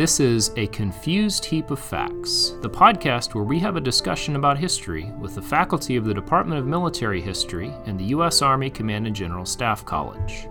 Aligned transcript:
This 0.00 0.18
is 0.18 0.50
A 0.56 0.66
Confused 0.68 1.44
Heap 1.44 1.70
of 1.70 1.78
Facts, 1.78 2.54
the 2.62 2.70
podcast 2.70 3.34
where 3.34 3.44
we 3.44 3.58
have 3.58 3.76
a 3.76 3.82
discussion 3.82 4.34
about 4.34 4.56
history 4.56 5.12
with 5.18 5.34
the 5.34 5.42
faculty 5.42 5.96
of 5.96 6.06
the 6.06 6.14
Department 6.14 6.58
of 6.58 6.66
Military 6.66 7.20
History 7.20 7.70
and 7.84 8.00
the 8.00 8.04
U.S. 8.04 8.40
Army 8.40 8.70
Command 8.70 9.06
and 9.06 9.14
General 9.14 9.44
Staff 9.44 9.84
College. 9.84 10.48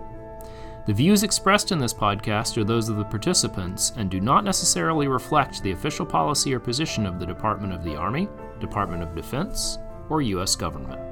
The 0.86 0.94
views 0.94 1.24
expressed 1.24 1.72
in 1.72 1.80
this 1.80 1.92
podcast 1.92 2.58
are 2.58 2.64
those 2.64 2.88
of 2.88 2.96
the 2.96 3.04
participants 3.04 3.92
and 3.96 4.08
do 4.08 4.20
not 4.20 4.44
necessarily 4.44 5.08
reflect 5.08 5.64
the 5.64 5.72
official 5.72 6.06
policy 6.06 6.54
or 6.54 6.60
position 6.60 7.04
of 7.04 7.18
the 7.18 7.26
Department 7.26 7.72
of 7.72 7.82
the 7.82 7.96
Army, 7.96 8.28
Department 8.60 9.02
of 9.02 9.16
Defense, 9.16 9.78
or 10.10 10.22
U.S. 10.22 10.54
government. 10.54 11.09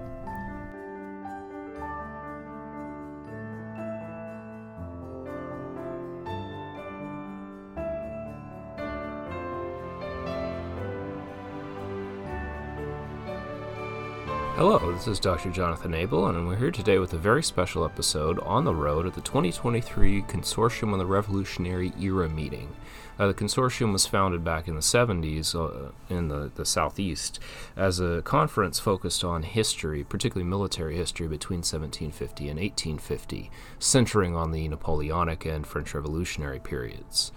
This 14.99 15.07
is 15.07 15.21
Dr. 15.21 15.51
Jonathan 15.51 15.95
Abel, 15.95 16.27
and 16.27 16.49
we're 16.49 16.57
here 16.57 16.73
today 16.73 16.99
with 16.99 17.13
a 17.13 17.19
very 17.19 17.41
special 17.41 17.85
episode 17.85 18.41
on 18.41 18.65
the 18.65 18.75
road 18.75 19.07
at 19.07 19.15
the 19.15 19.21
2023 19.21 20.23
Consortium 20.23 20.93
on 20.93 20.99
the 20.99 21.07
Revolutionary 21.07 21.93
Era 22.01 22.29
meeting. 22.29 22.75
Uh, 23.17 23.29
the 23.29 23.35
consortium 23.35 23.93
was 23.93 24.07
founded 24.07 24.43
back 24.43 24.67
in 24.67 24.75
the 24.75 24.81
70s 24.81 25.55
uh, 25.55 25.93
in 26.13 26.27
the, 26.27 26.51
the 26.57 26.65
Southeast 26.65 27.39
as 27.77 28.01
a 28.01 28.23
conference 28.23 28.81
focused 28.81 29.23
on 29.23 29.45
history, 29.45 30.03
particularly 30.03 30.49
military 30.49 30.97
history 30.97 31.29
between 31.29 31.59
1750 31.59 32.49
and 32.49 32.59
1850, 32.59 33.53
centering 33.79 34.35
on 34.35 34.51
the 34.51 34.67
Napoleonic 34.67 35.45
and 35.47 35.65
French 35.65 35.95
Revolutionary 35.95 36.59
periods. 36.59 37.31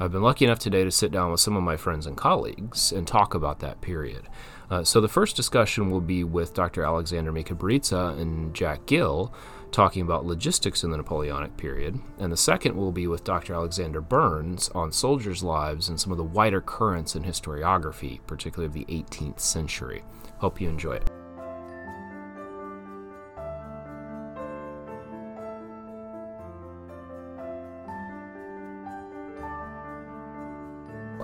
I've 0.00 0.12
been 0.12 0.22
lucky 0.22 0.46
enough 0.46 0.58
today 0.58 0.82
to 0.82 0.90
sit 0.90 1.12
down 1.12 1.30
with 1.30 1.40
some 1.40 1.56
of 1.56 1.62
my 1.62 1.76
friends 1.76 2.06
and 2.06 2.16
colleagues 2.16 2.90
and 2.90 3.06
talk 3.06 3.34
about 3.34 3.60
that 3.60 3.82
period. 3.82 4.28
Uh, 4.72 4.82
so 4.82 5.02
the 5.02 5.08
first 5.08 5.36
discussion 5.36 5.90
will 5.90 6.00
be 6.00 6.24
with 6.24 6.54
Dr. 6.54 6.82
Alexander 6.82 7.30
Mikaberidze 7.30 8.18
and 8.18 8.54
Jack 8.54 8.86
Gill 8.86 9.30
talking 9.70 10.00
about 10.00 10.24
logistics 10.24 10.82
in 10.82 10.90
the 10.90 10.96
Napoleonic 10.96 11.54
period, 11.58 12.00
and 12.18 12.32
the 12.32 12.38
second 12.38 12.74
will 12.74 12.90
be 12.90 13.06
with 13.06 13.22
Dr. 13.22 13.52
Alexander 13.52 14.00
Burns 14.00 14.70
on 14.70 14.90
soldiers' 14.90 15.42
lives 15.42 15.90
and 15.90 16.00
some 16.00 16.10
of 16.10 16.16
the 16.16 16.24
wider 16.24 16.62
currents 16.62 17.16
in 17.16 17.22
historiography, 17.22 18.20
particularly 18.26 18.66
of 18.66 18.72
the 18.72 18.90
18th 18.90 19.40
century. 19.40 20.02
Hope 20.38 20.58
you 20.58 20.70
enjoy 20.70 20.92
it. 20.92 21.21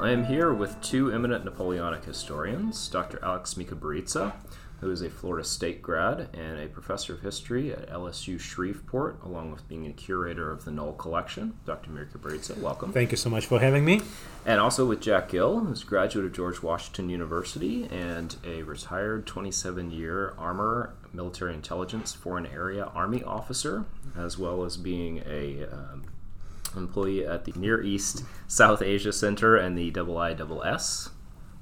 I 0.00 0.10
am 0.10 0.24
here 0.26 0.54
with 0.54 0.80
two 0.80 1.12
eminent 1.12 1.44
Napoleonic 1.44 2.04
historians, 2.04 2.86
Dr. 2.86 3.18
Alex 3.20 3.54
Mikaberidze, 3.54 4.32
who 4.80 4.92
is 4.92 5.02
a 5.02 5.10
Florida 5.10 5.42
State 5.44 5.82
grad 5.82 6.28
and 6.32 6.60
a 6.60 6.68
professor 6.68 7.14
of 7.14 7.22
history 7.22 7.72
at 7.72 7.90
LSU 7.90 8.38
Shreveport, 8.38 9.20
along 9.24 9.50
with 9.50 9.68
being 9.68 9.86
a 9.86 9.92
curator 9.92 10.52
of 10.52 10.64
the 10.64 10.70
Knoll 10.70 10.92
Collection. 10.92 11.54
Dr. 11.66 11.90
Mikaberidze, 11.90 12.56
welcome. 12.58 12.92
Thank 12.92 13.10
you 13.10 13.16
so 13.16 13.28
much 13.28 13.46
for 13.46 13.58
having 13.58 13.84
me. 13.84 14.00
And 14.46 14.60
also 14.60 14.86
with 14.86 15.00
Jack 15.00 15.30
Gill, 15.30 15.58
who's 15.58 15.82
a 15.82 15.86
graduate 15.86 16.26
of 16.26 16.32
George 16.32 16.62
Washington 16.62 17.08
University 17.08 17.88
and 17.90 18.36
a 18.46 18.62
retired 18.62 19.26
27 19.26 19.90
year 19.90 20.32
armor, 20.38 20.94
military 21.12 21.54
intelligence, 21.54 22.12
foreign 22.14 22.46
area 22.46 22.84
Army 22.94 23.24
officer, 23.24 23.84
as 24.16 24.38
well 24.38 24.64
as 24.64 24.76
being 24.76 25.24
a 25.26 25.66
um, 25.72 26.04
employee 26.76 27.26
at 27.26 27.44
the 27.44 27.52
Near 27.52 27.82
East 27.82 28.24
South 28.46 28.82
Asia 28.82 29.12
Center 29.12 29.56
and 29.56 29.76
the 29.76 29.90
IISS. 29.90 31.10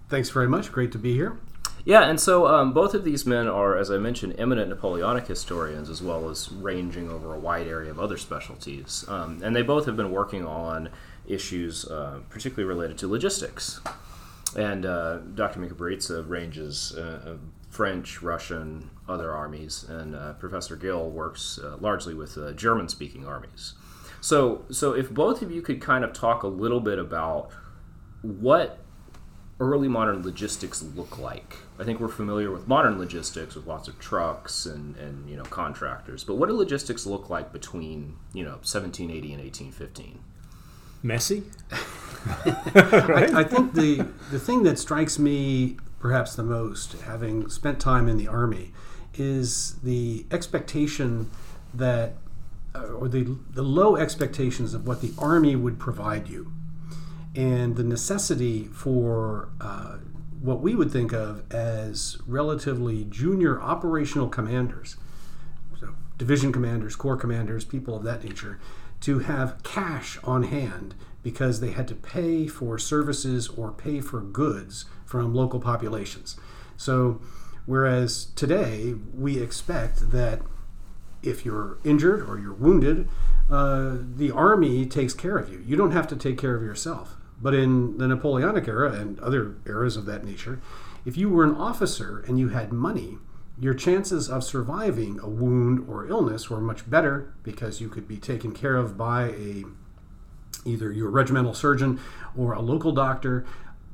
Thanks 0.08 0.30
very 0.30 0.48
much. 0.48 0.70
Great 0.70 0.92
to 0.92 0.98
be 0.98 1.14
here. 1.14 1.38
Yeah, 1.84 2.08
and 2.08 2.18
so 2.18 2.48
um, 2.48 2.72
both 2.72 2.94
of 2.94 3.04
these 3.04 3.24
men 3.26 3.46
are, 3.46 3.76
as 3.76 3.92
I 3.92 3.98
mentioned, 3.98 4.34
eminent 4.38 4.70
Napoleonic 4.70 5.28
historians, 5.28 5.88
as 5.88 6.02
well 6.02 6.28
as 6.28 6.50
ranging 6.50 7.08
over 7.08 7.32
a 7.32 7.38
wide 7.38 7.68
area 7.68 7.92
of 7.92 8.00
other 8.00 8.16
specialties. 8.16 9.04
Um, 9.06 9.40
and 9.44 9.54
they 9.54 9.62
both 9.62 9.86
have 9.86 9.96
been 9.96 10.10
working 10.10 10.44
on 10.44 10.88
issues, 11.28 11.84
uh, 11.84 12.20
particularly 12.28 12.66
related 12.68 12.98
to 12.98 13.08
logistics. 13.08 13.80
And 14.56 14.84
uh, 14.84 15.18
Dr. 15.18 15.60
Mikaberidze 15.60 16.28
ranges 16.28 16.92
uh, 16.96 17.36
French, 17.70 18.22
Russian, 18.22 18.90
other 19.08 19.32
armies, 19.32 19.84
and 19.84 20.16
uh, 20.16 20.32
Professor 20.34 20.76
Gill 20.76 21.10
works 21.10 21.60
uh, 21.62 21.76
largely 21.78 22.14
with 22.14 22.38
uh, 22.38 22.52
German-speaking 22.52 23.26
armies. 23.26 23.74
So, 24.26 24.64
so 24.72 24.92
if 24.92 25.09
both 25.09 25.41
of 25.41 25.53
you 25.53 25.62
could 25.62 25.81
kind 25.81 26.03
of 26.03 26.12
talk 26.12 26.42
a 26.42 26.48
little 26.48 26.81
bit 26.81 26.98
about 26.98 27.53
what 28.22 28.81
early 29.60 29.87
modern 29.87 30.25
logistics 30.25 30.82
look 30.82 31.16
like. 31.16 31.59
I 31.78 31.84
think 31.84 32.00
we're 32.00 32.09
familiar 32.09 32.50
with 32.50 32.66
modern 32.66 32.98
logistics 32.98 33.54
with 33.54 33.69
lots 33.69 33.86
of 33.86 34.00
trucks 34.00 34.66
and, 34.66 34.97
and 34.97 35.31
you 35.31 35.36
know 35.36 35.44
contractors, 35.44 36.25
but 36.25 36.34
what 36.34 36.48
do 36.48 36.56
logistics 36.56 37.06
look 37.06 37.31
like 37.31 37.53
between 37.53 38.16
you 38.32 38.42
know 38.42 38.56
1780 38.65 39.32
and 39.32 39.42
1815? 39.44 40.19
Messy. 41.04 41.44
right? 43.09 43.32
I, 43.32 43.42
I 43.42 43.44
think 43.44 43.75
the 43.75 44.09
the 44.32 44.41
thing 44.41 44.65
that 44.65 44.76
strikes 44.81 45.20
me 45.20 45.76
perhaps 46.00 46.34
the 46.34 46.42
most, 46.42 46.94
having 47.03 47.48
spent 47.48 47.78
time 47.78 48.09
in 48.09 48.16
the 48.16 48.26
army, 48.26 48.72
is 49.15 49.76
the 49.84 50.26
expectation 50.32 51.31
that 51.72 52.16
or 52.98 53.09
the, 53.09 53.37
the 53.50 53.62
low 53.62 53.97
expectations 53.97 54.75
of 54.75 54.87
what 54.87 55.00
the 55.00 55.12
Army 55.19 55.56
would 55.56 55.78
provide 55.78 56.28
you, 56.28 56.53
and 57.34 57.76
the 57.76 57.84
necessity 57.84 58.64
for 58.64 59.48
uh, 59.60 59.98
what 60.41 60.60
we 60.60 60.75
would 60.75 60.91
think 60.91 61.12
of 61.12 61.42
as 61.53 62.19
relatively 62.26 63.04
junior 63.04 63.60
operational 63.60 64.28
commanders, 64.28 64.97
so 65.78 65.94
division 66.19 66.53
commanders, 66.53 66.97
corps 66.97 67.16
commanders, 67.16 67.65
people 67.65 67.97
of 67.97 68.04
that 68.04 68.25
nature, 68.25 68.59
to 69.00 69.20
have 69.20 69.62
cash 69.62 70.19
on 70.25 70.44
hand 70.44 70.94
because 71.22 71.60
they 71.60 71.72
had 71.72 71.88
to 71.88 71.94
pay 71.94 72.47
for 72.47 72.78
services 72.78 73.48
or 73.48 73.72
pay 73.72 74.00
for 74.00 74.20
goods 74.20 74.84
from 75.04 75.34
local 75.34 75.59
populations. 75.60 76.36
So, 76.76 77.20
whereas 77.66 78.26
today 78.36 78.94
we 79.12 79.41
expect 79.42 80.12
that 80.12 80.41
if 81.22 81.44
you're 81.44 81.78
injured 81.84 82.28
or 82.28 82.38
you're 82.38 82.54
wounded, 82.54 83.09
uh, 83.50 83.97
the 84.16 84.31
army 84.31 84.87
takes 84.87 85.15
care 85.15 85.37
of 85.37 85.50
you. 85.50 85.62
You 85.66 85.77
don't 85.77 85.93
have 85.93 86.09
to 86.09 86.16
take 86.16 86.38
care 86.38 86.54
of 86.54 86.62
yourself. 86.62 87.16
But 87.41 87.54
in 87.54 87.99
the 87.99 88.09
Napoleonic 88.09 88.66
era 88.66 88.93
and 88.93 89.21
other 89.21 89.56
eras 89.66 89.97
of 89.97 90.06
that 90.06 90.25
nature, 90.25 90.60
if 91.04 91.16
you 91.16 91.28
were 91.28 91.44
an 91.44 91.54
officer 91.54 92.25
and 92.27 92.38
you 92.38 92.49
had 92.49 92.72
money, 92.72 93.19
your 93.59 93.75
chances 93.75 94.28
of 94.28 94.44
surviving 94.44 95.19
a 95.21 95.28
wound 95.28 95.87
or 95.88 96.06
illness 96.06 96.50
were 96.50 96.60
much 96.60 96.88
better 96.88 97.33
because 97.43 97.81
you 97.81 97.88
could 97.88 98.09
be 98.09 98.19
taken 98.19 98.53
care 98.53 98.77
of 98.77 98.97
by 98.97 99.31
a 99.31 99.65
either 100.65 100.91
your 100.91 101.09
regimental 101.09 101.54
surgeon 101.54 102.00
or 102.37 102.53
a 102.53 102.60
local 102.60 102.93
doctor 102.93 103.47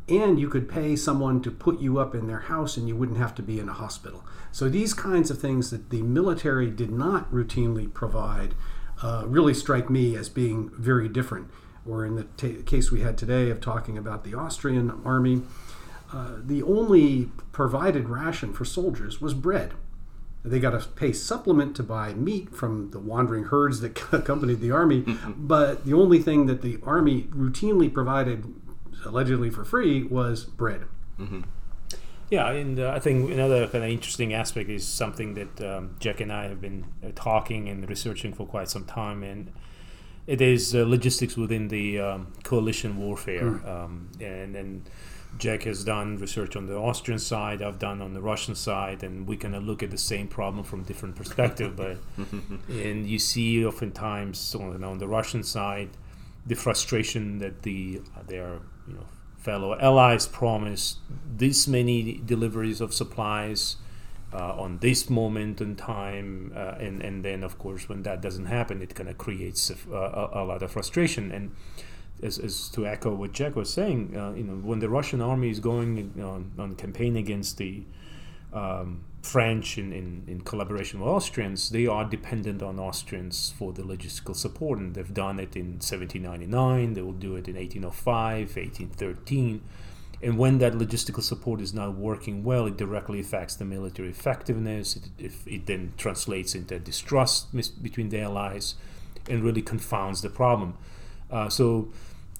and 0.08 0.40
you 0.40 0.48
could 0.48 0.68
pay 0.68 0.96
someone 0.96 1.40
to 1.42 1.50
put 1.50 1.80
you 1.80 1.98
up 1.98 2.14
in 2.14 2.26
their 2.26 2.40
house 2.40 2.76
and 2.76 2.88
you 2.88 2.96
wouldn't 2.96 3.18
have 3.18 3.34
to 3.34 3.42
be 3.42 3.60
in 3.60 3.68
a 3.68 3.72
hospital. 3.72 4.24
So 4.52 4.68
these 4.68 4.92
kinds 4.92 5.30
of 5.30 5.40
things 5.40 5.70
that 5.70 5.90
the 5.90 6.02
military 6.02 6.70
did 6.70 6.90
not 6.92 7.32
routinely 7.32 7.92
provide 7.92 8.54
uh, 9.02 9.24
really 9.26 9.54
strike 9.54 9.90
me 9.90 10.14
as 10.14 10.28
being 10.28 10.70
very 10.76 11.08
different. 11.08 11.50
Or 11.88 12.04
in 12.04 12.14
the 12.14 12.24
t- 12.36 12.62
case 12.62 12.92
we 12.92 13.00
had 13.00 13.18
today 13.18 13.50
of 13.50 13.60
talking 13.60 13.98
about 13.98 14.22
the 14.22 14.34
Austrian 14.34 14.90
army, 15.04 15.42
uh, 16.12 16.36
the 16.44 16.62
only 16.62 17.30
provided 17.50 18.08
ration 18.08 18.52
for 18.52 18.64
soldiers 18.64 19.20
was 19.20 19.34
bread. 19.34 19.72
They 20.44 20.60
got 20.60 20.78
to 20.78 20.86
pay 20.88 21.12
supplement 21.12 21.74
to 21.76 21.82
buy 21.82 22.14
meat 22.14 22.54
from 22.54 22.90
the 22.90 22.98
wandering 22.98 23.44
herds 23.44 23.80
that 23.80 24.00
accompanied 24.12 24.60
the 24.60 24.70
army, 24.70 25.04
but 25.36 25.84
the 25.84 25.94
only 25.94 26.20
thing 26.20 26.46
that 26.46 26.62
the 26.62 26.78
army 26.84 27.22
routinely 27.30 27.92
provided 27.92 28.54
allegedly 29.04 29.50
for 29.50 29.64
free 29.64 30.02
was 30.04 30.44
bread. 30.44 30.82
Mm-hmm. 31.18 31.42
Yeah, 32.32 32.48
and 32.48 32.80
uh, 32.80 32.92
I 32.96 32.98
think 32.98 33.30
another 33.30 33.68
kind 33.68 33.84
of 33.84 33.90
interesting 33.90 34.32
aspect 34.32 34.70
is 34.70 34.88
something 34.88 35.34
that 35.34 35.60
um, 35.60 35.96
Jack 36.00 36.18
and 36.22 36.32
I 36.32 36.44
have 36.48 36.62
been 36.62 36.86
uh, 37.04 37.08
talking 37.14 37.68
and 37.68 37.86
researching 37.86 38.32
for 38.32 38.46
quite 38.46 38.70
some 38.70 38.86
time, 38.86 39.22
and 39.22 39.52
it 40.26 40.40
is 40.40 40.74
uh, 40.74 40.86
logistics 40.86 41.36
within 41.36 41.68
the 41.68 42.00
um, 42.00 42.32
coalition 42.42 42.96
warfare. 42.96 43.42
Mm. 43.42 43.68
Um, 43.68 44.08
and 44.18 44.54
then 44.54 44.82
Jack 45.36 45.64
has 45.64 45.84
done 45.84 46.16
research 46.16 46.56
on 46.56 46.64
the 46.64 46.74
Austrian 46.74 47.18
side, 47.18 47.60
I've 47.60 47.78
done 47.78 48.00
on 48.00 48.14
the 48.14 48.22
Russian 48.22 48.54
side, 48.54 49.02
and 49.02 49.28
we 49.28 49.36
kind 49.36 49.54
of 49.54 49.64
look 49.64 49.82
at 49.82 49.90
the 49.90 49.98
same 49.98 50.26
problem 50.26 50.64
from 50.64 50.84
different 50.84 51.16
perspective. 51.16 51.76
but 51.76 51.98
and 52.70 53.06
you 53.06 53.18
see 53.18 53.62
oftentimes 53.62 54.54
on, 54.54 54.82
on 54.82 54.96
the 54.96 55.06
Russian 55.06 55.42
side 55.42 55.90
the 56.46 56.54
frustration 56.54 57.40
that 57.40 57.60
the 57.60 58.00
uh, 58.16 58.22
their 58.26 58.60
you 58.88 58.94
know 58.94 59.06
fellow 59.42 59.76
allies 59.78 60.26
promised 60.26 60.98
this 61.36 61.66
many 61.66 62.20
deliveries 62.24 62.80
of 62.80 62.94
supplies 62.94 63.76
uh, 64.32 64.54
on 64.56 64.78
this 64.78 65.10
moment 65.10 65.60
in 65.60 65.76
time, 65.76 66.52
uh, 66.56 66.76
and 66.78 67.02
and 67.02 67.24
then 67.24 67.42
of 67.42 67.58
course 67.58 67.88
when 67.88 68.02
that 68.04 68.22
doesn't 68.22 68.46
happen, 68.46 68.80
it 68.80 68.94
kind 68.94 69.08
of 69.08 69.18
creates 69.18 69.70
a, 69.70 69.94
a, 69.94 70.42
a, 70.42 70.44
lot 70.44 70.62
of 70.62 70.70
frustration. 70.70 71.30
And 71.30 71.54
as, 72.22 72.38
as 72.38 72.68
to 72.70 72.86
echo 72.86 73.14
what 73.14 73.32
Jack 73.32 73.56
was 73.56 73.70
saying, 73.70 74.16
uh, 74.16 74.32
you 74.32 74.44
know, 74.44 74.54
when 74.54 74.78
the 74.78 74.88
Russian 74.88 75.20
army 75.20 75.50
is 75.50 75.60
going 75.60 76.14
on, 76.22 76.52
on 76.58 76.76
campaign 76.76 77.16
against 77.16 77.58
the 77.58 77.82
um, 78.52 79.04
French 79.22 79.78
in, 79.78 79.92
in, 79.92 80.24
in, 80.26 80.40
collaboration 80.40 80.98
with 81.00 81.08
Austrians, 81.08 81.70
they 81.70 81.86
are 81.86 82.04
dependent 82.04 82.60
on 82.60 82.78
Austrians 82.78 83.54
for 83.56 83.72
the 83.72 83.82
logistical 83.82 84.34
support, 84.34 84.78
and 84.80 84.94
they've 84.94 85.14
done 85.14 85.38
it 85.38 85.54
in 85.54 85.74
1799. 85.74 86.94
They 86.94 87.02
will 87.02 87.12
do 87.12 87.36
it 87.36 87.46
in 87.46 87.54
1805, 87.54 88.56
1813. 88.56 89.62
And 90.22 90.38
when 90.38 90.58
that 90.58 90.72
logistical 90.74 91.22
support 91.22 91.60
is 91.60 91.72
not 91.72 91.94
working 91.94 92.42
well, 92.42 92.66
it 92.66 92.76
directly 92.76 93.20
affects 93.20 93.54
the 93.54 93.64
military 93.64 94.08
effectiveness. 94.08 94.96
It, 94.96 95.08
if 95.18 95.46
it 95.46 95.66
then 95.66 95.94
translates 95.96 96.54
into 96.54 96.78
distrust 96.80 97.54
mis- 97.54 97.68
between 97.68 98.08
the 98.08 98.20
allies, 98.20 98.74
and 99.28 99.44
really 99.44 99.62
confounds 99.62 100.22
the 100.22 100.30
problem. 100.30 100.76
Uh, 101.30 101.48
so 101.48 101.88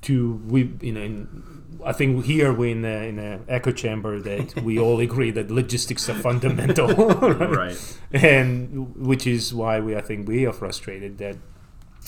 to 0.03 0.35
we 0.47 0.75
you 0.81 0.93
know 0.93 1.01
in, 1.01 1.63
I 1.85 1.93
think 1.93 2.25
here 2.27 2.53
we're 2.53 2.71
in 2.71 2.85
a, 2.85 3.09
in 3.09 3.19
an 3.19 3.45
echo 3.49 3.73
chamber 3.73 4.21
that 4.21 4.63
we 4.63 4.79
all 4.79 5.01
agree 5.09 5.31
that 5.33 5.51
logistics 5.51 6.09
are 6.09 6.15
fundamental, 6.15 6.89
right? 6.95 7.51
right? 7.51 7.99
And 8.13 8.95
which 8.97 9.27
is 9.27 9.53
why 9.55 9.81
we 9.81 9.97
I 9.97 10.01
think 10.01 10.29
we 10.29 10.47
are 10.47 10.53
frustrated 10.53 11.19
that 11.19 11.37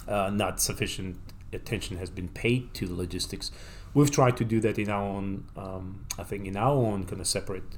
uh, 0.07 0.31
not 0.31 0.61
sufficient 0.61 1.17
attention 1.53 1.97
has 1.97 2.11
been 2.11 2.29
paid 2.29 2.75
to 2.75 2.87
the 2.87 2.95
logistics. 2.95 3.51
We've 3.95 4.11
tried 4.11 4.37
to 4.39 4.45
do 4.45 4.61
that 4.61 4.79
in 4.79 4.91
our 4.91 5.03
own, 5.03 5.45
um, 5.57 6.07
I 6.19 6.25
think, 6.25 6.47
in 6.47 6.57
our 6.57 6.75
own 6.75 7.05
kind 7.05 7.21
of 7.21 7.29
separate 7.29 7.77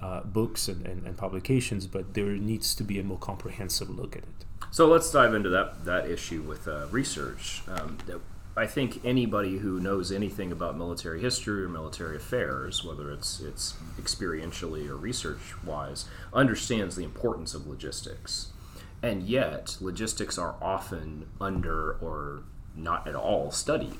uh, 0.00 0.22
books 0.22 0.66
and, 0.66 0.86
and, 0.86 1.06
and 1.06 1.16
publications, 1.16 1.86
but 1.86 2.14
there 2.14 2.30
needs 2.30 2.74
to 2.74 2.82
be 2.82 2.98
a 2.98 3.04
more 3.04 3.18
comprehensive 3.18 3.90
look 3.90 4.16
at 4.16 4.22
it. 4.22 4.46
So 4.70 4.88
let's 4.88 5.12
dive 5.12 5.34
into 5.34 5.50
that 5.50 5.84
that 5.84 6.10
issue 6.10 6.40
with 6.40 6.66
uh, 6.66 6.86
research. 6.90 7.62
Um, 7.68 7.98
I 8.56 8.66
think 8.66 9.00
anybody 9.04 9.58
who 9.58 9.80
knows 9.80 10.12
anything 10.12 10.52
about 10.52 10.76
military 10.76 11.20
history 11.20 11.64
or 11.64 11.68
military 11.68 12.16
affairs, 12.16 12.84
whether 12.84 13.10
it's 13.10 13.40
it's 13.40 13.74
experientially 13.98 14.88
or 14.88 14.96
research 14.96 15.54
wise, 15.64 16.04
understands 16.34 16.96
the 16.96 17.04
importance 17.04 17.54
of 17.54 17.66
logistics. 17.66 18.48
And 19.02 19.22
yet, 19.22 19.78
logistics 19.80 20.38
are 20.38 20.54
often 20.60 21.26
under 21.40 21.94
or 21.94 22.42
not 22.76 23.08
at 23.08 23.14
all 23.14 23.50
studied. 23.50 23.98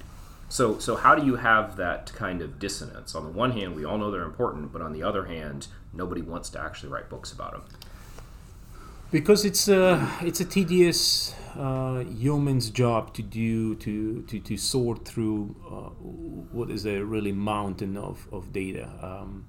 So, 0.49 0.79
so 0.79 0.97
how 0.97 1.15
do 1.15 1.25
you 1.25 1.37
have 1.37 1.77
that 1.77 2.13
kind 2.15 2.43
of 2.43 2.59
dissonance? 2.59 3.15
On 3.15 3.25
the 3.25 3.31
one 3.31 3.53
hand, 3.53 3.75
we 3.75 3.87
all 3.87 3.97
know 3.97 4.11
they're 4.11 4.23
important, 4.23 4.71
but 4.71 4.83
on 4.83 4.93
the 4.93 5.03
other 5.03 5.25
hand, 5.25 5.69
nobody 5.95 6.21
wants 6.21 6.51
to 6.51 6.61
actually 6.61 6.91
write 6.91 7.09
books 7.09 7.33
about 7.33 7.53
them. 7.53 7.63
Because 9.11 9.47
it's 9.47 9.67
a 9.69 10.11
it's 10.21 10.41
a 10.41 10.45
tedious 10.45 11.35
uh, 11.57 12.05
yeoman's 12.09 12.71
job 12.71 13.13
to 13.15 13.23
do 13.23 13.75
to, 13.77 14.23
to, 14.23 14.39
to 14.41 14.57
sort 14.57 15.05
through 15.05 15.55
uh, 15.67 15.91
what 16.53 16.71
is 16.71 16.87
a 16.87 17.05
really 17.05 17.33
mountain 17.33 17.97
of, 17.97 18.27
of 18.33 18.53
data. 18.53 18.89
Um, 19.03 19.47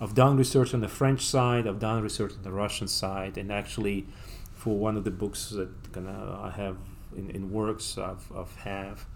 I've 0.00 0.14
done 0.14 0.36
research 0.36 0.72
on 0.72 0.80
the 0.80 0.88
French 0.88 1.24
side, 1.24 1.66
I've 1.66 1.78
done 1.78 2.02
research 2.02 2.32
on 2.32 2.42
the 2.42 2.52
Russian 2.52 2.88
side, 2.88 3.36
and 3.36 3.52
actually, 3.52 4.06
for 4.54 4.76
one 4.76 4.96
of 4.96 5.04
the 5.04 5.10
books 5.10 5.50
that 5.50 5.92
gonna, 5.92 6.40
I 6.42 6.50
have 6.50 6.78
in, 7.16 7.30
in 7.30 7.50
works, 7.50 7.98
I've, 7.98 8.30
I've 8.34 8.54
have 8.56 9.06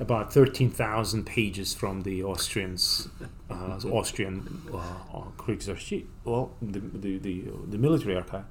about 0.00 0.32
13,000 0.32 1.24
pages 1.24 1.74
from 1.74 2.02
the 2.02 2.22
Austrians, 2.24 3.08
uh, 3.50 3.78
Austrian 3.92 4.62
uh 4.72 5.22
Kriegsarchiv, 5.36 6.06
well, 6.24 6.52
the, 6.62 6.80
the, 6.80 7.18
the, 7.18 7.44
the 7.68 7.78
military 7.78 8.16
archive 8.16 8.44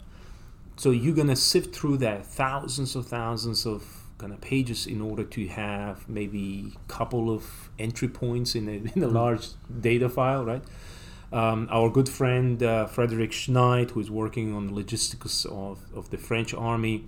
so 0.78 0.92
you're 0.92 1.16
gonna 1.16 1.36
sift 1.36 1.76
through 1.76 1.98
that 1.98 2.26
thousands 2.26 2.96
of 2.96 3.08
thousands 3.08 3.66
of 3.66 4.04
kind 4.18 4.34
of 4.34 4.42
pages 4.42 4.88
in 4.88 5.02
order 5.02 5.24
to 5.24 5.48
have 5.48 6.08
maybe 6.10 6.74
a 6.76 6.88
couple 6.88 7.30
of 7.30 7.70
entry 7.78 8.08
points 8.08 8.56
in 8.56 8.68
a, 8.68 8.72
in 8.96 9.04
a 9.04 9.08
large 9.08 9.50
data 9.82 10.10
file, 10.10 10.46
right? 10.46 10.64
Um, 11.32 11.68
our 11.72 11.90
good 11.90 12.08
friend 12.08 12.62
uh, 12.64 12.86
Frederick 12.86 13.32
Schneid, 13.32 13.92
who 13.92 14.00
is 14.00 14.10
working 14.10 14.54
on 14.54 14.68
the 14.68 14.74
logistics 14.74 15.46
of, 15.46 15.80
of 15.94 16.10
the 16.10 16.18
French 16.18 16.54
army, 16.54 17.06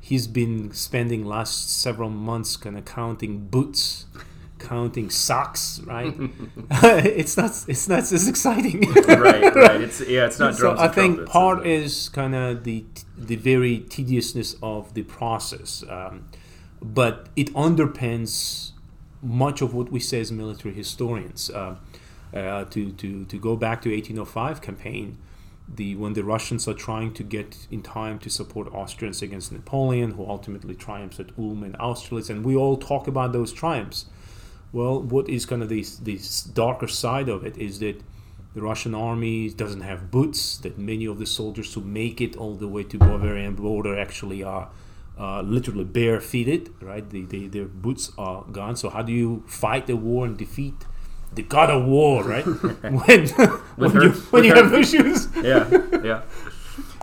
he's 0.00 0.26
been 0.26 0.70
spending 0.72 1.24
last 1.24 1.80
several 1.80 2.10
months 2.10 2.58
kind 2.58 2.76
of 2.76 2.84
counting 2.84 3.46
boots 3.46 4.04
counting 4.64 5.10
socks, 5.10 5.80
right? 5.84 6.14
it's 6.70 7.36
not 7.36 7.50
it's 7.68 7.88
not 7.88 8.00
as 8.00 8.28
exciting. 8.28 8.80
right, 9.06 9.54
right. 9.54 9.80
It's 9.80 10.00
yeah, 10.00 10.26
it's 10.26 10.38
not. 10.38 10.54
So 10.56 10.76
I 10.76 10.88
think 10.88 11.26
part 11.26 11.66
is 11.66 12.08
kind 12.08 12.34
of 12.34 12.64
the 12.64 12.84
the 13.16 13.36
very 13.36 13.78
tediousness 13.80 14.56
of 14.62 14.94
the 14.94 15.02
process, 15.02 15.84
um, 15.88 16.28
but 16.82 17.28
it 17.36 17.52
underpins 17.54 18.72
much 19.22 19.62
of 19.62 19.74
what 19.74 19.90
we 19.90 20.00
say 20.00 20.20
as 20.20 20.30
military 20.30 20.74
historians. 20.74 21.50
Uh, 21.50 21.76
uh, 22.34 22.64
to, 22.64 22.90
to, 22.90 23.24
to 23.26 23.38
go 23.38 23.54
back 23.54 23.80
to 23.82 23.90
1805 23.90 24.60
campaign, 24.60 25.16
the 25.72 25.96
when 25.96 26.12
the 26.12 26.24
Russians 26.24 26.66
are 26.68 26.74
trying 26.74 27.14
to 27.14 27.22
get 27.22 27.66
in 27.70 27.80
time 27.80 28.18
to 28.18 28.28
support 28.28 28.68
Austrians 28.74 29.22
against 29.22 29.52
Napoleon, 29.52 30.12
who 30.12 30.26
ultimately 30.26 30.74
triumphs 30.74 31.20
at 31.20 31.30
Ulm 31.38 31.62
and 31.62 31.76
Austerlitz, 31.78 32.28
and 32.28 32.44
we 32.44 32.56
all 32.56 32.76
talk 32.76 33.06
about 33.06 33.32
those 33.32 33.52
triumphs. 33.52 34.06
Well, 34.74 35.00
what 35.00 35.28
is 35.28 35.46
kind 35.46 35.62
of 35.62 35.68
this 35.68 35.96
this 35.98 36.42
darker 36.42 36.88
side 36.88 37.28
of 37.28 37.46
it 37.46 37.56
is 37.56 37.78
that 37.78 38.02
the 38.56 38.60
Russian 38.60 38.92
army 38.92 39.48
doesn't 39.50 39.82
have 39.82 40.10
boots. 40.10 40.58
That 40.58 40.76
many 40.76 41.04
of 41.06 41.20
the 41.20 41.26
soldiers 41.26 41.72
who 41.74 41.80
make 41.80 42.20
it 42.20 42.36
all 42.36 42.56
the 42.56 42.66
way 42.66 42.82
to 42.82 42.98
Bavarian 42.98 43.54
border 43.54 43.96
actually 43.96 44.42
are 44.42 44.70
uh, 45.16 45.42
literally 45.42 45.84
barefooted. 45.84 46.72
Right, 46.82 47.08
they, 47.08 47.20
they, 47.22 47.46
their 47.46 47.66
boots 47.66 48.10
are 48.18 48.42
gone. 48.50 48.74
So 48.74 48.90
how 48.90 49.02
do 49.02 49.12
you 49.12 49.44
fight 49.46 49.86
the 49.86 49.96
war 49.96 50.26
and 50.26 50.36
defeat 50.36 50.74
the 51.32 51.42
god 51.42 51.70
of 51.70 51.84
war? 51.84 52.24
Right, 52.24 52.44
when 53.06 53.28
when 53.76 53.90
her, 53.92 54.02
you, 54.02 54.10
when 54.32 54.42
you 54.42 54.54
have 54.54 54.72
no 54.72 54.82
shoes. 54.82 55.28
yeah, 55.36 55.70
yeah. 56.02 56.22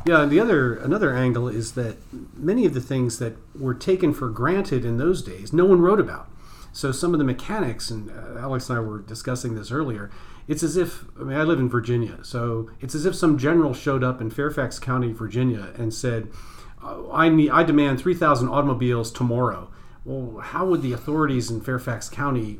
Yeah, 0.06 0.24
and 0.24 0.32
the 0.32 0.42
other 0.42 0.76
another 0.76 1.16
angle 1.16 1.48
is 1.48 1.72
that 1.74 1.96
many 2.36 2.66
of 2.66 2.74
the 2.74 2.82
things 2.82 3.20
that 3.20 3.38
were 3.58 3.76
taken 3.76 4.14
for 4.14 4.28
granted 4.30 4.84
in 4.84 4.98
those 4.98 5.22
days, 5.22 5.54
no 5.54 5.64
one 5.64 5.80
wrote 5.80 6.02
about. 6.02 6.28
So 6.74 6.92
some 6.92 7.14
of 7.14 7.20
the 7.20 7.26
mechanics, 7.26 7.90
and 7.90 8.10
uh, 8.10 8.40
Alex 8.40 8.70
and 8.70 8.80
I 8.80 8.82
were 8.82 9.00
discussing 9.00 9.56
this 9.56 9.72
earlier. 9.72 10.10
It's 10.48 10.64
as 10.64 10.78
if 10.78 11.06
I 11.20 11.24
mean 11.24 11.38
I 11.38 11.44
live 11.44 11.60
in 11.60 11.70
Virginia, 11.70 12.20
so 12.24 12.70
it's 12.80 12.96
as 12.96 13.06
if 13.06 13.16
some 13.16 13.38
general 13.38 13.74
showed 13.74 14.04
up 14.04 14.22
in 14.22 14.30
Fairfax 14.30 14.80
County, 14.80 15.12
Virginia, 15.12 15.70
and 15.78 15.94
said, 15.94 16.30
"I 16.84 17.30
need 17.30 17.52
I 17.52 17.64
demand 17.64 18.00
three 18.00 18.16
thousand 18.16 18.50
automobiles 18.50 19.12
tomorrow." 19.12 19.70
Well, 20.04 20.42
how 20.42 20.66
would 20.66 20.82
the 20.82 20.94
authorities 20.94 21.52
in 21.52 21.62
Fairfax 21.62 22.10
County 22.10 22.60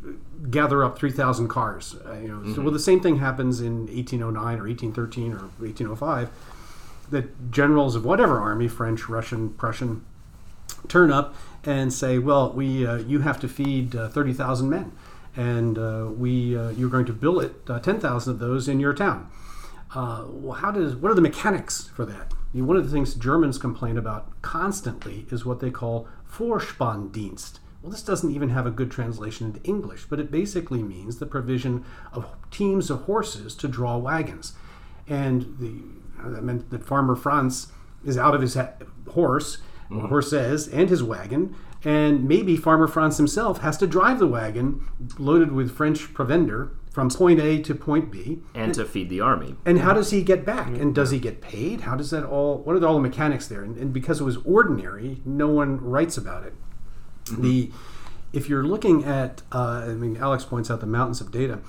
gather 0.52 0.84
up 0.84 0.98
3,000 0.98 1.48
cars? 1.48 1.96
Uh, 2.06 2.14
you 2.14 2.28
know, 2.28 2.36
mm-hmm. 2.36 2.54
so, 2.54 2.62
well, 2.62 2.72
the 2.72 2.80
same 2.80 3.00
thing 3.00 3.18
happens 3.18 3.62
in 3.62 3.88
1809 3.88 4.60
or 4.60 4.68
1813 4.68 5.34
or 5.34 5.50
1805. 5.58 6.30
That 7.10 7.52
generals 7.52 7.96
of 7.96 8.06
whatever 8.06 8.40
army, 8.40 8.68
French, 8.68 9.10
Russian, 9.10 9.50
Prussian, 9.50 10.06
turn 10.88 11.12
up 11.12 11.36
and 11.64 11.94
say, 11.94 12.18
well, 12.18 12.52
we 12.52 12.86
uh, 12.86 12.98
you 12.98 13.20
have 13.20 13.40
to 13.42 13.48
feed 13.48 13.96
uh, 13.96 14.10
30,000 14.10 14.70
men, 14.70 14.92
and 15.36 15.78
uh, 15.78 16.08
we 16.12 16.58
uh, 16.58 16.70
you're 16.70 16.90
going 16.90 17.06
to 17.06 17.14
billet 17.14 17.70
uh, 17.70 17.80
10,000 17.80 18.34
of 18.34 18.40
those 18.40 18.68
in 18.68 18.80
your 18.80 18.94
town. 18.94 19.30
Uh, 19.94 20.26
well, 20.28 20.54
how 20.54 20.72
does 20.72 20.96
what 20.96 21.12
are 21.12 21.16
the 21.16 21.22
mechanics 21.22 21.90
for 21.96 22.06
that? 22.06 22.34
I 22.34 22.58
mean, 22.58 22.68
one 22.68 22.78
of 22.78 22.86
the 22.86 22.92
things 22.92 23.14
Germans 23.16 23.58
complain 23.58 23.98
about 23.98 24.42
constantly 24.42 25.26
is 25.32 25.46
what 25.46 25.60
they 25.60 25.72
call 25.72 26.08
Vorspanndienst. 26.30 27.60
Well, 27.82 27.92
this 27.92 28.04
doesn't 28.04 28.32
even 28.32 28.50
have 28.50 28.68
a 28.68 28.72
good 28.72 28.92
translation 28.92 29.48
into 29.48 29.64
English, 29.64 30.06
but 30.10 30.20
it 30.20 30.32
basically 30.32 30.84
means 30.84 31.18
the 31.18 31.26
provision 31.26 31.84
of 32.14 32.28
teams 32.52 32.90
of 32.90 33.04
horses 33.04 33.56
to 33.56 33.68
draw 33.68 33.98
wagons. 33.98 34.54
And 35.08 35.58
the, 35.60 35.82
that 36.30 36.44
meant 36.44 36.70
that 36.70 36.86
Farmer 36.86 37.16
Franz 37.16 37.72
is 38.06 38.18
out 38.18 38.36
of 38.36 38.42
his 38.42 38.58
horse 39.10 39.58
mm-hmm. 39.92 40.08
horses 40.08 40.68
and 40.68 40.90
his 40.90 41.04
wagon, 41.04 41.56
and 41.84 42.28
maybe 42.28 42.56
Farmer 42.56 42.88
Franz 42.88 43.18
himself 43.18 43.60
has 43.60 43.78
to 43.78 43.88
drive 43.88 44.20
the 44.20 44.28
wagon 44.28 44.88
loaded 45.18 45.52
with 45.52 45.76
French 45.76 46.14
provender 46.14 46.72
from 46.92 47.10
point 47.10 47.40
A 47.40 47.62
to 47.62 47.74
point 47.74 48.12
B, 48.12 48.42
and, 48.54 48.66
and 48.66 48.74
to 48.74 48.86
feed 48.86 49.10
the 49.10 49.22
army. 49.22 49.56
And 49.66 49.80
how 49.80 49.94
does 49.94 50.12
he 50.12 50.24
get 50.24 50.46
back? 50.46 50.68
And 50.68 50.94
does 50.94 51.12
he 51.12 51.20
get 51.20 51.42
paid? 51.42 51.82
How 51.82 51.96
does 51.96 52.12
that 52.12 52.26
all? 52.26 52.58
What 52.60 52.76
are 52.76 52.86
all 52.86 52.96
the 52.96 53.00
mechanics 53.00 53.48
there? 53.48 53.64
And, 53.64 53.78
and 53.78 53.94
because 53.94 54.20
it 54.20 54.26
was 54.26 54.38
ordinary, 54.38 55.22
no 55.26 55.48
one 55.48 55.80
writes 55.80 56.18
about 56.18 56.44
it. 56.44 56.54
Mm-hmm. 57.26 57.42
The 57.42 57.72
if 58.34 58.50
you're 58.50 58.64
looking 58.64 59.04
at, 59.04 59.42
uh, 59.52 59.86
I 59.88 59.94
mean, 59.94 60.18
Alex 60.18 60.46
points 60.46 60.72
out 60.72 60.80
the 60.80 60.86
mountains 60.86 61.22
of 61.22 61.32
data. 61.32 61.60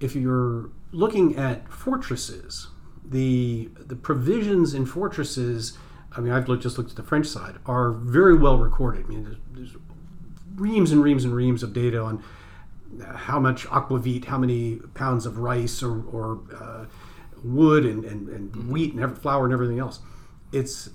If 0.00 0.14
you're 0.14 0.70
looking 0.92 1.36
at 1.36 1.70
fortresses, 1.72 2.68
the 3.02 3.70
the 3.78 3.96
provisions 3.96 4.74
in 4.74 4.84
fortresses 4.84 5.78
I 6.16 6.20
mean, 6.20 6.32
I've 6.32 6.48
looked, 6.48 6.62
just 6.62 6.78
looked 6.78 6.90
at 6.90 6.96
the 6.96 7.02
French 7.02 7.26
side, 7.26 7.56
are 7.66 7.90
very 7.90 8.36
well 8.36 8.58
recorded. 8.58 9.04
I 9.04 9.08
mean, 9.08 9.24
there's, 9.24 9.36
there's 9.52 9.76
reams 10.54 10.92
and 10.92 11.02
reams 11.02 11.24
and 11.24 11.34
reams 11.34 11.62
of 11.62 11.72
data 11.72 12.00
on 12.00 12.22
how 13.04 13.38
much 13.38 13.66
aquavit, 13.66 14.24
how 14.26 14.38
many 14.38 14.76
pounds 14.94 15.26
of 15.26 15.38
rice 15.38 15.82
or, 15.82 16.02
or 16.06 16.40
uh, 16.58 16.86
wood 17.44 17.84
and, 17.84 18.04
and, 18.04 18.28
and 18.28 18.52
mm-hmm. 18.52 18.72
wheat 18.72 18.94
and 18.94 19.02
every, 19.02 19.16
flour 19.16 19.44
and 19.44 19.52
everything 19.52 19.78
else. 19.78 20.00
It's 20.52 20.88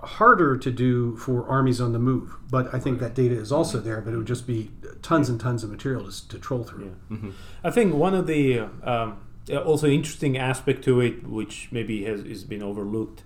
harder 0.00 0.56
to 0.56 0.70
do 0.70 1.16
for 1.16 1.46
armies 1.48 1.80
on 1.80 1.92
the 1.92 1.98
move. 1.98 2.36
But 2.50 2.74
I 2.74 2.78
think 2.78 3.00
that 3.00 3.14
data 3.14 3.34
is 3.34 3.50
also 3.52 3.80
there, 3.80 4.00
but 4.00 4.14
it 4.14 4.16
would 4.16 4.26
just 4.26 4.46
be 4.46 4.70
tons 5.02 5.28
and 5.28 5.40
tons 5.40 5.64
of 5.64 5.70
material 5.70 6.10
to, 6.10 6.28
to 6.28 6.38
troll 6.38 6.64
through. 6.64 6.84
Yeah. 6.84 7.16
Mm-hmm. 7.16 7.30
I 7.62 7.70
think 7.70 7.94
one 7.94 8.14
of 8.14 8.26
the 8.26 8.60
um, 8.82 9.20
also 9.64 9.88
interesting 9.88 10.38
aspect 10.38 10.84
to 10.84 11.00
it, 11.00 11.26
which 11.26 11.68
maybe 11.70 12.04
has, 12.04 12.22
has 12.22 12.44
been 12.44 12.62
overlooked, 12.62 13.22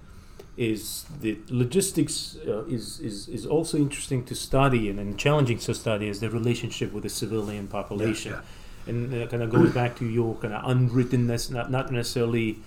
is 0.59 1.07
the 1.21 1.39
logistics 1.51 2.37
uh, 2.47 2.65
is, 2.65 2.99
is 2.99 3.29
is 3.29 3.47
also 3.47 3.79
interesting 3.79 4.25
to 4.25 4.35
study 4.35 4.91
and, 4.91 4.99
and 4.99 5.17
challenging 5.17 5.57
to 5.57 5.73
study 5.73 6.09
is 6.09 6.19
the 6.19 6.29
relationship 6.29 6.93
with 6.93 7.05
the 7.05 7.09
civilian 7.09 7.69
population, 7.69 8.33
Yeah, 8.33 8.91
and 8.91 9.15
uh, 9.15 9.27
kind 9.29 9.43
of 9.45 9.51
goes 9.51 9.73
back 9.73 9.97
to 9.99 10.05
your 10.05 10.35
kind 10.37 10.53
of 10.53 10.69
unwrittenness, 10.69 11.51
not 11.51 11.71
not 11.71 11.93
necessarily 11.93 12.59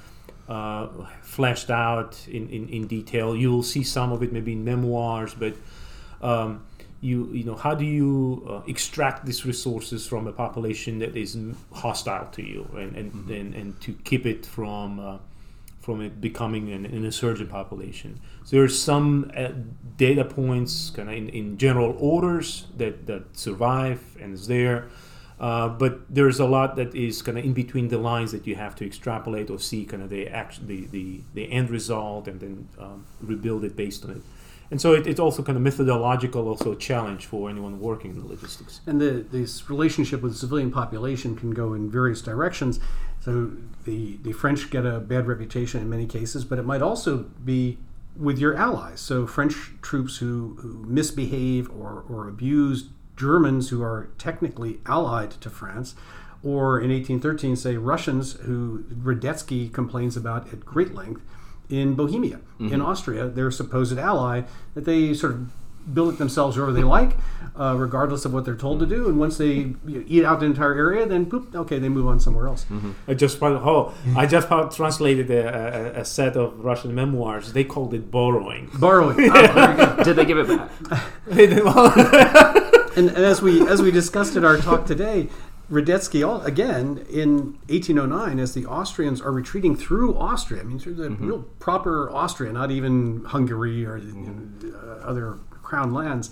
uh, 0.47 0.87
fleshed 1.21 1.69
out 1.69 2.27
in, 2.29 2.49
in, 2.49 2.69
in 2.69 2.87
detail. 2.87 3.35
You 3.35 3.51
will 3.51 3.63
see 3.63 3.83
some 3.83 4.13
of 4.13 4.23
it 4.23 4.31
maybe 4.31 4.53
in 4.53 4.63
memoirs, 4.63 5.33
but 5.33 5.53
um, 6.21 6.65
you 7.01 7.27
you 7.33 7.43
know 7.43 7.55
how 7.55 7.75
do 7.75 7.83
you 7.83 8.41
uh, 8.47 8.61
extract 8.67 9.25
these 9.25 9.45
resources 9.45 10.07
from 10.07 10.27
a 10.27 10.31
population 10.31 10.99
that 10.99 11.17
is 11.17 11.37
hostile 11.73 12.27
to 12.31 12.41
you 12.41 12.65
and 12.77 12.95
and, 12.95 13.29
and, 13.29 13.53
and 13.53 13.81
to 13.81 13.91
keep 14.05 14.25
it 14.25 14.45
from 14.45 14.99
uh, 14.99 15.17
from 15.81 15.99
it 15.99 16.21
becoming 16.21 16.71
an, 16.71 16.85
an 16.85 17.03
insurgent 17.03 17.49
population. 17.49 18.19
So 18.45 18.55
there's 18.55 18.79
some 18.79 19.31
uh, 19.35 19.49
data 19.97 20.23
points 20.23 20.91
kind 20.91 21.09
of 21.09 21.15
in, 21.15 21.29
in 21.29 21.57
general 21.57 21.95
orders 21.99 22.67
that, 22.77 23.07
that 23.07 23.35
survive 23.35 23.99
and 24.21 24.33
is 24.33 24.47
there. 24.47 24.89
Uh, 25.39 25.67
but 25.67 26.01
there's 26.07 26.39
a 26.39 26.45
lot 26.45 26.75
that 26.75 26.93
is 26.93 27.23
kind 27.23 27.35
of 27.35 27.43
in 27.43 27.51
between 27.51 27.87
the 27.87 27.97
lines 27.97 28.31
that 28.31 28.45
you 28.45 28.53
have 28.53 28.75
to 28.75 28.85
extrapolate 28.85 29.49
or 29.49 29.57
see 29.57 29.83
kind 29.85 30.03
of 30.03 30.09
the, 30.11 30.27
act, 30.27 30.65
the, 30.67 30.85
the, 30.91 31.21
the 31.33 31.51
end 31.51 31.71
result 31.71 32.27
and 32.27 32.39
then 32.39 32.67
um, 32.79 33.03
rebuild 33.21 33.63
it 33.63 33.75
based 33.75 34.05
on 34.05 34.11
it. 34.11 34.21
And 34.69 34.79
so 34.79 34.93
it, 34.93 35.05
it's 35.05 35.19
also 35.19 35.43
kind 35.43 35.57
of 35.57 35.63
methodological, 35.63 36.47
also 36.47 36.71
a 36.71 36.75
challenge 36.75 37.25
for 37.25 37.49
anyone 37.49 37.79
working 37.79 38.11
in 38.11 38.21
the 38.21 38.27
logistics. 38.27 38.81
And 38.85 39.01
the, 39.01 39.25
this 39.29 39.69
relationship 39.69 40.21
with 40.21 40.33
the 40.33 40.37
civilian 40.37 40.71
population 40.71 41.35
can 41.35 41.51
go 41.51 41.73
in 41.73 41.91
various 41.91 42.21
directions. 42.21 42.79
So 43.21 43.51
the, 43.85 44.17
the 44.23 44.33
French 44.33 44.69
get 44.69 44.85
a 44.85 44.99
bad 44.99 45.27
reputation 45.27 45.81
in 45.81 45.89
many 45.89 46.05
cases, 46.05 46.43
but 46.43 46.59
it 46.59 46.65
might 46.65 46.81
also 46.81 47.29
be 47.43 47.77
with 48.15 48.39
your 48.39 48.55
allies. 48.55 48.99
So 48.99 49.25
French 49.25 49.71
troops 49.81 50.17
who, 50.17 50.57
who 50.61 50.83
misbehave 50.87 51.69
or, 51.69 52.03
or 52.09 52.27
abuse 52.27 52.89
Germans 53.15 53.69
who 53.69 53.83
are 53.83 54.09
technically 54.17 54.79
allied 54.85 55.31
to 55.41 55.49
France, 55.49 55.95
or 56.43 56.79
in 56.79 56.89
1813, 56.89 57.55
say 57.55 57.77
Russians 57.77 58.33
who 58.41 58.83
Radetzky 58.91 59.71
complains 59.71 60.17
about 60.17 60.51
at 60.51 60.65
great 60.65 60.95
length 60.95 61.21
in 61.69 61.93
Bohemia, 61.93 62.37
mm-hmm. 62.59 62.73
in 62.73 62.81
Austria, 62.81 63.27
their 63.27 63.51
supposed 63.51 63.97
ally, 63.97 64.41
that 64.73 64.85
they 64.85 65.13
sort 65.13 65.33
of 65.33 65.51
build 65.93 66.13
it 66.13 66.17
themselves 66.17 66.57
wherever 66.57 66.73
they 66.73 66.83
like, 66.83 67.17
uh, 67.55 67.75
regardless 67.77 68.25
of 68.25 68.33
what 68.33 68.45
they're 68.45 68.55
told 68.55 68.79
to 68.79 68.85
do. 68.85 69.07
And 69.07 69.19
once 69.19 69.37
they 69.37 69.53
you 69.53 69.75
know, 69.85 70.03
eat 70.07 70.23
out 70.23 70.39
the 70.39 70.45
entire 70.45 70.73
area, 70.73 71.05
then 71.05 71.25
poop, 71.25 71.53
okay, 71.55 71.79
they 71.79 71.89
move 71.89 72.07
on 72.07 72.19
somewhere 72.19 72.47
else. 72.47 72.65
Mm-hmm. 72.65 72.91
I 73.07 73.13
just 73.13 73.41
oh, 73.41 73.93
I 74.15 74.25
just 74.25 74.47
translated 74.75 75.29
a, 75.29 75.97
a, 75.97 76.01
a, 76.01 76.05
set 76.05 76.35
of 76.35 76.59
Russian 76.59 76.95
memoirs. 76.95 77.53
They 77.53 77.63
called 77.63 77.93
it 77.93 78.11
borrowing. 78.11 78.69
Borrowing. 78.79 79.31
Oh, 79.43 80.03
Did 80.03 80.15
they 80.15 80.25
give 80.25 80.37
it 80.37 80.47
back? 80.47 80.69
they 81.27 81.47
did. 81.47 81.63
Well. 81.63 81.91
and, 82.95 83.09
and 83.09 83.17
as 83.17 83.41
we 83.41 83.67
as 83.67 83.81
we 83.81 83.91
discussed 83.91 84.35
in 84.35 84.45
our 84.45 84.57
talk 84.57 84.85
today, 84.85 85.29
Radetzky, 85.71 86.45
again, 86.45 87.05
in 87.09 87.57
1809, 87.69 88.39
as 88.39 88.53
the 88.53 88.65
Austrians 88.65 89.21
are 89.21 89.31
retreating 89.31 89.75
through 89.75 90.17
Austria, 90.17 90.61
I 90.61 90.63
mean, 90.65 90.79
through 90.79 90.95
the 90.95 91.09
mm-hmm. 91.09 91.25
real 91.25 91.43
proper 91.59 92.11
Austria, 92.11 92.51
not 92.51 92.71
even 92.71 93.23
Hungary 93.23 93.85
or 93.85 93.97
mm-hmm. 93.97 94.69
uh, 94.75 95.07
other 95.07 95.39
crown 95.71 95.93
lands, 95.93 96.29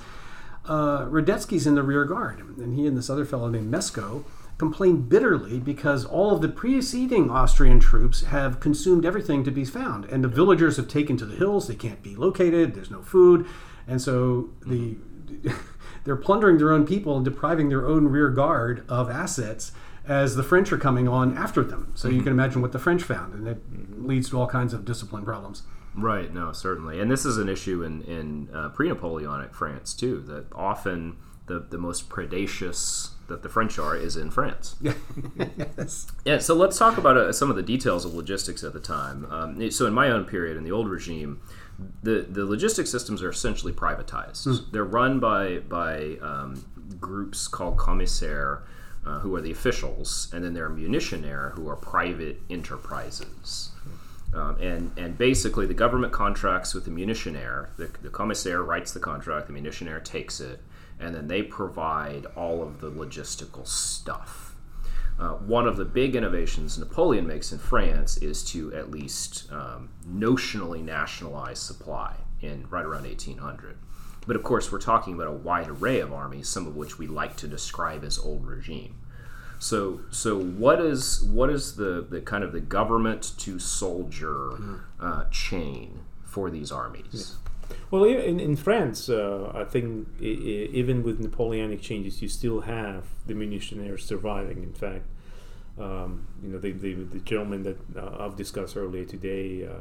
uh, 0.65 1.05
Radetzky's 1.05 1.65
in 1.65 1.75
the 1.75 1.81
rear 1.81 2.03
guard. 2.03 2.39
And 2.59 2.75
he 2.77 2.85
and 2.85 2.97
this 2.97 3.09
other 3.09 3.23
fellow 3.23 3.47
named 3.47 3.73
Mesko 3.73 4.25
complain 4.57 5.03
bitterly 5.03 5.59
because 5.59 6.03
all 6.03 6.35
of 6.35 6.41
the 6.41 6.49
preceding 6.49 7.31
Austrian 7.31 7.79
troops 7.79 8.23
have 8.23 8.59
consumed 8.59 9.05
everything 9.05 9.45
to 9.45 9.51
be 9.51 9.63
found. 9.63 10.03
And 10.03 10.25
the 10.25 10.27
villagers 10.27 10.75
have 10.75 10.89
taken 10.89 11.15
to 11.15 11.25
the 11.25 11.37
hills, 11.37 11.69
they 11.69 11.75
can't 11.75 12.03
be 12.03 12.17
located, 12.17 12.75
there's 12.75 12.91
no 12.91 13.01
food. 13.01 13.47
And 13.87 14.01
so 14.01 14.49
the. 14.65 14.97
they're 16.03 16.15
plundering 16.15 16.57
their 16.57 16.71
own 16.71 16.85
people 16.85 17.15
and 17.15 17.23
depriving 17.23 17.69
their 17.69 17.85
own 17.85 18.07
rear 18.07 18.29
guard 18.29 18.83
of 18.89 19.09
assets 19.09 19.71
as 20.05 20.35
the 20.35 20.43
French 20.43 20.71
are 20.73 20.77
coming 20.77 21.07
on 21.07 21.37
after 21.37 21.63
them. 21.63 21.91
So 21.95 22.07
mm-hmm. 22.07 22.17
you 22.17 22.23
can 22.23 22.31
imagine 22.33 22.61
what 22.61 22.71
the 22.71 22.79
French 22.79 23.03
found, 23.03 23.33
and 23.35 23.47
it 23.47 23.71
mm-hmm. 23.71 24.07
leads 24.07 24.29
to 24.31 24.39
all 24.39 24.47
kinds 24.47 24.73
of 24.73 24.83
discipline 24.83 25.23
problems. 25.23 25.63
Right. 25.95 26.33
No, 26.33 26.51
certainly, 26.51 26.99
and 26.99 27.09
this 27.09 27.25
is 27.25 27.37
an 27.37 27.49
issue 27.49 27.83
in 27.83 28.03
in 28.03 28.49
uh, 28.53 28.69
pre-Napoleonic 28.69 29.53
France 29.53 29.93
too. 29.93 30.21
That 30.21 30.45
often 30.53 31.17
the 31.47 31.59
the 31.59 31.77
most 31.77 32.09
predacious 32.09 33.11
that 33.27 33.43
the 33.43 33.49
French 33.49 33.77
are 33.79 33.95
is 33.95 34.17
in 34.17 34.31
France. 34.31 34.75
yes. 35.77 36.07
Yeah. 36.25 36.39
So 36.39 36.53
let's 36.53 36.77
talk 36.77 36.97
about 36.97 37.17
uh, 37.17 37.31
some 37.31 37.49
of 37.49 37.55
the 37.55 37.63
details 37.63 38.05
of 38.05 38.13
logistics 38.13 38.63
at 38.63 38.73
the 38.73 38.79
time. 38.79 39.25
Um, 39.31 39.71
so 39.71 39.85
in 39.85 39.93
my 39.93 40.09
own 40.09 40.25
period, 40.25 40.57
in 40.57 40.63
the 40.63 40.71
old 40.71 40.89
regime, 40.89 41.41
the 42.03 42.25
the 42.29 42.45
logistics 42.45 42.89
systems 42.89 43.23
are 43.23 43.29
essentially 43.29 43.73
privatized. 43.73 44.47
Mm. 44.47 44.71
They're 44.71 44.83
run 44.83 45.19
by 45.19 45.59
by 45.59 46.17
um, 46.21 46.65
groups 46.99 47.47
called 47.47 47.77
commissaires, 47.77 48.59
uh, 49.05 49.19
who 49.19 49.35
are 49.35 49.41
the 49.41 49.51
officials, 49.51 50.29
and 50.33 50.43
then 50.43 50.53
there 50.53 50.65
are 50.65 50.69
munitionnaires, 50.69 51.53
who 51.53 51.69
are 51.69 51.75
private 51.75 52.41
enterprises. 52.49 53.71
Um, 54.33 54.57
and 54.61 54.91
and 54.97 55.17
basically, 55.17 55.65
the 55.65 55.73
government 55.73 56.13
contracts 56.13 56.73
with 56.73 56.85
the 56.85 56.91
munitionnaire. 56.91 57.75
The, 57.77 57.89
the 58.01 58.09
commissaire 58.09 58.61
writes 58.61 58.91
the 58.91 58.99
contract. 58.99 59.47
The 59.47 59.53
munitionnaire 59.53 60.03
takes 60.03 60.39
it, 60.39 60.61
and 60.99 61.15
then 61.15 61.27
they 61.27 61.41
provide 61.41 62.25
all 62.35 62.61
of 62.61 62.79
the 62.79 62.91
logistical 62.91 63.67
stuff. 63.67 64.55
Uh, 65.19 65.33
one 65.33 65.67
of 65.67 65.75
the 65.75 65.83
big 65.83 66.15
innovations 66.15 66.77
Napoleon 66.77 67.27
makes 67.27 67.51
in 67.51 67.59
France 67.59 68.17
is 68.17 68.43
to 68.45 68.73
at 68.73 68.89
least 68.89 69.51
um, 69.51 69.89
notionally 70.07 70.81
nationalize 70.81 71.59
supply 71.59 72.15
in 72.39 72.65
right 72.69 72.85
around 72.85 73.03
1800. 73.03 73.77
But 74.25 74.35
of 74.37 74.43
course, 74.43 74.71
we're 74.71 74.79
talking 74.79 75.15
about 75.15 75.27
a 75.27 75.31
wide 75.31 75.67
array 75.67 75.99
of 75.99 76.13
armies, 76.13 76.47
some 76.47 76.67
of 76.67 76.77
which 76.77 76.97
we 76.97 77.07
like 77.07 77.35
to 77.37 77.47
describe 77.47 78.03
as 78.05 78.17
old 78.17 78.45
regime. 78.45 78.95
So, 79.59 79.99
so 80.09 80.39
what 80.39 80.79
is 80.79 81.21
what 81.23 81.49
is 81.49 81.75
the, 81.75 82.05
the 82.09 82.21
kind 82.21 82.43
of 82.43 82.53
the 82.53 82.61
government 82.61 83.33
to 83.39 83.59
soldier 83.59 84.51
uh, 84.99 85.25
chain 85.31 85.99
for 86.23 86.49
these 86.49 86.71
armies? 86.71 87.35
Well, 87.91 88.03
in, 88.05 88.39
in 88.39 88.55
France, 88.55 89.09
uh, 89.09 89.51
I 89.53 89.63
think 89.65 90.07
I- 90.21 90.23
I- 90.23 90.69
even 90.73 91.03
with 91.03 91.19
Napoleonic 91.19 91.81
changes, 91.81 92.21
you 92.21 92.29
still 92.29 92.61
have 92.61 93.03
the 93.27 93.33
munitionnaires 93.33 93.99
surviving. 94.01 94.63
In 94.63 94.73
fact, 94.73 95.05
um, 95.77 96.25
you 96.41 96.49
know 96.49 96.57
the, 96.59 96.71
the, 96.71 96.93
the 96.93 97.19
gentleman 97.19 97.63
that 97.63 97.77
uh, 97.97 98.23
I've 98.25 98.35
discussed 98.37 98.75
earlier 98.77 99.05
today, 99.05 99.65
uh, 99.67 99.73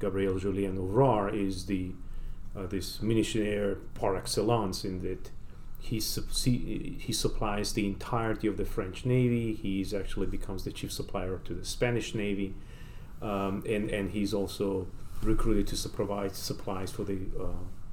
Gabriel 0.00 0.38
Julien 0.38 0.76
Ouvrard, 0.76 1.34
is 1.34 1.66
the 1.66 1.92
uh, 2.56 2.66
this 2.66 2.98
munitionnaire 2.98 3.78
par 3.94 4.16
excellence 4.16 4.84
in 4.84 5.00
that 5.02 5.30
he, 5.80 5.98
he 7.00 7.12
supplies 7.12 7.72
the 7.72 7.86
entirety 7.86 8.46
of 8.46 8.56
the 8.56 8.64
French 8.64 9.04
Navy. 9.04 9.54
He's 9.54 9.92
actually 9.92 10.26
becomes 10.26 10.64
the 10.64 10.72
chief 10.72 10.92
supplier 10.92 11.38
to 11.44 11.54
the 11.54 11.64
Spanish 11.64 12.14
Navy, 12.14 12.54
um, 13.22 13.64
and 13.68 13.90
and 13.90 14.10
he's 14.10 14.32
also 14.34 14.86
recruited 15.22 15.66
to 15.68 15.88
provide 15.88 16.34
supplies 16.34 16.90
for 16.90 17.04
the 17.04 17.18
uh, 17.38 17.46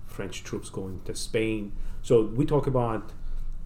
French 0.06 0.44
troops 0.44 0.70
going 0.70 1.02
to 1.06 1.16
Spain. 1.16 1.72
So 2.02 2.24
we 2.24 2.46
talk 2.46 2.68
about 2.68 3.12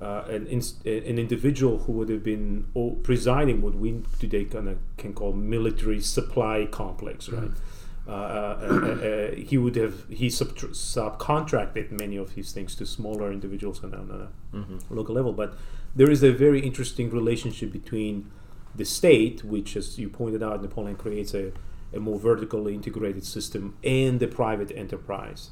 uh, 0.01 0.23
an, 0.29 0.47
inst- 0.47 0.83
an 0.85 1.19
individual 1.19 1.79
who 1.79 1.91
would 1.93 2.09
have 2.09 2.23
been 2.23 2.65
presiding 3.03 3.61
what 3.61 3.75
we 3.75 4.03
today 4.19 4.45
kind 4.45 4.67
of 4.67 4.79
can 4.97 5.13
call 5.13 5.33
military 5.33 6.01
supply 6.01 6.67
complex, 6.71 7.29
right? 7.29 7.43
Mm-hmm. 7.43 7.70
Uh, 8.07 8.11
uh, 8.11 8.13
uh, 8.13 9.35
he 9.35 9.57
would 9.57 9.75
have 9.75 10.09
he 10.09 10.29
sub- 10.29 10.55
subcontracted 10.55 11.91
many 11.91 12.17
of 12.17 12.31
his 12.31 12.51
things 12.51 12.75
to 12.75 12.85
smaller 12.85 13.31
individuals 13.31 13.83
on, 13.83 13.93
on 13.93 14.09
a 14.09 14.55
mm-hmm. 14.55 14.77
local 14.89 15.13
level. 15.13 15.33
But 15.33 15.53
there 15.95 16.09
is 16.09 16.23
a 16.23 16.31
very 16.31 16.61
interesting 16.61 17.09
relationship 17.11 17.71
between 17.71 18.31
the 18.75 18.85
state, 18.85 19.43
which, 19.43 19.75
as 19.75 19.99
you 19.99 20.09
pointed 20.09 20.41
out, 20.41 20.61
Napoleon 20.61 20.95
creates 20.95 21.33
a 21.33 21.51
a 21.93 21.99
more 21.99 22.19
vertically 22.19 22.73
integrated 22.73 23.25
system 23.25 23.75
and 23.83 24.19
the 24.19 24.27
private 24.27 24.71
enterprise. 24.75 25.49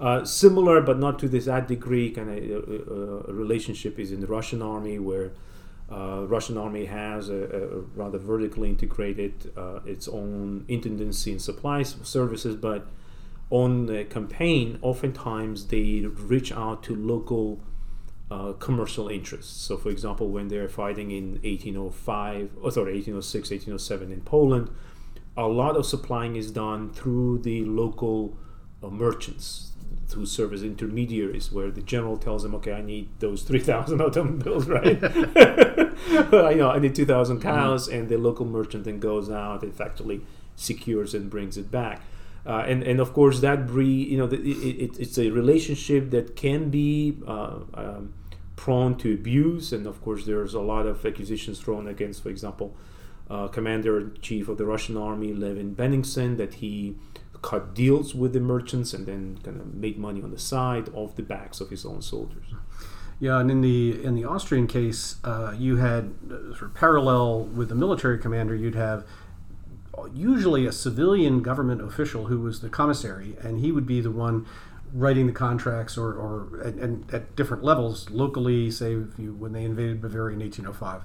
Uh, 0.00 0.24
similar, 0.24 0.80
but 0.80 0.98
not 0.98 1.18
to 1.20 1.28
this 1.28 1.44
that 1.44 1.68
degree, 1.68 2.10
kind 2.10 2.30
of 2.30 2.68
uh, 2.68 3.30
uh, 3.30 3.32
relationship 3.32 3.98
is 3.98 4.10
in 4.10 4.20
the 4.20 4.26
Russian 4.26 4.60
army, 4.60 4.98
where 4.98 5.32
uh, 5.90 6.24
Russian 6.26 6.56
army 6.56 6.86
has 6.86 7.28
a, 7.28 7.34
a 7.34 7.80
rather 7.94 8.18
vertically 8.18 8.70
integrated 8.70 9.52
uh, 9.56 9.80
its 9.84 10.08
own 10.08 10.64
intendancy 10.68 11.32
and 11.32 11.42
supplies 11.42 11.96
services, 12.02 12.56
but 12.56 12.86
on 13.50 13.86
the 13.86 14.04
campaign, 14.04 14.78
oftentimes 14.80 15.66
they 15.66 16.00
reach 16.00 16.50
out 16.52 16.82
to 16.84 16.94
local 16.94 17.60
uh, 18.30 18.52
commercial 18.54 19.08
interests. 19.08 19.60
So, 19.60 19.76
for 19.76 19.90
example, 19.90 20.28
when 20.30 20.48
they're 20.48 20.68
fighting 20.68 21.10
in 21.10 21.32
1805, 21.42 22.50
oh, 22.62 22.70
sorry, 22.70 22.94
1806, 22.94 23.50
1807 23.50 24.10
in 24.10 24.22
Poland, 24.22 24.70
a 25.36 25.46
lot 25.46 25.76
of 25.76 25.84
supplying 25.84 26.36
is 26.36 26.50
done 26.50 26.90
through 26.92 27.40
the 27.40 27.64
local 27.64 28.36
uh, 28.82 28.88
merchants. 28.88 29.72
Who 30.12 30.26
serve 30.26 30.52
as 30.52 30.62
intermediaries, 30.62 31.50
where 31.50 31.70
the 31.70 31.80
general 31.80 32.16
tells 32.16 32.42
them, 32.42 32.54
"Okay, 32.56 32.72
I 32.72 32.82
need 32.82 33.08
those 33.18 33.42
three 33.42 33.58
thousand 33.58 34.00
automobiles, 34.00 34.66
right? 34.66 35.02
I 35.02 36.54
know 36.54 36.70
I 36.70 36.78
need 36.78 36.94
two 36.94 37.06
thousand 37.06 37.40
cows," 37.40 37.88
mm-hmm. 37.88 37.98
and 37.98 38.08
the 38.08 38.16
local 38.16 38.46
merchant 38.46 38.84
then 38.84 39.00
goes 39.00 39.30
out 39.30 39.62
and 39.62 39.80
actually 39.80 40.20
secures 40.56 41.14
and 41.14 41.30
brings 41.30 41.56
it 41.56 41.70
back. 41.70 42.02
Uh, 42.46 42.64
and 42.66 42.82
and 42.82 43.00
of 43.00 43.12
course 43.12 43.40
that 43.40 43.66
breed, 43.66 44.08
you 44.08 44.18
know, 44.18 44.26
the, 44.26 44.36
it, 44.36 44.90
it, 44.90 44.98
it's 44.98 45.18
a 45.18 45.30
relationship 45.30 46.10
that 46.10 46.36
can 46.36 46.68
be 46.68 47.16
uh, 47.26 47.60
um, 47.72 48.12
prone 48.56 48.96
to 48.98 49.14
abuse, 49.14 49.72
and 49.72 49.86
of 49.86 50.02
course 50.02 50.26
there's 50.26 50.54
a 50.54 50.60
lot 50.60 50.86
of 50.86 51.04
accusations 51.06 51.58
thrown 51.58 51.88
against, 51.88 52.22
for 52.22 52.28
example, 52.28 52.76
uh, 53.30 53.48
commander 53.48 53.98
in 53.98 54.18
chief 54.20 54.48
of 54.48 54.58
the 54.58 54.66
Russian 54.66 54.96
army, 54.96 55.32
Levin 55.32 55.74
Bennigsen, 55.74 56.36
that 56.36 56.54
he 56.54 56.96
cut 57.44 57.74
deals 57.74 58.14
with 58.14 58.32
the 58.32 58.40
merchants 58.40 58.94
and 58.94 59.04
then 59.04 59.38
kind 59.44 59.60
of 59.60 59.74
made 59.74 59.98
money 59.98 60.22
on 60.22 60.30
the 60.30 60.38
side 60.38 60.88
off 60.94 61.14
the 61.14 61.22
backs 61.22 61.60
of 61.60 61.68
his 61.68 61.84
own 61.84 62.00
soldiers. 62.00 62.46
Yeah, 63.20 63.38
and 63.38 63.50
in 63.50 63.60
the 63.60 64.02
in 64.02 64.14
the 64.14 64.24
Austrian 64.24 64.66
case, 64.66 65.16
uh, 65.24 65.54
you 65.56 65.76
had 65.76 66.14
uh, 66.26 66.56
sort 66.56 66.62
of 66.62 66.74
parallel 66.74 67.44
with 67.44 67.68
the 67.68 67.74
military 67.74 68.18
commander. 68.18 68.54
You'd 68.54 68.74
have 68.74 69.04
usually 70.12 70.66
a 70.66 70.72
civilian 70.72 71.42
government 71.42 71.82
official 71.82 72.26
who 72.26 72.40
was 72.40 72.60
the 72.60 72.70
commissary, 72.70 73.36
and 73.40 73.60
he 73.60 73.70
would 73.70 73.86
be 73.86 74.00
the 74.00 74.10
one 74.10 74.46
writing 74.92 75.26
the 75.26 75.32
contracts 75.32 75.98
or, 75.98 76.12
or 76.14 76.60
and, 76.62 76.78
and 76.80 77.14
at 77.14 77.36
different 77.36 77.62
levels 77.62 78.08
locally, 78.10 78.70
say 78.70 78.90
you, 78.90 79.36
when 79.38 79.52
they 79.52 79.64
invaded 79.64 80.00
Bavaria 80.00 80.34
in 80.34 80.40
1805, 80.40 81.02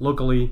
locally, 0.00 0.50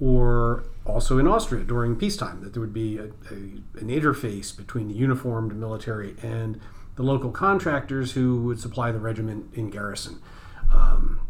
or 0.00 0.64
also 0.84 1.18
in 1.18 1.26
Austria 1.26 1.64
during 1.64 1.96
peacetime, 1.96 2.40
that 2.42 2.52
there 2.52 2.60
would 2.60 2.72
be 2.72 2.98
a, 2.98 3.04
a, 3.04 3.34
an 3.80 3.88
interface 3.88 4.56
between 4.56 4.88
the 4.88 4.94
uniformed 4.94 5.54
military 5.56 6.14
and 6.22 6.60
the 6.96 7.02
local 7.02 7.30
contractors 7.30 8.12
who 8.12 8.42
would 8.42 8.60
supply 8.60 8.90
the 8.90 8.98
regiment 8.98 9.52
in 9.54 9.70
garrison. 9.70 10.20
Um, 10.72 11.20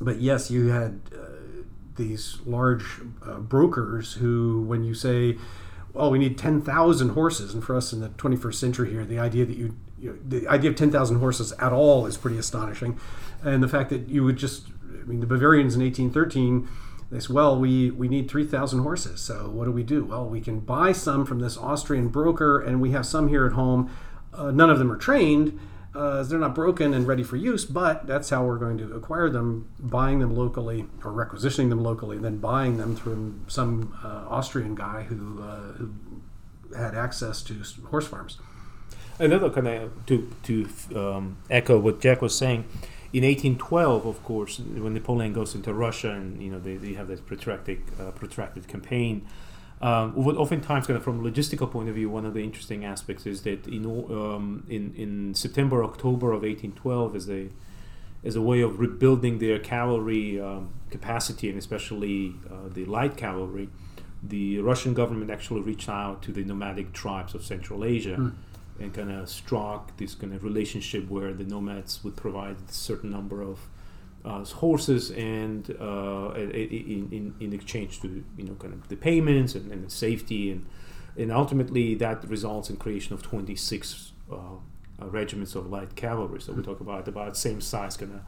but 0.00 0.20
yes, 0.20 0.50
you 0.50 0.68
had 0.68 1.00
uh, 1.14 1.26
these 1.96 2.38
large 2.44 3.00
uh, 3.24 3.38
brokers 3.38 4.14
who, 4.14 4.62
when 4.62 4.84
you 4.84 4.94
say, 4.94 5.38
"Well, 5.92 6.10
we 6.10 6.18
need 6.18 6.36
ten 6.36 6.60
thousand 6.60 7.10
horses," 7.10 7.54
and 7.54 7.62
for 7.62 7.76
us 7.76 7.92
in 7.92 8.00
the 8.00 8.08
21st 8.10 8.54
century 8.54 8.90
here, 8.90 9.04
the 9.04 9.18
idea 9.18 9.44
that 9.46 9.56
you, 9.56 9.76
you 9.98 10.10
know, 10.10 10.18
the 10.26 10.48
idea 10.48 10.70
of 10.70 10.76
ten 10.76 10.90
thousand 10.90 11.18
horses 11.18 11.52
at 11.52 11.72
all 11.72 12.06
is 12.06 12.16
pretty 12.16 12.38
astonishing, 12.38 12.98
and 13.42 13.62
the 13.62 13.68
fact 13.68 13.90
that 13.90 14.08
you 14.08 14.24
would 14.24 14.36
just, 14.36 14.68
I 15.00 15.04
mean, 15.04 15.20
the 15.20 15.26
Bavarians 15.26 15.74
in 15.74 15.82
1813. 15.82 16.68
They 17.12 17.20
said, 17.20 17.30
well, 17.30 17.58
we, 17.58 17.90
we 17.90 18.08
need 18.08 18.30
3,000 18.30 18.80
horses. 18.80 19.20
So 19.20 19.50
what 19.50 19.66
do 19.66 19.72
we 19.72 19.82
do? 19.82 20.04
Well, 20.04 20.26
we 20.26 20.40
can 20.40 20.60
buy 20.60 20.92
some 20.92 21.24
from 21.26 21.40
this 21.40 21.56
Austrian 21.58 22.08
broker, 22.08 22.60
and 22.60 22.80
we 22.80 22.90
have 22.92 23.06
some 23.06 23.28
here 23.28 23.46
at 23.46 23.52
home. 23.52 23.94
Uh, 24.32 24.50
none 24.50 24.70
of 24.70 24.78
them 24.78 24.90
are 24.90 24.96
trained, 24.96 25.60
uh, 25.94 26.22
they're 26.22 26.38
not 26.38 26.54
broken 26.54 26.94
and 26.94 27.06
ready 27.06 27.22
for 27.22 27.36
use, 27.36 27.66
but 27.66 28.06
that's 28.06 28.30
how 28.30 28.44
we're 28.44 28.58
going 28.58 28.78
to 28.78 28.94
acquire 28.94 29.28
them, 29.28 29.68
buying 29.78 30.20
them 30.20 30.34
locally 30.34 30.86
or 31.04 31.12
requisitioning 31.12 31.68
them 31.68 31.82
locally, 31.82 32.16
and 32.16 32.24
then 32.24 32.38
buying 32.38 32.78
them 32.78 32.96
through 32.96 33.38
some 33.46 33.94
uh, 34.02 34.24
Austrian 34.28 34.74
guy 34.74 35.02
who, 35.02 35.42
uh, 35.42 35.72
who 35.72 35.92
had 36.74 36.94
access 36.94 37.42
to 37.42 37.62
horse 37.90 38.06
farms. 38.06 38.38
Another 39.18 39.50
kind 39.50 39.68
of 39.68 40.06
to 40.06 40.34
to 40.44 40.68
um, 40.96 41.36
echo 41.50 41.78
what 41.78 42.00
Jack 42.00 42.22
was 42.22 42.36
saying. 42.36 42.64
In 43.12 43.24
1812, 43.24 44.06
of 44.06 44.24
course, 44.24 44.58
when 44.58 44.94
Napoleon 44.94 45.34
goes 45.34 45.54
into 45.54 45.74
Russia 45.74 46.12
and 46.12 46.42
you 46.42 46.50
know 46.50 46.58
they, 46.58 46.76
they 46.76 46.94
have 46.94 47.08
this 47.08 47.20
protracted 47.20 47.82
uh, 48.00 48.10
protracted 48.12 48.68
campaign, 48.68 49.26
um, 49.82 50.16
oftentimes, 50.16 50.86
kind 50.86 50.96
of 50.96 51.02
from 51.02 51.24
a 51.24 51.30
logistical 51.30 51.68
point 51.68 51.88
of 51.88 51.96
view, 51.96 52.08
one 52.08 52.24
of 52.24 52.34
the 52.34 52.44
interesting 52.44 52.84
aspects 52.84 53.26
is 53.26 53.42
that 53.42 53.66
in 53.66 53.84
um, 53.84 54.64
in, 54.68 54.94
in 54.96 55.34
September, 55.34 55.82
October 55.82 56.28
of 56.28 56.42
1812, 56.42 57.16
as 57.16 57.28
a 57.28 57.48
as 58.24 58.36
a 58.36 58.40
way 58.40 58.60
of 58.60 58.78
rebuilding 58.78 59.40
their 59.40 59.58
cavalry 59.58 60.40
um, 60.40 60.70
capacity 60.90 61.48
and 61.48 61.58
especially 61.58 62.36
uh, 62.48 62.68
the 62.68 62.84
light 62.84 63.16
cavalry, 63.16 63.68
the 64.22 64.60
Russian 64.60 64.94
government 64.94 65.32
actually 65.32 65.60
reached 65.60 65.88
out 65.88 66.22
to 66.22 66.32
the 66.32 66.44
nomadic 66.44 66.92
tribes 66.92 67.34
of 67.34 67.44
Central 67.44 67.84
Asia. 67.84 68.16
Mm. 68.16 68.34
And 68.80 68.92
kind 68.92 69.12
of 69.12 69.28
struck 69.28 69.96
this 69.96 70.14
kind 70.14 70.34
of 70.34 70.42
relationship 70.42 71.08
where 71.08 71.32
the 71.32 71.44
nomads 71.44 72.02
would 72.02 72.16
provide 72.16 72.56
a 72.68 72.72
certain 72.72 73.10
number 73.10 73.42
of 73.42 73.60
uh, 74.24 74.44
horses 74.44 75.10
and 75.10 75.76
uh, 75.80 76.32
in, 76.34 77.08
in, 77.12 77.34
in 77.40 77.52
exchange 77.52 78.00
to 78.00 78.24
you 78.36 78.44
know 78.44 78.54
kind 78.54 78.72
of 78.72 78.88
the 78.88 78.96
payments 78.96 79.54
and, 79.54 79.70
and 79.72 79.84
the 79.84 79.90
safety 79.90 80.50
and 80.50 80.66
and 81.16 81.30
ultimately 81.30 81.94
that 81.94 82.26
results 82.28 82.70
in 82.70 82.76
creation 82.76 83.12
of 83.14 83.22
26 83.22 84.12
uh, 84.30 84.34
uh 84.34 85.06
regiments 85.08 85.54
of 85.54 85.68
light 85.68 85.94
cavalry. 85.96 86.40
So 86.40 86.52
we 86.52 86.62
talk 86.62 86.80
about 86.80 87.08
about 87.08 87.36
same 87.36 87.60
size 87.60 87.96
kind 87.96 88.12
of 88.14 88.20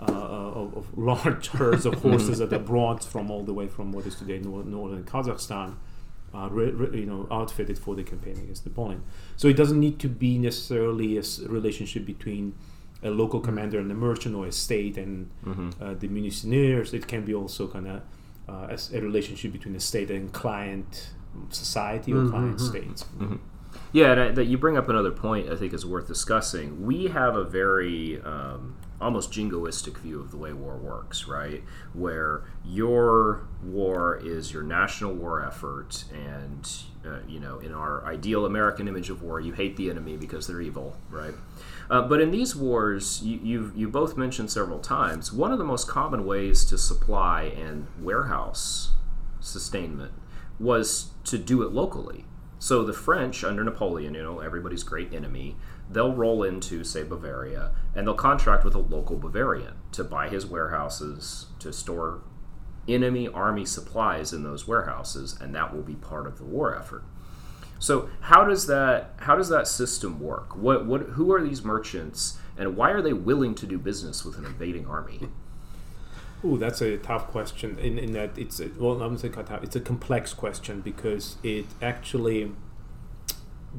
uh, 0.00 0.12
of, 0.12 0.76
of, 0.76 0.98
large 0.98 1.48
herds 1.48 1.86
of 1.86 1.94
horses 2.02 2.38
that 2.38 2.52
are 2.52 2.58
brought 2.58 3.04
from 3.04 3.30
all 3.30 3.44
the 3.44 3.54
way 3.54 3.68
from 3.68 3.92
what 3.92 4.06
is 4.06 4.16
today 4.16 4.38
northern 4.40 5.04
Kazakhstan 5.04 5.76
uh, 6.34 6.48
re, 6.50 6.70
re, 6.70 7.00
you 7.00 7.06
know, 7.06 7.26
outfitted 7.30 7.78
for 7.78 7.94
the 7.94 8.02
campaign 8.02 8.36
against 8.38 8.66
Napoleon. 8.66 9.02
So 9.36 9.48
it 9.48 9.56
doesn't 9.56 9.78
need 9.78 9.98
to 10.00 10.08
be 10.08 10.38
necessarily 10.38 11.16
a 11.16 11.22
relationship 11.46 12.04
between 12.04 12.54
a 13.02 13.10
local 13.10 13.38
mm-hmm. 13.38 13.48
commander 13.48 13.78
and 13.78 13.90
a 13.90 13.94
merchant 13.94 14.34
or 14.34 14.46
a 14.46 14.52
state 14.52 14.96
and 14.96 15.30
mm-hmm. 15.44 15.70
uh, 15.82 15.94
the 15.94 16.08
munitioners. 16.08 16.92
It 16.94 17.06
can 17.06 17.24
be 17.24 17.34
also 17.34 17.68
kind 17.68 17.86
of 17.86 18.02
uh, 18.48 18.76
a, 18.76 18.96
a, 18.96 19.00
relationship 19.00 19.52
between 19.52 19.76
a 19.76 19.80
state 19.80 20.10
and 20.10 20.32
client 20.32 21.10
society 21.50 22.12
or 22.12 22.16
mm-hmm. 22.16 22.30
client 22.30 22.56
mm-hmm. 22.56 22.66
states. 22.66 23.04
Mm-hmm. 23.18 23.36
Yeah, 23.94 24.10
and 24.10 24.36
that 24.36 24.46
you 24.46 24.58
bring 24.58 24.76
up 24.76 24.88
another 24.88 25.12
point 25.12 25.48
I 25.48 25.54
think 25.54 25.72
is 25.72 25.86
worth 25.86 26.08
discussing. 26.08 26.84
We 26.84 27.06
have 27.06 27.36
a 27.36 27.44
very 27.44 28.20
um, 28.22 28.76
almost 29.00 29.30
jingoistic 29.30 29.98
view 29.98 30.18
of 30.20 30.32
the 30.32 30.36
way 30.36 30.52
war 30.52 30.76
works, 30.76 31.28
right? 31.28 31.62
Where 31.92 32.42
your 32.64 33.46
war 33.62 34.20
is 34.20 34.52
your 34.52 34.64
national 34.64 35.14
war 35.14 35.46
effort, 35.46 36.06
and 36.12 36.68
uh, 37.06 37.20
you 37.28 37.38
know, 37.38 37.60
in 37.60 37.72
our 37.72 38.04
ideal 38.04 38.46
American 38.46 38.88
image 38.88 39.10
of 39.10 39.22
war, 39.22 39.38
you 39.38 39.52
hate 39.52 39.76
the 39.76 39.90
enemy 39.90 40.16
because 40.16 40.48
they're 40.48 40.60
evil, 40.60 40.96
right? 41.08 41.34
Uh, 41.88 42.02
but 42.02 42.20
in 42.20 42.32
these 42.32 42.56
wars, 42.56 43.22
you, 43.22 43.38
you've, 43.44 43.76
you 43.76 43.88
both 43.88 44.16
mentioned 44.16 44.50
several 44.50 44.80
times, 44.80 45.32
one 45.32 45.52
of 45.52 45.58
the 45.58 45.64
most 45.64 45.86
common 45.86 46.26
ways 46.26 46.64
to 46.64 46.76
supply 46.76 47.42
and 47.42 47.86
warehouse 48.00 48.90
sustainment 49.38 50.14
was 50.58 51.10
to 51.22 51.38
do 51.38 51.62
it 51.62 51.70
locally. 51.70 52.24
So 52.58 52.84
the 52.84 52.92
French, 52.92 53.44
under 53.44 53.62
Napoleon, 53.62 54.14
you 54.14 54.22
know, 54.22 54.40
everybody's 54.40 54.82
great 54.82 55.12
enemy, 55.12 55.56
they'll 55.90 56.14
roll 56.14 56.42
into, 56.42 56.82
say, 56.84 57.02
Bavaria, 57.02 57.72
and 57.94 58.06
they'll 58.06 58.14
contract 58.14 58.64
with 58.64 58.74
a 58.74 58.78
local 58.78 59.18
Bavarian 59.18 59.74
to 59.92 60.04
buy 60.04 60.28
his 60.28 60.46
warehouses, 60.46 61.46
to 61.58 61.72
store 61.72 62.22
enemy 62.88 63.28
army 63.28 63.64
supplies 63.64 64.32
in 64.32 64.42
those 64.42 64.66
warehouses, 64.66 65.36
and 65.40 65.54
that 65.54 65.74
will 65.74 65.82
be 65.82 65.94
part 65.94 66.26
of 66.26 66.38
the 66.38 66.44
war 66.44 66.76
effort. 66.76 67.04
So 67.78 68.08
how 68.20 68.44
does 68.44 68.66
that 68.66 69.14
how 69.18 69.36
does 69.36 69.48
that 69.48 69.66
system 69.66 70.20
work? 70.20 70.56
What 70.56 70.86
what 70.86 71.02
who 71.02 71.32
are 71.32 71.42
these 71.42 71.64
merchants 71.64 72.38
and 72.56 72.76
why 72.76 72.90
are 72.90 73.02
they 73.02 73.12
willing 73.12 73.54
to 73.56 73.66
do 73.66 73.78
business 73.78 74.24
with 74.24 74.38
an 74.38 74.44
invading 74.44 74.86
army? 74.86 75.28
Oh, 76.44 76.56
that's 76.56 76.82
a 76.82 76.98
tough 76.98 77.28
question. 77.28 77.78
In, 77.78 77.98
in 77.98 78.12
that 78.12 78.36
it's 78.36 78.60
a, 78.60 78.68
well, 78.78 79.00
I'm 79.02 79.16
saying 79.16 79.32
tough. 79.32 79.62
It's 79.62 79.76
a 79.76 79.80
complex 79.80 80.34
question 80.34 80.80
because 80.80 81.38
it 81.42 81.64
actually 81.80 82.52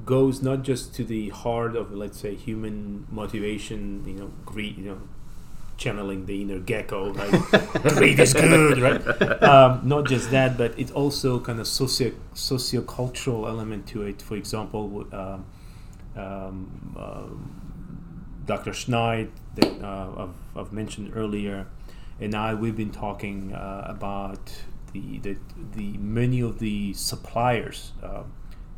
goes 0.03 0.41
not 0.41 0.63
just 0.63 0.93
to 0.95 1.03
the 1.05 1.29
heart 1.29 1.75
of 1.75 1.93
let's 1.93 2.19
say 2.19 2.35
human 2.35 3.05
motivation, 3.09 4.03
you 4.07 4.13
know, 4.15 4.31
greed, 4.45 4.77
you 4.77 4.85
know, 4.85 5.01
channeling 5.77 6.25
the 6.25 6.41
inner 6.41 6.59
Gekko, 6.59 7.15
right? 7.15 7.93
Greed 7.95 8.19
is 8.19 8.33
good, 8.33 8.79
right? 8.79 9.43
Um, 9.43 9.81
not 9.83 10.05
just 10.07 10.31
that, 10.31 10.57
but 10.57 10.77
it's 10.77 10.91
also 10.91 11.39
kind 11.39 11.59
of 11.59 11.67
socio 11.67 12.13
socio-cultural 12.33 13.47
element 13.47 13.87
to 13.87 14.03
it. 14.03 14.21
For 14.21 14.35
example, 14.35 15.05
um, 15.11 15.45
um, 16.15 16.95
uh, 16.97 17.23
Dr. 18.45 18.71
Schneid 18.71 19.29
that 19.55 19.83
uh, 19.83 20.23
I've, 20.23 20.57
I've, 20.57 20.73
mentioned 20.73 21.11
earlier, 21.15 21.67
and 22.19 22.35
I 22.35 22.53
we've 22.53 22.75
been 22.75 22.91
talking 22.91 23.53
uh, 23.53 23.85
about 23.87 24.51
the, 24.93 25.19
the 25.19 25.37
the 25.73 25.97
many 25.97 26.41
of 26.41 26.59
the 26.59 26.93
suppliers. 26.93 27.91
Uh, 28.01 28.23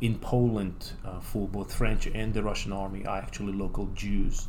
in 0.00 0.16
Poland, 0.16 0.92
uh, 1.04 1.18
for 1.18 1.48
both 1.48 1.74
French 1.74 2.06
and 2.06 2.32
the 2.32 2.40
Russian 2.40 2.72
army, 2.72 3.04
are 3.04 3.18
actually 3.18 3.52
local 3.52 3.86
Jews 3.96 4.46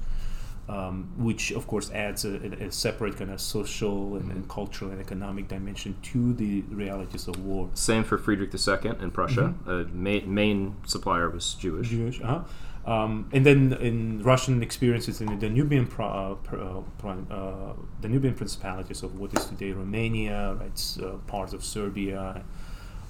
um, 0.69 1.09
which 1.17 1.51
of 1.51 1.65
course 1.65 1.89
adds 1.91 2.25
a, 2.25 2.35
a, 2.35 2.71
separate 2.71 3.17
kind 3.17 3.31
of 3.31 3.41
social 3.41 4.15
and, 4.15 4.31
and, 4.31 4.47
cultural 4.47 4.91
and 4.91 5.01
economic 5.01 5.47
dimension 5.47 5.95
to 6.03 6.33
the 6.33 6.61
realities 6.69 7.27
of 7.27 7.43
war. 7.43 7.69
Same 7.73 8.03
for 8.03 8.19
Friedrich 8.19 8.53
II 8.53 8.91
in 9.01 9.09
Prussia. 9.09 9.55
Mm-hmm. 9.65 9.69
Uh, 9.69 9.83
main, 9.91 10.31
main 10.33 10.75
supplier 10.85 11.29
was 11.29 11.55
Jewish. 11.55 11.89
Jewish, 11.89 12.21
uh-huh. 12.21 12.43
Um, 12.89 13.29
and 13.31 13.45
then 13.45 13.73
in 13.73 14.23
Russian 14.23 14.63
experiences 14.63 15.21
in 15.21 15.27
the 15.27 15.47
Danubian, 15.47 15.87
pro, 15.87 16.07
uh, 16.07 17.07
uh, 17.07 17.73
Danubian 18.01 18.35
principalities 18.35 19.03
of 19.03 19.19
what 19.19 19.31
is 19.37 19.45
today 19.45 19.73
Romania, 19.73 20.57
right, 20.59 20.97
uh, 21.03 21.17
parts 21.27 21.53
of 21.53 21.63
Serbia, 21.63 22.43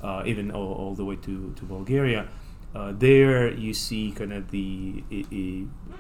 uh, 0.04 0.24
even 0.26 0.52
all, 0.52 0.74
all, 0.74 0.96
the 0.96 1.06
way 1.06 1.16
to, 1.16 1.54
to 1.56 1.64
Bulgaria, 1.64 2.28
uh, 2.76 2.92
there 2.92 3.54
you 3.54 3.74
see 3.74 4.12
kind 4.12 4.34
of 4.34 4.52
the 4.52 5.02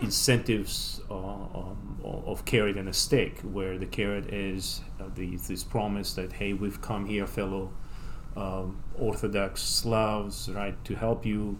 incentives 0.01 0.99
uh, 1.09 1.13
um, 1.13 2.01
of 2.03 2.43
carrot 2.43 2.75
and 2.75 2.89
a 2.89 2.93
stick, 2.93 3.39
where 3.43 3.77
the 3.77 3.85
carrot 3.85 4.25
is 4.33 4.81
uh, 4.99 5.05
the, 5.15 5.37
this 5.37 5.63
promise 5.63 6.15
that 6.15 6.33
hey, 6.33 6.51
we've 6.51 6.81
come 6.81 7.05
here, 7.05 7.25
fellow 7.25 7.71
um, 8.35 8.83
Orthodox 8.97 9.63
Slavs, 9.63 10.49
right, 10.49 10.83
to 10.83 10.95
help 10.95 11.25
you, 11.25 11.57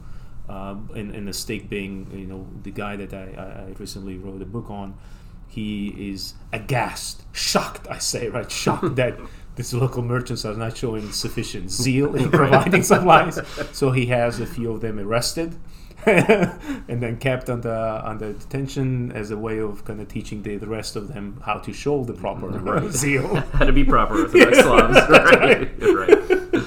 um, 0.50 0.90
and, 0.96 1.16
and 1.16 1.28
the 1.28 1.34
stick 1.34 1.70
being 1.70 2.10
you 2.14 2.26
know 2.26 2.48
the 2.64 2.72
guy 2.72 2.96
that 2.96 3.14
I, 3.14 3.68
I 3.68 3.74
recently 3.78 4.18
wrote 4.18 4.42
a 4.42 4.46
book 4.46 4.70
on. 4.70 4.98
He 5.48 6.12
is 6.12 6.36
aghast, 6.54 7.24
shocked. 7.32 7.88
I 7.90 7.98
say 7.98 8.30
right, 8.30 8.52
shocked 8.52 8.96
that 8.96 9.18
these 9.56 9.74
local 9.74 10.04
merchants 10.04 10.46
are 10.46 10.56
not 10.56 10.78
showing 10.78 11.12
sufficient 11.12 11.72
zeal 11.84 12.16
in 12.16 12.30
providing 12.30 12.84
supplies. 12.84 13.40
So 13.72 13.92
he 13.92 14.08
has 14.08 14.40
a 14.40 14.46
few 14.46 14.72
of 14.72 14.82
them 14.82 15.00
arrested. 15.00 15.56
and 16.06 17.04
then 17.04 17.18
kept 17.18 17.50
under 17.50 18.02
under 18.06 18.32
detention 18.32 19.12
as 19.12 19.32
a 19.32 19.38
way 19.38 19.60
of 19.60 19.84
kind 19.84 20.00
of 20.00 20.08
teaching 20.08 20.42
the, 20.44 20.56
the 20.56 20.66
rest 20.66 20.96
of 20.96 21.14
them 21.14 21.42
how 21.46 21.56
to 21.56 21.74
show 21.74 22.06
the 22.06 22.14
proper 22.14 22.90
zeal. 22.90 23.36
How 23.36 23.66
to 23.66 23.74
be 23.74 23.84
proper 23.84 24.22
Orthodox 24.22 24.60
Slavs. 24.60 25.10
Right. 25.10 25.84
right. 25.84 26.64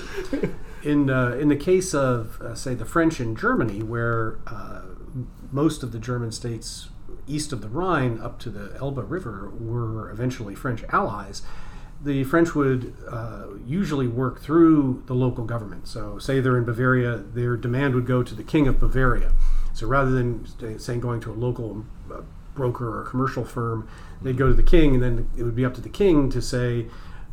In 0.83 1.11
uh, 1.11 1.33
in 1.33 1.49
the 1.49 1.57
case 1.57 1.95
of 1.95 2.41
uh, 2.41 2.55
say 2.55 2.75
the 2.75 2.85
French 2.85 3.21
in 3.21 3.37
Germany, 3.37 3.83
where 3.83 4.39
uh, 4.47 4.83
most 5.53 5.83
of 5.83 5.93
the 5.93 5.99
German 5.99 6.33
states 6.33 6.89
east 7.27 7.53
of 7.53 7.61
the 7.61 7.69
Rhine 7.69 8.19
up 8.21 8.39
to 8.41 8.51
the 8.51 8.77
Elbe 8.79 8.99
River 9.09 9.51
were 9.51 10.11
eventually 10.11 10.55
French 10.55 10.83
allies, 10.89 11.43
the 12.05 12.25
French 12.25 12.55
would 12.55 12.95
uh, 13.09 13.47
usually 13.65 14.09
work 14.09 14.41
through 14.41 15.05
the 15.07 15.15
local 15.15 15.45
government. 15.45 15.87
So, 15.87 16.19
say 16.19 16.41
they're 16.41 16.59
in 16.59 16.65
Bavaria, 16.65 17.19
their 17.19 17.57
demand 17.57 17.95
would 17.95 18.07
go 18.07 18.23
to 18.23 18.35
the 18.35 18.43
King 18.43 18.67
of 18.67 18.81
Bavaria. 18.81 19.33
So, 19.73 19.87
rather 19.87 20.11
than 20.11 20.79
saying 20.79 21.01
going 21.01 21.21
to 21.21 21.31
a 21.31 21.35
local 21.35 21.85
uh, 22.13 22.23
broker 22.55 22.99
or 22.99 23.05
commercial 23.05 23.45
firm, 23.45 23.89
they'd 24.21 24.37
go 24.37 24.49
to 24.49 24.55
the 24.55 24.63
king, 24.63 24.95
and 24.95 25.03
then 25.03 25.31
it 25.37 25.45
would 25.45 25.57
be 25.57 25.65
up 25.65 25.75
to 25.75 25.81
the 25.81 25.89
king 25.89 26.29
to 26.31 26.43
say, 26.43 26.87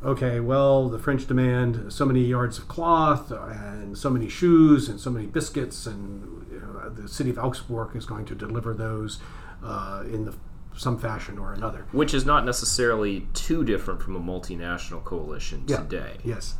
okay, 0.03 0.39
well, 0.39 0.89
the 0.89 0.99
French 0.99 1.27
demand 1.27 1.91
so 1.91 2.05
many 2.05 2.23
yards 2.23 2.57
of 2.57 2.67
cloth 2.67 3.31
and 3.31 3.97
so 3.97 4.09
many 4.09 4.29
shoes 4.29 4.87
and 4.89 4.99
so 4.99 5.09
many 5.09 5.25
biscuits, 5.25 5.85
and 5.85 6.45
you 6.51 6.59
know, 6.59 6.89
the 6.89 7.07
city 7.07 7.29
of 7.29 7.37
Augsburg 7.37 7.95
is 7.95 8.05
going 8.05 8.25
to 8.25 8.35
deliver 8.35 8.73
those 8.73 9.19
uh, 9.63 10.03
in 10.05 10.25
the, 10.25 10.35
some 10.75 10.97
fashion 10.97 11.37
or 11.37 11.53
another. 11.53 11.85
Which 11.91 12.13
is 12.13 12.25
not 12.25 12.45
necessarily 12.45 13.27
too 13.33 13.63
different 13.65 14.01
from 14.01 14.15
a 14.15 14.19
multinational 14.19 15.03
coalition 15.03 15.63
Yeah. 15.67 15.77
today. 15.77 16.17
Yes. 16.23 16.55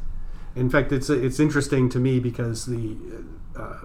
In 0.56 0.69
fact, 0.69 0.91
it's 0.91 1.10
it's 1.10 1.39
interesting 1.39 1.89
to 1.89 1.99
me 1.99 2.19
because 2.19 2.65
the 2.65 2.97
uh, 3.56 3.75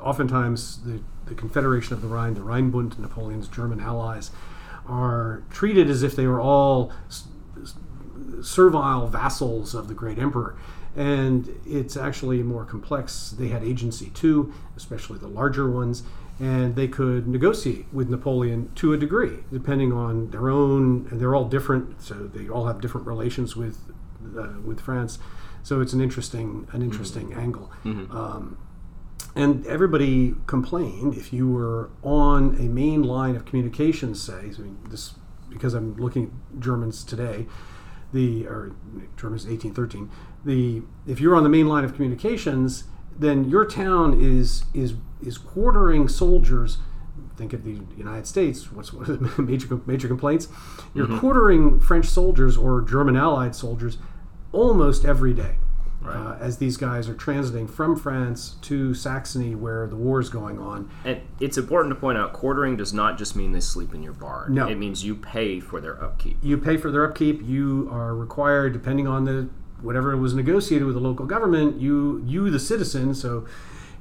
oftentimes 0.00 0.82
the, 0.82 1.00
the 1.26 1.34
Confederation 1.34 1.92
of 1.94 2.00
the 2.02 2.08
Rhine, 2.08 2.34
the 2.34 2.40
Rheinbund, 2.40 2.98
Napoleon's 2.98 3.48
German 3.48 3.80
allies, 3.80 4.30
are 4.88 5.44
treated 5.50 5.88
as 5.90 6.02
if 6.02 6.16
they 6.16 6.26
were 6.26 6.40
all 6.40 6.90
servile 8.42 9.06
vassals 9.06 9.74
of 9.74 9.88
the 9.88 9.94
great 9.94 10.18
emperor. 10.18 10.56
And 10.96 11.60
it's 11.66 11.96
actually 11.96 12.42
more 12.42 12.64
complex. 12.64 13.34
They 13.36 13.48
had 13.48 13.64
agency 13.64 14.10
too, 14.10 14.52
especially 14.76 15.18
the 15.18 15.28
larger 15.28 15.68
ones, 15.68 16.04
and 16.38 16.76
they 16.76 16.88
could 16.88 17.26
negotiate 17.26 17.86
with 17.92 18.08
Napoleon 18.08 18.70
to 18.76 18.92
a 18.92 18.96
degree, 18.96 19.38
depending 19.52 19.92
on 19.92 20.30
their 20.30 20.50
own. 20.50 21.08
And 21.10 21.20
they're 21.20 21.34
all 21.34 21.46
different, 21.46 22.00
so 22.00 22.14
they 22.14 22.48
all 22.48 22.66
have 22.66 22.80
different 22.80 23.06
relations 23.06 23.56
with 23.56 23.78
uh, 24.36 24.60
with 24.64 24.80
France. 24.80 25.18
So 25.62 25.80
it's 25.80 25.92
an 25.92 26.00
interesting 26.00 26.68
an 26.72 26.82
interesting 26.82 27.32
angle. 27.34 27.72
Um, 28.10 28.58
and 29.36 29.66
everybody 29.66 30.36
complained 30.46 31.14
if 31.14 31.32
you 31.32 31.50
were 31.50 31.90
on 32.02 32.54
a 32.56 32.68
main 32.68 33.02
line 33.02 33.34
of 33.34 33.44
communications, 33.44 34.22
say, 34.22 34.34
I 34.34 34.60
mean, 34.60 34.78
this 34.90 35.14
because 35.48 35.74
I'm 35.74 35.96
looking 35.96 36.24
at 36.24 36.60
Germans 36.60 37.04
today, 37.04 37.46
the 38.14 38.46
or 38.46 38.74
Germans 39.16 39.46
1813, 39.46 40.10
the 40.44 40.82
if 41.06 41.20
you're 41.20 41.36
on 41.36 41.42
the 41.42 41.48
main 41.48 41.68
line 41.68 41.84
of 41.84 41.94
communications, 41.94 42.84
then 43.18 43.44
your 43.50 43.66
town 43.66 44.18
is 44.18 44.64
is 44.72 44.94
is 45.22 45.36
quartering 45.36 46.08
soldiers. 46.08 46.78
Think 47.36 47.52
of 47.52 47.64
the 47.64 47.80
United 47.96 48.28
States. 48.28 48.70
What's 48.72 48.92
one 48.92 49.10
of 49.10 49.36
the 49.36 49.42
major 49.42 49.80
major 49.86 50.08
complaints? 50.08 50.48
You're 50.94 51.06
mm-hmm. 51.06 51.18
quartering 51.18 51.80
French 51.80 52.06
soldiers 52.06 52.56
or 52.56 52.80
German 52.80 53.16
Allied 53.16 53.54
soldiers 53.54 53.98
almost 54.52 55.04
every 55.04 55.34
day 55.34 55.56
uh, 56.06 56.36
as 56.40 56.58
these 56.58 56.76
guys 56.76 57.08
are 57.08 57.14
transiting 57.14 57.68
from 57.68 57.96
France 57.96 58.56
to 58.62 58.94
Saxony, 58.94 59.54
where 59.54 59.86
the 59.86 59.96
war 59.96 60.20
is 60.20 60.28
going 60.28 60.58
on. 60.58 60.90
And 61.04 61.20
it's 61.40 61.56
important 61.56 61.94
to 61.94 62.00
point 62.00 62.18
out 62.18 62.32
quartering 62.32 62.76
does 62.76 62.92
not 62.92 63.18
just 63.18 63.36
mean 63.36 63.52
they 63.52 63.60
sleep 63.60 63.94
in 63.94 64.02
your 64.02 64.12
barn. 64.12 64.54
No. 64.54 64.68
It 64.68 64.76
means 64.76 65.04
you 65.04 65.14
pay 65.14 65.60
for 65.60 65.80
their 65.80 66.02
upkeep. 66.02 66.36
You 66.42 66.58
pay 66.58 66.76
for 66.76 66.90
their 66.90 67.04
upkeep. 67.04 67.42
You 67.42 67.88
are 67.90 68.14
required, 68.14 68.72
depending 68.72 69.06
on 69.06 69.24
the 69.24 69.48
whatever 69.80 70.16
was 70.16 70.34
negotiated 70.34 70.86
with 70.86 70.94
the 70.94 71.00
local 71.00 71.26
government. 71.26 71.80
You, 71.80 72.22
you, 72.26 72.50
the 72.50 72.60
citizen, 72.60 73.14
so 73.14 73.46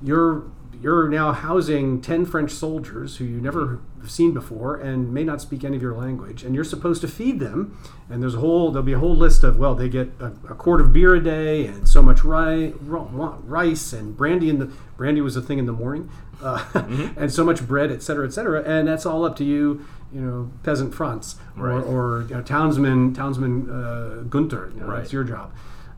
you're 0.02 0.44
you're 0.84 1.08
now 1.08 1.32
housing 1.32 2.02
ten 2.02 2.26
French 2.26 2.52
soldiers 2.52 3.17
who 3.17 3.24
you 3.26 3.39
never 3.41 3.80
have 4.02 4.12
seen 4.12 4.34
before 4.34 4.76
and 4.76 5.13
may 5.13 5.24
not 5.24 5.41
speak 5.41 5.63
any 5.63 5.78
of 5.78 5.82
your 5.82 5.96
language, 5.96 6.43
and 6.43 6.54
you're 6.54 6.63
supposed 6.63 7.02
to 7.02 7.08
feed 7.08 7.39
them. 7.39 7.78
And 8.10 8.22
there's 8.22 8.36
a 8.36 8.39
whole 8.39 8.69
there'll 8.72 8.86
be 8.86 8.93
a 8.93 9.00
whole 9.00 9.15
list 9.15 9.43
of 9.43 9.58
well, 9.58 9.74
they 9.76 9.89
get 9.89 10.10
a, 10.19 10.26
a 10.50 10.56
quart 10.56 10.82
of 10.82 10.91
beer 10.93 11.15
a 11.15 11.24
day 11.24 11.65
and 11.65 11.88
so 11.88 12.04
much 12.04 12.24
ri- 12.24 12.74
ri- 12.82 13.38
rice 13.46 13.93
and 13.93 14.15
brandy 14.15 14.50
in 14.50 14.60
the 14.60 14.65
brandy 14.98 15.22
was 15.22 15.36
a 15.36 15.41
thing 15.41 15.58
in 15.58 15.65
the 15.65 15.72
morning, 15.74 16.10
uh, 16.43 16.63
and 17.17 17.32
so 17.32 17.43
much 17.43 17.65
bread, 17.65 17.91
et 17.91 18.04
cetera, 18.04 18.28
et 18.28 18.32
cetera. 18.34 18.62
And 18.63 18.88
that's 18.88 19.06
all 19.06 19.24
up 19.26 19.36
to 19.38 19.43
you, 19.43 19.86
you 20.13 20.22
know, 20.22 20.52
peasant 20.63 20.93
Franz 20.93 21.38
or, 21.58 21.69
Right. 21.69 21.86
or 21.86 22.26
you 22.30 22.36
know, 22.36 22.41
townsman 22.41 23.13
townsman 23.13 23.69
uh, 23.69 24.24
Gunther. 24.30 24.72
You 24.76 24.82
know, 24.82 24.88
Right. 24.88 24.98
That's 25.00 25.13
your 25.13 25.24
job. 25.24 25.54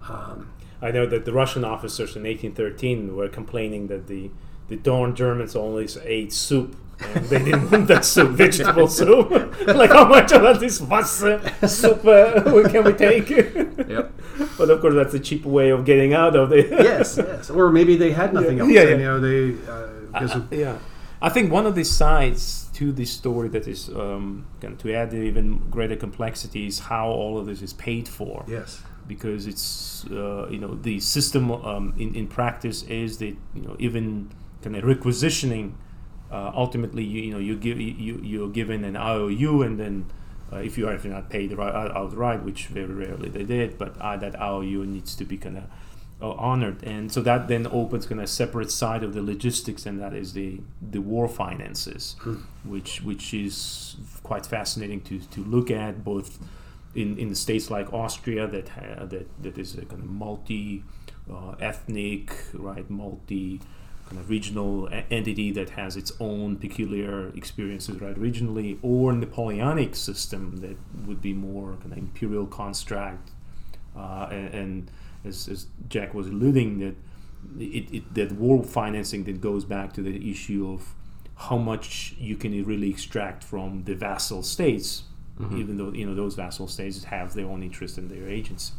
Um, 0.07 0.51
I 0.81 0.91
know 0.91 1.07
that 1.07 1.25
the 1.25 1.33
Russian 1.33 1.63
officers 1.65 2.15
in 2.15 2.23
1813 2.23 3.15
were 3.15 3.27
complaining 3.29 3.87
that 3.87 4.05
the 4.07 4.29
the 4.67 4.75
darn 4.77 5.15
Germans 5.15 5.55
only 5.55 5.87
ate 6.03 6.33
soup. 6.33 6.75
And 7.13 7.25
they 7.25 7.39
didn't 7.43 7.69
want 7.71 7.87
that 7.89 8.05
soup, 8.05 8.31
vegetable 8.31 8.87
soup. 8.87 9.29
like, 9.67 9.89
how 9.91 10.07
much 10.07 10.31
of 10.31 10.59
this 10.61 10.79
Wasser 10.79 11.41
soup 11.67 12.05
uh, 12.05 12.41
can 12.69 12.83
we 12.85 12.93
take? 12.93 13.29
Yep. 13.95 14.11
but 14.57 14.69
of 14.69 14.81
course, 14.81 14.95
that's 14.95 15.13
a 15.13 15.19
cheap 15.19 15.45
way 15.45 15.69
of 15.69 15.85
getting 15.85 16.13
out 16.13 16.35
of 16.35 16.51
it. 16.51 16.69
yes, 16.71 17.17
yes. 17.17 17.49
Or 17.49 17.69
maybe 17.71 17.95
they 17.97 18.11
had 18.13 18.33
nothing 18.33 18.57
Yeah, 18.57 18.63
else. 18.63 18.71
yeah, 18.71 18.81
and, 18.81 18.89
yeah. 18.89 18.97
you 18.97 19.03
know, 19.03 19.19
they 19.19 19.71
uh, 19.71 19.87
because 20.13 20.35
of, 20.35 20.51
yeah. 20.53 20.77
I 21.21 21.29
think 21.29 21.51
one 21.51 21.65
of 21.65 21.75
the 21.75 21.83
sides 21.83 22.69
to 22.73 22.91
this 22.91 23.11
story 23.11 23.49
that 23.49 23.67
is 23.67 23.89
um, 23.89 24.45
to 24.79 24.93
add 24.93 25.13
even 25.13 25.59
greater 25.69 25.95
complexity 25.95 26.65
is 26.67 26.79
how 26.79 27.07
all 27.09 27.37
of 27.37 27.45
this 27.45 27.61
is 27.61 27.73
paid 27.73 28.07
for. 28.07 28.43
yes, 28.47 28.81
because 29.07 29.45
it's 29.47 30.05
uh, 30.11 30.47
you 30.49 30.59
know 30.59 30.75
the 30.75 30.99
system 30.99 31.51
um, 31.51 31.93
in, 31.97 32.15
in 32.15 32.27
practice 32.27 32.83
is 32.83 33.17
that 33.19 33.35
you 33.53 33.61
know 33.61 33.75
even 33.79 34.29
kind 34.65 34.75
of 34.75 34.83
requisitioning 34.83 35.77
uh, 36.31 36.51
ultimately 36.55 37.03
you, 37.03 37.21
you 37.21 37.31
know 37.31 37.39
you 37.39 37.55
give 37.55 37.79
you 37.79 38.19
you're 38.21 38.49
given 38.49 38.83
an 38.83 38.97
IOU 38.97 39.61
and 39.61 39.79
then 39.79 40.05
uh, 40.51 40.57
if 40.57 40.77
you 40.77 40.87
are 40.87 40.93
if 40.93 41.05
you're 41.05 41.13
not 41.13 41.29
paid 41.29 41.53
right, 41.53 41.91
outright 41.91 42.43
which 42.43 42.67
very 42.67 42.93
rarely 42.93 43.29
they 43.29 43.43
did 43.43 43.77
but 43.77 43.95
uh, 44.01 44.17
that 44.17 44.33
IOU 44.41 44.85
needs 44.85 45.15
to 45.15 45.23
be 45.23 45.37
kind 45.37 45.57
of 45.57 45.65
uh, 46.21 46.31
honored. 46.31 46.83
And 46.83 47.11
so 47.11 47.21
that 47.21 47.47
then 47.47 47.67
opens 47.67 48.05
kind 48.05 48.21
of 48.21 48.25
a 48.25 48.27
separate 48.27 48.71
side 48.71 49.03
of 49.03 49.13
the 49.13 49.21
logistics 49.21 49.85
and 49.85 49.99
that 49.99 50.13
is 50.13 50.33
the 50.33 50.61
the 50.81 51.01
war 51.01 51.27
finances 51.27 52.15
which 52.63 53.01
which 53.01 53.33
is 53.33 53.97
quite 54.23 54.45
fascinating 54.45 55.01
to 55.01 55.19
to 55.19 55.43
look 55.43 55.69
at 55.69 56.03
both 56.03 56.39
in, 56.95 57.17
in 57.19 57.27
the 57.29 57.35
states 57.35 57.69
like 57.69 57.91
Austria 57.93 58.47
that 58.47 58.69
ha- 58.69 59.05
that 59.05 59.27
that 59.43 59.57
is 59.57 59.75
a 59.75 59.85
kind 59.85 60.01
of 60.03 60.09
multi 60.09 60.83
uh, 61.31 61.51
ethnic 61.59 62.33
right 62.53 62.89
multi 62.89 63.59
kind 64.07 64.19
of 64.19 64.29
regional 64.29 64.87
entity 65.09 65.51
that 65.51 65.71
has 65.71 65.97
its 65.97 66.11
own 66.19 66.57
peculiar 66.57 67.29
experiences 67.35 67.99
right 68.01 68.15
regionally 68.15 68.77
or 68.81 69.13
Napoleonic 69.13 69.95
system 69.95 70.57
that 70.57 70.77
would 71.07 71.21
be 71.21 71.33
more 71.33 71.75
kind 71.81 71.91
of 71.91 71.97
imperial 71.97 72.45
construct 72.45 73.31
uh, 73.95 74.27
and, 74.31 74.53
and 74.53 74.91
as, 75.23 75.47
as 75.47 75.67
Jack 75.89 76.13
was 76.13 76.27
alluding 76.27 76.79
that 76.79 76.95
it, 77.59 77.93
it 77.93 78.13
that 78.13 78.31
war 78.33 78.63
financing 78.63 79.23
that 79.25 79.41
goes 79.41 79.65
back 79.65 79.93
to 79.93 80.01
the 80.01 80.31
issue 80.31 80.71
of 80.71 80.93
how 81.35 81.57
much 81.57 82.15
you 82.17 82.35
can 82.37 82.63
really 82.63 82.89
extract 82.89 83.43
from 83.43 83.83
the 83.83 83.93
vassal 83.93 84.41
states, 84.41 85.03
even 85.57 85.77
though 85.77 85.91
you 85.93 86.05
know 86.05 86.15
those 86.15 86.35
vassal 86.35 86.67
states 86.67 87.03
have 87.05 87.33
their 87.33 87.45
own 87.45 87.61
interest 87.63 87.97
in 87.97 88.07
their 88.07 88.27
agency. 88.27 88.73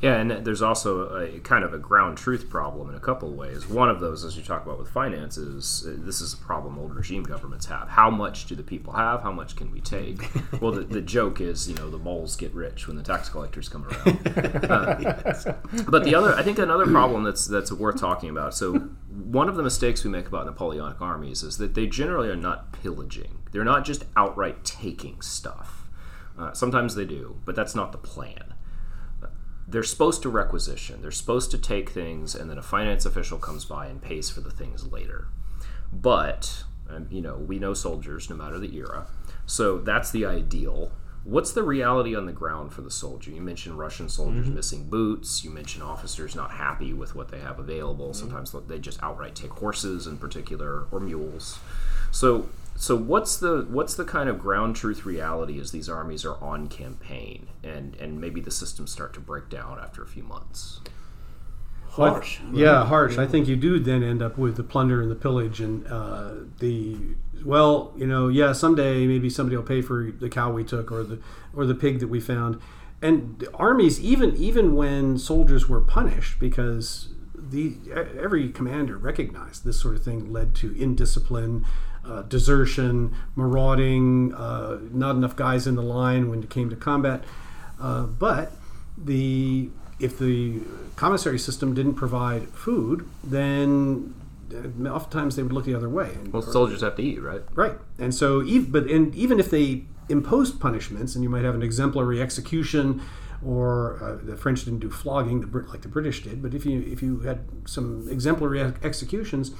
Yeah, 0.00 0.16
and 0.16 0.30
there's 0.30 0.62
also 0.62 1.16
a 1.16 1.40
kind 1.40 1.64
of 1.64 1.74
a 1.74 1.78
ground 1.78 2.18
truth 2.18 2.48
problem 2.48 2.88
in 2.88 2.94
a 2.94 3.00
couple 3.00 3.30
of 3.30 3.34
ways. 3.34 3.66
One 3.68 3.88
of 3.88 3.98
those, 3.98 4.24
as 4.24 4.36
you 4.36 4.44
talk 4.44 4.64
about 4.64 4.78
with 4.78 4.88
finances, 4.88 5.84
uh, 5.86 5.94
this 5.98 6.20
is 6.20 6.32
a 6.32 6.36
problem 6.36 6.78
old 6.78 6.94
regime 6.94 7.24
governments 7.24 7.66
have. 7.66 7.88
How 7.88 8.08
much 8.08 8.46
do 8.46 8.54
the 8.54 8.62
people 8.62 8.92
have? 8.92 9.22
How 9.22 9.32
much 9.32 9.56
can 9.56 9.72
we 9.72 9.80
take? 9.80 10.30
well, 10.60 10.70
the, 10.70 10.82
the 10.82 11.00
joke 11.00 11.40
is, 11.40 11.68
you 11.68 11.74
know, 11.74 11.90
the 11.90 11.98
moles 11.98 12.36
get 12.36 12.54
rich 12.54 12.86
when 12.86 12.96
the 12.96 13.02
tax 13.02 13.28
collectors 13.28 13.68
come 13.68 13.86
around. 13.86 14.18
Uh, 14.68 14.96
yes. 15.00 15.46
But 15.88 16.04
the 16.04 16.14
other, 16.14 16.34
I 16.34 16.42
think, 16.42 16.58
another 16.58 16.86
problem 16.86 17.24
that's 17.24 17.46
that's 17.46 17.72
worth 17.72 17.98
talking 17.98 18.28
about. 18.28 18.54
So, 18.54 18.74
one 18.74 19.48
of 19.48 19.56
the 19.56 19.62
mistakes 19.62 20.04
we 20.04 20.10
make 20.10 20.26
about 20.26 20.46
Napoleonic 20.46 21.00
armies 21.00 21.42
is 21.42 21.58
that 21.58 21.74
they 21.74 21.86
generally 21.86 22.28
are 22.28 22.36
not 22.36 22.72
pillaging. 22.72 23.38
They're 23.52 23.64
not 23.64 23.84
just 23.84 24.04
outright 24.16 24.64
taking 24.64 25.20
stuff. 25.22 25.88
Uh, 26.38 26.52
sometimes 26.52 26.94
they 26.94 27.04
do, 27.04 27.40
but 27.44 27.56
that's 27.56 27.74
not 27.74 27.92
the 27.92 27.98
plan 27.98 28.54
they're 29.68 29.82
supposed 29.82 30.22
to 30.22 30.30
requisition. 30.30 31.02
They're 31.02 31.10
supposed 31.10 31.50
to 31.50 31.58
take 31.58 31.90
things, 31.90 32.34
and 32.34 32.48
then 32.48 32.56
a 32.56 32.62
finance 32.62 33.04
official 33.04 33.38
comes 33.38 33.66
by 33.66 33.86
and 33.86 34.00
pays 34.00 34.30
for 34.30 34.40
the 34.40 34.50
things 34.50 34.90
later. 34.90 35.28
But 35.92 36.64
um, 36.88 37.06
you 37.10 37.20
know, 37.20 37.36
we 37.36 37.58
know 37.58 37.74
soldiers 37.74 38.30
no 38.30 38.36
matter 38.36 38.58
the 38.58 38.74
era, 38.76 39.06
so 39.46 39.78
that's 39.78 40.10
the 40.10 40.24
ideal. 40.24 40.92
What's 41.28 41.52
the 41.52 41.62
reality 41.62 42.16
on 42.16 42.24
the 42.24 42.32
ground 42.32 42.72
for 42.72 42.80
the 42.80 42.90
soldier? 42.90 43.30
You 43.30 43.42
mentioned 43.42 43.78
Russian 43.78 44.08
soldiers 44.08 44.46
mm-hmm. 44.46 44.54
missing 44.54 44.88
boots. 44.88 45.44
You 45.44 45.50
mentioned 45.50 45.84
officers 45.84 46.34
not 46.34 46.52
happy 46.52 46.94
with 46.94 47.14
what 47.14 47.28
they 47.28 47.40
have 47.40 47.58
available. 47.58 48.06
Mm-hmm. 48.12 48.18
Sometimes 48.18 48.54
they 48.66 48.78
just 48.78 49.02
outright 49.02 49.34
take 49.34 49.50
horses, 49.50 50.06
in 50.06 50.16
particular, 50.16 50.86
or 50.90 51.00
mules. 51.00 51.58
So 52.12 52.48
so 52.76 52.96
what's 52.96 53.36
the 53.36 53.66
what's 53.68 53.94
the 53.94 54.06
kind 54.06 54.30
of 54.30 54.38
ground 54.38 54.76
truth 54.76 55.04
reality 55.04 55.60
as 55.60 55.70
these 55.70 55.86
armies 55.86 56.24
are 56.24 56.42
on 56.42 56.66
campaign 56.68 57.48
and 57.62 57.94
and 57.96 58.18
maybe 58.18 58.40
the 58.40 58.50
systems 58.50 58.90
start 58.90 59.12
to 59.12 59.20
break 59.20 59.50
down 59.50 59.78
after 59.78 60.02
a 60.02 60.06
few 60.06 60.22
months? 60.22 60.80
Harsh. 61.98 62.40
Well, 62.44 62.60
yeah, 62.60 62.84
harsh. 62.84 63.16
Yeah. 63.16 63.22
I 63.22 63.26
think 63.26 63.48
you 63.48 63.56
do 63.56 63.78
then 63.78 64.02
end 64.02 64.22
up 64.22 64.38
with 64.38 64.56
the 64.56 64.62
plunder 64.62 65.02
and 65.02 65.10
the 65.10 65.16
pillage 65.16 65.60
and 65.60 65.86
uh, 65.86 66.32
the 66.58 66.96
well, 67.44 67.92
you 67.96 68.06
know, 68.06 68.28
yeah, 68.28 68.52
someday 68.52 69.06
maybe 69.06 69.30
somebody 69.30 69.56
will 69.56 69.64
pay 69.64 69.82
for 69.82 70.10
the 70.10 70.28
cow 70.28 70.52
we 70.52 70.64
took 70.64 70.90
or 70.90 71.02
the 71.02 71.20
or 71.54 71.66
the 71.66 71.74
pig 71.74 72.00
that 72.00 72.08
we 72.08 72.20
found. 72.20 72.60
And 73.00 73.46
armies, 73.54 74.00
even 74.00 74.36
even 74.36 74.74
when 74.74 75.18
soldiers 75.18 75.68
were 75.68 75.80
punished, 75.80 76.38
because 76.40 77.10
the 77.34 77.76
every 77.94 78.50
commander 78.50 78.96
recognized 78.96 79.64
this 79.64 79.80
sort 79.80 79.94
of 79.94 80.02
thing 80.02 80.32
led 80.32 80.54
to 80.56 80.74
indiscipline, 80.80 81.64
uh, 82.04 82.22
desertion, 82.22 83.14
marauding, 83.36 84.34
uh, 84.34 84.78
not 84.90 85.14
enough 85.16 85.36
guys 85.36 85.66
in 85.66 85.76
the 85.76 85.82
line 85.82 86.28
when 86.28 86.42
it 86.42 86.50
came 86.50 86.70
to 86.70 86.76
combat. 86.76 87.24
Uh, 87.80 88.02
but 88.02 88.52
the 88.96 89.70
if 90.00 90.18
the 90.18 90.60
commissary 90.96 91.38
system 91.38 91.74
didn't 91.74 91.94
provide 91.94 92.48
food, 92.48 93.08
then 93.22 94.14
uh, 94.52 94.88
oftentimes 94.88 95.36
they 95.36 95.42
would 95.42 95.52
look 95.52 95.64
the 95.64 95.74
other 95.74 95.88
way. 95.88 96.10
well, 96.30 96.42
soldiers 96.42 96.80
have 96.80 96.96
to 96.96 97.02
eat, 97.02 97.20
right? 97.20 97.42
Right, 97.54 97.76
and 97.98 98.14
so, 98.14 98.42
but 98.68 98.84
and 98.84 99.14
even 99.14 99.40
if 99.40 99.50
they 99.50 99.84
imposed 100.08 100.60
punishments, 100.60 101.14
and 101.14 101.22
you 101.22 101.28
might 101.28 101.44
have 101.44 101.54
an 101.54 101.62
exemplary 101.62 102.20
execution, 102.20 103.02
or 103.44 104.02
uh, 104.02 104.24
the 104.24 104.36
French 104.36 104.64
didn't 104.64 104.80
do 104.80 104.90
flogging 104.90 105.50
like 105.68 105.82
the 105.82 105.88
British 105.88 106.22
did, 106.22 106.42
but 106.42 106.54
if 106.54 106.64
you 106.64 106.80
if 106.82 107.02
you 107.02 107.20
had 107.20 107.40
some 107.66 108.08
exemplary 108.10 108.60
executions, 108.60 109.52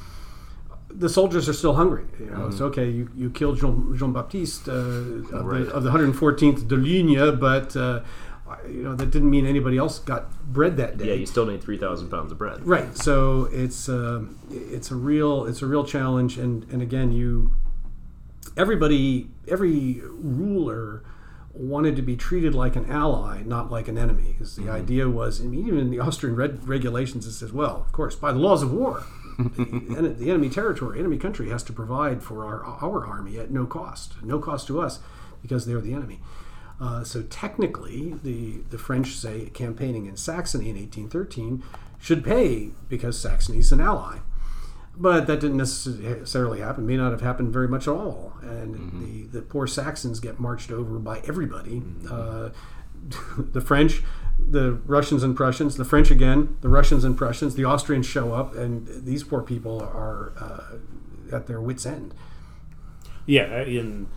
the 0.90 1.09
soldiers 1.09 1.48
are 1.48 1.53
still 1.53 1.74
hungry. 1.74 2.05
You 2.18 2.27
know, 2.27 2.37
mm-hmm. 2.37 2.51
it's 2.51 2.61
okay. 2.61 2.88
You, 2.88 3.11
you 3.14 3.31
killed 3.31 3.59
Jean, 3.59 3.96
Jean 3.96 4.12
Baptiste 4.12 4.68
uh, 4.68 4.72
of, 4.72 5.33
right. 5.44 5.66
the, 5.66 5.72
of, 5.72 5.83
the, 5.85 5.90
114th 5.90 6.66
de 6.66 6.77
Ligne, 6.77 7.37
but 7.37 7.77
uh, 7.77 8.01
you 8.66 8.82
know 8.82 8.94
that 8.94 9.11
didn't 9.11 9.30
mean 9.30 9.46
anybody 9.46 9.76
else 9.76 9.98
got 9.98 10.30
bread 10.52 10.76
that 10.76 10.98
day. 10.98 11.08
Yeah, 11.08 11.14
you 11.14 11.26
still 11.26 11.46
need 11.46 11.62
3,000 11.62 12.08
pounds 12.08 12.32
of 12.32 12.38
bread. 12.38 12.66
Right. 12.66 12.96
So 12.96 13.48
it's 13.52 13.88
uh, 13.88 14.24
it's 14.50 14.90
a 14.90 14.96
real 14.96 15.44
it's 15.44 15.62
a 15.62 15.66
real 15.66 15.84
challenge, 15.84 16.38
and 16.38 16.64
and 16.70 16.82
again, 16.82 17.12
you 17.12 17.54
everybody 18.56 19.28
every 19.46 20.00
ruler 20.04 21.02
wanted 21.52 21.96
to 21.96 22.02
be 22.02 22.16
treated 22.16 22.54
like 22.54 22.76
an 22.76 22.88
ally, 22.90 23.42
not 23.42 23.70
like 23.70 23.88
an 23.88 23.98
enemy, 23.98 24.32
because 24.32 24.54
the 24.54 24.62
mm-hmm. 24.62 24.70
idea 24.70 25.08
was, 25.08 25.40
I 25.40 25.44
mean, 25.44 25.66
even 25.66 25.80
in 25.80 25.90
the 25.90 25.98
Austrian 25.98 26.37
red 26.37 26.68
regulations, 26.68 27.26
it 27.26 27.32
says, 27.32 27.52
well, 27.52 27.78
of 27.84 27.90
course, 27.90 28.14
by 28.14 28.30
the 28.30 28.38
laws 28.38 28.62
of 28.62 28.72
war 28.72 29.02
the, 29.38 30.14
the 30.18 30.30
enemy 30.30 30.48
territory, 30.48 30.98
enemy 30.98 31.16
country 31.16 31.48
has 31.50 31.62
to 31.64 31.72
provide 31.72 32.22
for 32.22 32.44
our, 32.44 32.64
our 32.64 33.06
army 33.06 33.38
at 33.38 33.50
no 33.50 33.66
cost, 33.66 34.14
no 34.22 34.38
cost 34.38 34.66
to 34.66 34.80
us 34.80 35.00
because 35.42 35.66
they're 35.66 35.80
the 35.80 35.94
enemy. 35.94 36.20
Uh, 36.81 37.03
so 37.03 37.23
technically, 37.23 38.14
the, 38.23 38.59
the 38.71 38.79
French 38.79 39.17
say 39.17 39.51
campaigning 39.51 40.07
in 40.07 40.17
Saxony 40.17 40.71
in 40.71 40.77
1813 40.77 41.62
should 42.01 42.25
pay 42.25 42.71
because 42.88 43.19
Saxony 43.21 43.59
is 43.59 43.73
an 43.73 43.81
ally. 43.81 44.19
But 44.97 45.27
that 45.29 45.41
didn't 45.41 45.57
necessarily 45.57 46.61
happen, 46.61 46.87
may 46.87 46.97
not 46.97 47.12
have 47.12 47.21
happened 47.21 47.53
very 47.53 47.69
much 47.69 47.87
at 47.87 47.95
all. 47.95 48.35
And 48.43 48.75
mm-hmm. 48.75 49.31
the, 49.31 49.38
the 49.38 49.43
poor 49.43 49.67
Saxons 49.67 50.19
get 50.19 50.41
marched 50.41 50.71
over 50.71 50.99
by 50.99 51.21
everybody. 51.21 51.81
Mm-hmm. 51.81 52.09
Uh, 52.11 52.51
the 53.53 53.61
French, 53.61 54.03
the 54.38 54.73
Russians 54.87 55.23
and 55.23 55.37
Prussians, 55.37 55.77
the 55.77 55.85
French 55.85 56.11
again, 56.11 56.57
the 56.61 56.69
Russians 56.69 57.05
and 57.05 57.17
Prussians, 57.17 57.55
the 57.55 57.64
Austrians 57.64 58.07
show 58.07 58.33
up, 58.33 58.55
and 58.55 58.88
these 59.05 59.23
poor 59.23 59.41
people 59.43 59.81
are 59.81 60.33
uh, 60.38 61.35
at 61.35 61.47
their 61.47 61.61
wits' 61.61 61.87
end. 61.87 62.14
Yeah, 63.25 63.62
in 63.62 64.09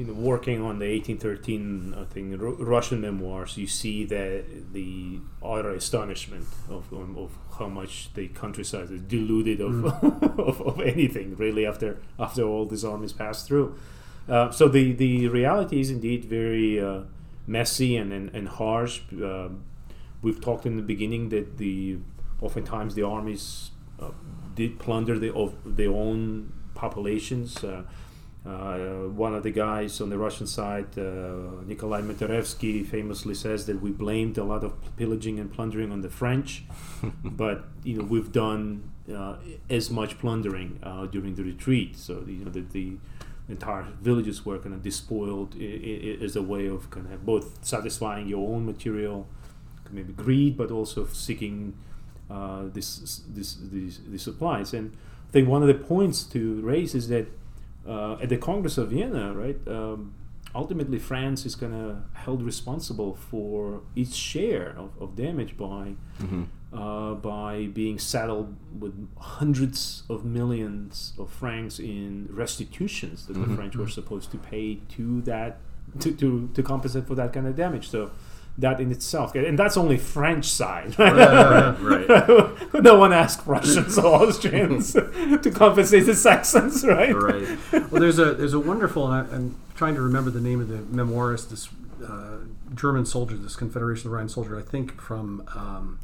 you 0.00 0.06
know, 0.06 0.12
working 0.14 0.62
on 0.62 0.78
the 0.78 0.90
1813, 0.90 1.94
I 1.98 2.04
think 2.04 2.34
Russian 2.38 3.00
memoirs, 3.00 3.56
you 3.56 3.66
see 3.66 4.04
that 4.06 4.72
the 4.72 5.20
utter 5.42 5.70
astonishment 5.70 6.46
of, 6.68 6.92
of 6.92 7.30
how 7.58 7.68
much 7.68 8.12
the 8.14 8.28
countryside 8.28 8.90
is 8.90 9.00
deluded 9.02 9.60
of, 9.60 9.72
mm. 9.72 10.38
of, 10.48 10.60
of, 10.62 10.80
anything 10.80 11.36
really 11.36 11.66
after 11.66 11.98
after 12.18 12.42
all 12.42 12.66
these 12.66 12.84
armies 12.84 13.12
passed 13.12 13.46
through. 13.46 13.76
Uh, 14.28 14.50
so 14.50 14.68
the 14.68 14.92
the 14.92 15.28
reality 15.28 15.80
is 15.80 15.90
indeed 15.90 16.24
very. 16.24 16.80
Uh, 16.80 17.02
messy 17.50 17.96
and, 17.96 18.12
and, 18.12 18.30
and 18.34 18.48
harsh. 18.48 19.00
Uh, 19.22 19.48
we've 20.22 20.40
talked 20.40 20.64
in 20.64 20.76
the 20.76 20.82
beginning 20.82 21.28
that 21.30 21.58
the 21.58 21.98
oftentimes 22.40 22.94
the 22.94 23.02
armies 23.02 23.70
uh, 24.00 24.10
did 24.54 24.78
plunder 24.78 25.18
the, 25.18 25.34
of 25.34 25.54
their 25.64 25.90
own 25.90 26.52
populations. 26.74 27.62
Uh, 28.44 29.08
one 29.08 29.34
of 29.34 29.42
the 29.42 29.50
guys 29.50 30.00
on 30.00 30.08
the 30.08 30.16
Russian 30.16 30.46
side, 30.46 30.98
uh, 30.98 31.62
Nikolai 31.66 32.00
Mitarevsky, 32.00 32.86
famously 32.86 33.34
says 33.34 33.66
that 33.66 33.82
we 33.82 33.90
blamed 33.90 34.38
a 34.38 34.44
lot 34.44 34.64
of 34.64 34.72
pillaging 34.96 35.38
and 35.38 35.52
plundering 35.52 35.92
on 35.92 36.00
the 36.00 36.08
French, 36.08 36.64
but 37.24 37.64
you 37.84 37.98
know 37.98 38.04
we've 38.04 38.32
done 38.32 38.90
uh, 39.14 39.36
as 39.68 39.90
much 39.90 40.18
plundering 40.18 40.78
uh, 40.82 41.04
during 41.06 41.34
the 41.34 41.44
retreat. 41.44 41.96
So 41.98 42.24
you 42.26 42.44
know 42.44 42.50
the, 42.50 42.62
the 42.62 42.96
entire 43.50 43.86
villages 44.00 44.46
were 44.46 44.58
kind 44.58 44.74
of 44.74 44.82
despoiled 44.82 45.60
as 45.60 46.34
a 46.34 46.42
way 46.42 46.66
of 46.66 46.88
kind 46.90 47.12
of 47.12 47.26
both 47.26 47.62
satisfying 47.62 48.26
your 48.26 48.54
own 48.54 48.64
material, 48.64 49.26
maybe 49.90 50.14
greed, 50.14 50.56
but 50.56 50.70
also 50.70 51.06
seeking 51.08 51.74
uh, 52.30 52.62
this, 52.72 53.22
this, 53.28 53.58
these, 53.70 54.00
these 54.06 54.22
supplies. 54.22 54.72
And 54.72 54.96
I 55.28 55.32
think 55.32 55.48
one 55.48 55.62
of 55.62 55.68
the 55.68 55.74
points 55.74 56.22
to 56.24 56.60
raise 56.62 56.94
is 56.94 57.08
that 57.08 57.26
uh, 57.86 58.14
at 58.22 58.28
the 58.28 58.36
Congress 58.36 58.78
of 58.78 58.90
Vienna, 58.90 59.32
right, 59.34 59.58
um, 59.66 60.14
ultimately 60.54 60.98
France 60.98 61.46
is 61.46 61.54
kind 61.54 61.74
of 61.74 62.02
held 62.14 62.42
responsible 62.42 63.14
for 63.14 63.82
its 63.94 64.16
share 64.16 64.74
of, 64.76 64.90
of 65.00 65.16
damage 65.16 65.56
by 65.56 65.94
mm-hmm. 66.20 66.44
uh, 66.72 67.14
by 67.14 67.66
being 67.66 67.98
saddled 67.98 68.56
with 68.78 69.08
hundreds 69.18 70.02
of 70.08 70.24
millions 70.24 71.12
of 71.18 71.30
francs 71.30 71.78
in 71.78 72.28
restitutions 72.30 73.26
that 73.26 73.36
mm-hmm. 73.36 73.50
the 73.50 73.56
French 73.56 73.76
were 73.76 73.88
supposed 73.88 74.30
to 74.30 74.38
pay 74.38 74.76
to 74.88 75.20
that 75.22 75.58
to, 75.98 76.12
to, 76.12 76.48
to 76.54 76.62
compensate 76.62 77.06
for 77.06 77.14
that 77.16 77.32
kind 77.32 77.46
of 77.46 77.56
damage. 77.56 77.88
So 77.88 78.10
that 78.58 78.80
in 78.80 78.92
itself, 78.92 79.34
and 79.34 79.58
that's 79.58 79.76
only 79.76 79.96
French 79.96 80.46
side, 80.46 80.98
right? 80.98 81.76
right. 81.80 82.74
no 82.82 82.98
one 82.98 83.12
asked 83.12 83.46
Russians 83.46 83.96
or 83.98 84.06
Austrians 84.06 84.92
to 84.92 85.50
compensate 85.54 86.06
the 86.06 86.14
Saxons, 86.14 86.84
right? 86.84 87.14
Right. 87.14 87.58
Well, 87.72 88.00
there's 88.00 88.18
a 88.18 88.34
there's 88.34 88.54
a 88.54 88.60
wonderful, 88.60 89.10
and 89.10 89.32
I, 89.32 89.34
am 89.34 89.56
trying 89.74 89.94
to 89.94 90.02
remember 90.02 90.30
the 90.30 90.40
name 90.40 90.60
of 90.60 90.68
the 90.68 90.78
memoirist, 90.78 91.48
this 91.48 91.68
uh, 92.06 92.38
German 92.74 93.06
soldier, 93.06 93.36
this 93.36 93.56
Confederation 93.56 94.08
of 94.08 94.12
the 94.12 94.16
Rhine 94.16 94.28
soldier, 94.28 94.58
I 94.58 94.62
think 94.62 95.00
from. 95.00 95.48
Um, 95.54 95.98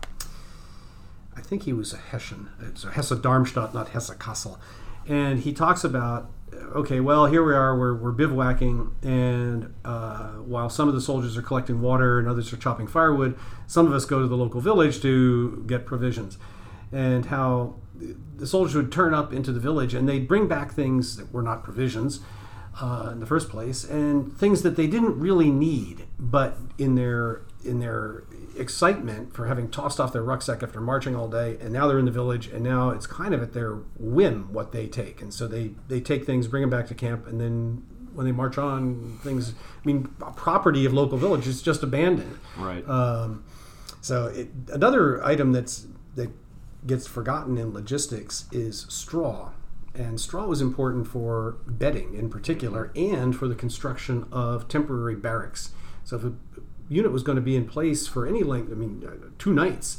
I 1.36 1.42
think 1.42 1.64
he 1.64 1.72
was 1.74 1.92
a 1.92 1.98
Hessian. 1.98 2.48
It's 2.62 2.84
a 2.84 2.90
Hesse 2.92 3.10
Darmstadt, 3.10 3.74
not 3.74 3.90
Hesse 3.90 4.10
Kassel. 4.10 4.58
And 5.06 5.40
he 5.40 5.52
talks 5.52 5.84
about 5.84 6.30
okay, 6.74 7.00
well, 7.00 7.26
here 7.26 7.44
we 7.44 7.54
are, 7.54 7.78
we're, 7.78 7.94
we're 7.94 8.12
bivouacking, 8.12 8.92
and 9.02 9.74
uh, 9.84 10.32
while 10.32 10.68
some 10.68 10.88
of 10.88 10.94
the 10.94 11.00
soldiers 11.00 11.36
are 11.36 11.42
collecting 11.42 11.80
water 11.80 12.18
and 12.18 12.28
others 12.28 12.52
are 12.52 12.56
chopping 12.56 12.86
firewood, 12.86 13.38
some 13.66 13.86
of 13.86 13.92
us 13.92 14.04
go 14.04 14.20
to 14.20 14.28
the 14.28 14.36
local 14.36 14.60
village 14.60 15.00
to 15.02 15.64
get 15.66 15.86
provisions. 15.86 16.38
And 16.92 17.26
how 17.26 17.76
the 18.36 18.46
soldiers 18.46 18.74
would 18.74 18.92
turn 18.92 19.14
up 19.14 19.32
into 19.32 19.52
the 19.52 19.60
village 19.60 19.94
and 19.94 20.08
they'd 20.08 20.28
bring 20.28 20.46
back 20.46 20.72
things 20.72 21.16
that 21.16 21.32
were 21.32 21.42
not 21.42 21.64
provisions 21.64 22.20
uh, 22.80 23.08
in 23.12 23.20
the 23.20 23.26
first 23.26 23.48
place, 23.48 23.84
and 23.84 24.36
things 24.36 24.62
that 24.62 24.76
they 24.76 24.86
didn't 24.86 25.18
really 25.18 25.50
need, 25.50 26.04
but 26.18 26.58
in 26.76 26.94
their 26.94 27.42
in 27.66 27.80
their 27.80 28.24
excitement 28.56 29.34
for 29.34 29.46
having 29.46 29.70
tossed 29.70 30.00
off 30.00 30.12
their 30.12 30.22
rucksack 30.22 30.62
after 30.62 30.80
marching 30.80 31.14
all 31.14 31.28
day, 31.28 31.58
and 31.60 31.72
now 31.72 31.86
they're 31.86 31.98
in 31.98 32.04
the 32.04 32.10
village, 32.10 32.46
and 32.46 32.62
now 32.62 32.90
it's 32.90 33.06
kind 33.06 33.34
of 33.34 33.42
at 33.42 33.52
their 33.52 33.74
whim 33.98 34.52
what 34.52 34.72
they 34.72 34.86
take, 34.86 35.20
and 35.20 35.34
so 35.34 35.46
they 35.46 35.72
they 35.88 36.00
take 36.00 36.24
things, 36.24 36.48
bring 36.48 36.62
them 36.62 36.70
back 36.70 36.86
to 36.86 36.94
camp, 36.94 37.26
and 37.26 37.40
then 37.40 37.84
when 38.14 38.24
they 38.24 38.32
march 38.32 38.56
on, 38.56 39.18
things. 39.22 39.50
I 39.52 39.86
mean, 39.86 40.04
property 40.36 40.86
of 40.86 40.94
local 40.94 41.18
village 41.18 41.46
is 41.46 41.60
just 41.60 41.82
abandoned. 41.82 42.38
Right. 42.56 42.88
Um, 42.88 43.44
so 44.00 44.26
it, 44.26 44.48
another 44.72 45.22
item 45.24 45.52
that's 45.52 45.86
that 46.14 46.30
gets 46.86 47.06
forgotten 47.06 47.58
in 47.58 47.74
logistics 47.74 48.46
is 48.52 48.86
straw. 48.88 49.52
And 49.94 50.20
straw 50.20 50.46
was 50.46 50.60
important 50.60 51.06
for 51.08 51.56
bedding 51.66 52.14
in 52.14 52.28
particular 52.28 52.92
and 52.94 53.34
for 53.34 53.48
the 53.48 53.54
construction 53.54 54.26
of 54.30 54.68
temporary 54.68 55.16
barracks. 55.16 55.70
So 56.04 56.16
if 56.16 56.24
a 56.24 56.32
unit 56.88 57.12
was 57.12 57.22
going 57.22 57.36
to 57.36 57.42
be 57.42 57.56
in 57.56 57.66
place 57.66 58.06
for 58.06 58.26
any 58.26 58.42
length, 58.42 58.70
I 58.70 58.74
mean, 58.74 59.02
uh, 59.06 59.26
two 59.38 59.52
nights, 59.52 59.98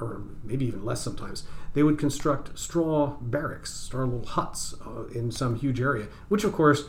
or 0.00 0.22
maybe 0.44 0.66
even 0.66 0.84
less 0.84 1.00
sometimes, 1.00 1.44
they 1.74 1.82
would 1.82 1.98
construct 1.98 2.58
straw 2.58 3.16
barracks, 3.20 3.72
straw 3.72 4.04
little 4.04 4.24
huts 4.26 4.74
uh, 4.86 5.06
in 5.06 5.30
some 5.30 5.56
huge 5.56 5.80
area, 5.80 6.06
which 6.28 6.44
of 6.44 6.52
course, 6.52 6.84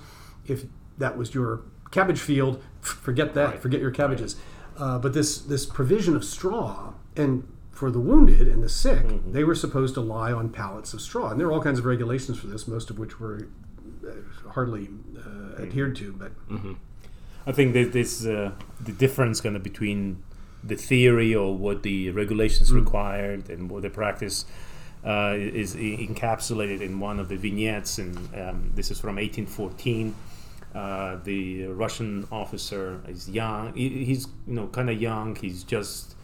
if 0.46 0.66
that 0.98 1.18
was 1.18 1.34
your 1.34 1.62
cabbage 1.92 2.20
field, 2.20 2.62
forget 2.82 3.34
that, 3.34 3.50
Right. 3.52 3.62
forget 3.62 3.80
your 3.82 3.92
cabbages. 3.92 4.36
Uh, 4.78 5.00
but 5.00 5.14
this, 5.14 5.40
this 5.40 5.66
provision 5.66 6.16
of 6.16 6.24
straw, 6.24 6.94
and 7.16 7.48
for 7.72 7.90
the 7.92 8.00
wounded 8.00 8.48
and 8.48 8.64
the 8.64 8.70
sick, 8.70 9.06
they 9.32 9.44
were 9.44 9.56
supposed 9.56 9.94
to 9.96 10.02
lie 10.02 10.32
on 10.32 10.50
pallets 10.50 10.94
of 10.94 11.02
straw. 11.02 11.30
And 11.32 11.40
there 11.40 11.48
are 11.48 11.52
all 11.52 11.62
kinds 11.62 11.80
of 11.80 11.86
regulations 11.86 12.38
for 12.40 12.48
this, 12.48 12.68
most 12.68 12.90
of 12.90 12.98
which 13.00 13.20
were 13.20 13.48
uh, 14.08 14.12
hardly 14.52 14.90
uh, 15.18 15.62
adhered 15.62 15.96
to. 15.98 16.12
But 16.14 16.32
I 17.48 17.54
think 17.54 17.74
that 17.74 17.94
this 17.94 18.26
uh, 18.26 18.52
the 18.82 18.92
difference 18.92 19.40
kind 19.40 19.56
of 19.56 19.64
between 19.64 20.22
the 20.62 20.76
theory 20.76 21.34
or 21.34 21.56
what 21.56 21.82
the 21.82 22.12
regulations 22.12 22.74
required 22.74 23.50
and 23.50 23.72
what 23.72 23.84
the 23.84 23.90
practice 23.90 24.46
uh, 25.06 25.34
is 25.38 25.74
encapsulated 25.74 26.82
in 26.82 27.00
one 27.00 27.20
of 27.20 27.30
the 27.30 27.38
vignettes, 27.38 28.00
and 28.00 28.18
um, 28.36 28.72
this 28.76 28.92
is 28.92 29.00
from 29.00 29.16
1814. 29.16 30.14
Uh, 30.76 31.18
the 31.24 31.68
Russian 31.68 32.28
officer 32.34 33.00
is 33.08 33.30
young. 33.30 33.74
He, 33.74 34.04
he's 34.04 34.28
you 34.46 34.56
know 34.56 34.68
kind 34.68 34.90
of 34.90 35.02
young. 35.02 35.38
He's 35.38 35.64
just 35.64 36.16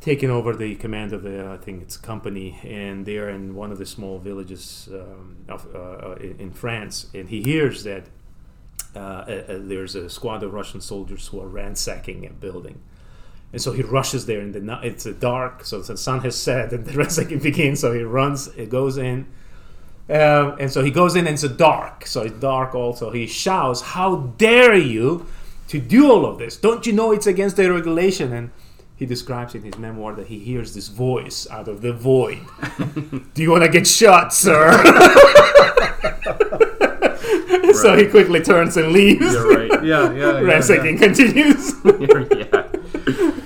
taken 0.00 0.30
over 0.30 0.54
the 0.54 0.76
command 0.76 1.12
of 1.12 1.24
the 1.24 1.44
I 1.48 1.56
think 1.56 1.82
it's 1.82 1.96
company, 1.96 2.60
and 2.62 3.04
they're 3.04 3.30
in 3.30 3.56
one 3.56 3.72
of 3.72 3.78
the 3.78 3.86
small 3.86 4.20
villages 4.20 4.88
um, 4.92 5.38
of, 5.48 5.66
uh, 5.74 5.78
uh, 5.78 6.16
in 6.20 6.52
France, 6.52 7.08
and 7.12 7.28
he 7.30 7.42
hears 7.42 7.82
that 7.82 8.04
uh, 8.96 8.98
uh, 8.98 9.52
uh, 9.52 9.58
there's 9.60 9.94
a 9.94 10.08
squad 10.08 10.42
of 10.42 10.52
Russian 10.52 10.80
soldiers 10.80 11.28
who 11.28 11.40
are 11.40 11.48
ransacking 11.48 12.26
a 12.26 12.30
building. 12.30 12.80
And 13.52 13.60
so 13.60 13.72
he 13.72 13.82
rushes 13.82 14.26
there 14.26 14.40
in 14.40 14.52
the 14.52 14.60
night. 14.60 14.84
It's 14.84 15.04
dark, 15.04 15.64
so 15.64 15.80
the 15.80 15.96
sun 15.96 16.20
has 16.20 16.36
set, 16.36 16.72
and 16.72 16.84
the 16.84 16.92
ransacking 16.98 17.40
begins. 17.40 17.80
So 17.80 17.92
he 17.92 18.02
runs, 18.02 18.48
it 18.48 18.70
goes 18.70 18.96
in, 18.96 19.26
um, 20.08 20.56
and 20.60 20.70
so 20.70 20.84
he 20.84 20.90
goes 20.90 21.16
in, 21.16 21.26
and 21.26 21.34
it's 21.34 21.42
dark. 21.56 22.06
So 22.06 22.22
it's 22.22 22.38
dark. 22.38 22.74
Also, 22.74 23.10
he 23.10 23.26
shouts, 23.26 23.80
"How 23.80 24.16
dare 24.38 24.76
you 24.76 25.26
to 25.68 25.80
do 25.80 26.10
all 26.10 26.24
of 26.24 26.38
this? 26.38 26.56
Don't 26.56 26.86
you 26.86 26.92
know 26.92 27.12
it's 27.12 27.26
against 27.26 27.56
the 27.56 27.72
regulation?" 27.72 28.32
And 28.32 28.50
he 28.94 29.04
describes 29.04 29.54
in 29.54 29.62
his 29.62 29.76
memoir 29.76 30.14
that 30.14 30.28
he 30.28 30.38
hears 30.38 30.74
this 30.74 30.88
voice 30.88 31.46
out 31.50 31.68
of 31.68 31.82
the 31.82 31.92
void. 31.92 32.40
do 33.34 33.42
you 33.42 33.50
want 33.50 33.64
to 33.64 33.68
get 33.68 33.86
shot, 33.86 34.32
sir? 34.32 34.70
so 37.74 37.96
he 37.96 38.06
quickly 38.06 38.40
turns 38.40 38.76
and 38.76 38.92
leaves. 38.92 39.32
You're 39.32 39.48
right. 39.48 39.84
yeah, 39.84 40.12
yeah, 40.12 40.12
yeah, 40.14 40.40
Ransacking 40.40 40.98
continues. 40.98 41.74
yeah. 41.84 42.68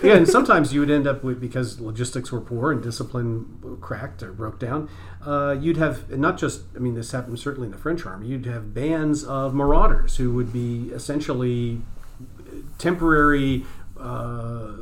yeah, 0.03 0.17
and 0.17 0.29
sometimes 0.29 0.73
you 0.73 0.81
would 0.81 0.91
end 0.91 1.07
up 1.07 1.23
with 1.23 1.41
because 1.41 1.81
logistics 1.81 2.33
were 2.33 2.41
poor 2.41 2.73
and 2.73 2.83
discipline 2.83 3.79
cracked 3.81 4.23
or 4.23 4.33
broke 4.33 4.59
down. 4.59 4.89
Uh, 5.25 5.57
you'd 5.59 5.77
have 5.77 6.11
not 6.11 6.39
just, 6.39 6.63
I 6.75 6.79
mean, 6.79 6.95
this 6.95 7.13
happened 7.13 7.39
certainly 7.39 7.67
in 7.67 7.73
the 7.73 7.79
French 7.79 8.07
army. 8.07 8.29
You'd 8.29 8.47
have 8.47 8.73
bands 8.75 9.25
of 9.25 9.55
marauders 9.55 10.17
who 10.17 10.33
would 10.35 10.53
be 10.53 10.91
essentially 10.93 11.83
temporary 12.79 13.65
uh, 13.99 14.73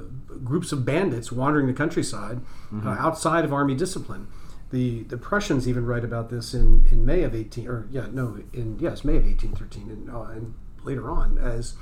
groups 0.45 0.73
of 0.73 0.85
bandits 0.85 1.33
wandering 1.33 1.67
the 1.67 1.73
countryside 1.73 2.41
uh, 2.85 2.91
outside 2.91 3.45
of 3.45 3.53
army 3.53 3.75
discipline. 3.75 4.29
The, 4.71 5.05
the 5.05 5.17
Prussians 5.17 5.67
even 5.67 5.87
write 5.87 6.05
about 6.05 6.29
this 6.29 6.53
in, 6.53 6.87
in 6.91 7.07
May 7.07 7.23
of 7.23 7.35
18 7.35 7.69
or 7.69 7.87
yeah 7.91 8.07
no 8.13 8.39
in 8.53 8.79
yes 8.79 9.05
May 9.05 9.17
of 9.17 9.25
1813 9.25 9.91
and, 9.91 10.11
uh, 10.11 10.23
and 10.25 10.55
later 10.85 11.11
on 11.11 11.39
as 11.39 11.75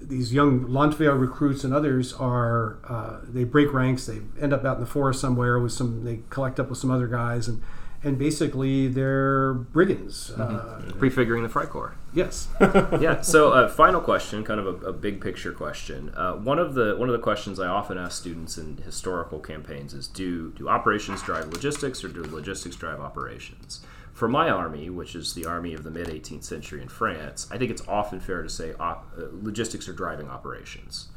these 0.00 0.32
young 0.32 0.66
Landwehr 0.66 1.14
recruits 1.14 1.62
and 1.62 1.74
others 1.74 2.14
are 2.14 2.78
uh, 2.88 3.20
they 3.22 3.44
break 3.44 3.72
ranks 3.74 4.06
they 4.06 4.20
end 4.40 4.54
up 4.54 4.64
out 4.64 4.76
in 4.76 4.80
the 4.80 4.88
forest 4.88 5.20
somewhere 5.20 5.58
with 5.58 5.72
some 5.72 6.04
they 6.04 6.20
collect 6.30 6.58
up 6.58 6.70
with 6.70 6.78
some 6.78 6.90
other 6.90 7.06
guys 7.06 7.48
and 7.48 7.62
and 8.02 8.18
basically 8.18 8.88
they're 8.88 9.52
brigands 9.52 10.30
uh, 10.32 10.80
Prefiguring 10.98 11.42
the 11.42 11.48
Freikorps. 11.48 11.94
yes 12.14 12.48
yeah. 13.00 13.20
So, 13.20 13.52
uh, 13.52 13.68
final 13.82 14.00
question, 14.00 14.42
kind 14.44 14.60
of 14.60 14.82
a, 14.82 14.88
a 14.88 14.92
big 14.92 15.20
picture 15.20 15.52
question. 15.52 16.10
Uh, 16.16 16.34
one 16.34 16.58
of 16.58 16.74
the 16.74 16.96
one 16.96 17.08
of 17.08 17.12
the 17.12 17.22
questions 17.22 17.60
I 17.60 17.66
often 17.66 17.98
ask 17.98 18.18
students 18.20 18.58
in 18.58 18.78
historical 18.78 19.38
campaigns 19.38 19.94
is: 19.94 20.06
Do 20.08 20.52
do 20.52 20.68
operations 20.68 21.22
drive 21.22 21.48
logistics, 21.52 22.02
or 22.02 22.08
do 22.08 22.22
logistics 22.22 22.76
drive 22.76 23.00
operations? 23.00 23.80
For 24.12 24.28
my 24.28 24.50
army, 24.50 24.90
which 24.90 25.14
is 25.14 25.34
the 25.34 25.46
army 25.46 25.72
of 25.72 25.82
the 25.82 25.90
mid 25.90 26.08
18th 26.08 26.44
century 26.44 26.82
in 26.82 26.88
France, 26.88 27.46
I 27.50 27.58
think 27.58 27.70
it's 27.70 27.86
often 27.88 28.20
fair 28.20 28.42
to 28.42 28.48
say 28.48 28.74
op- 28.78 29.12
uh, 29.16 29.26
logistics 29.32 29.88
are 29.88 29.94
driving 29.94 30.28
operations. 30.28 31.08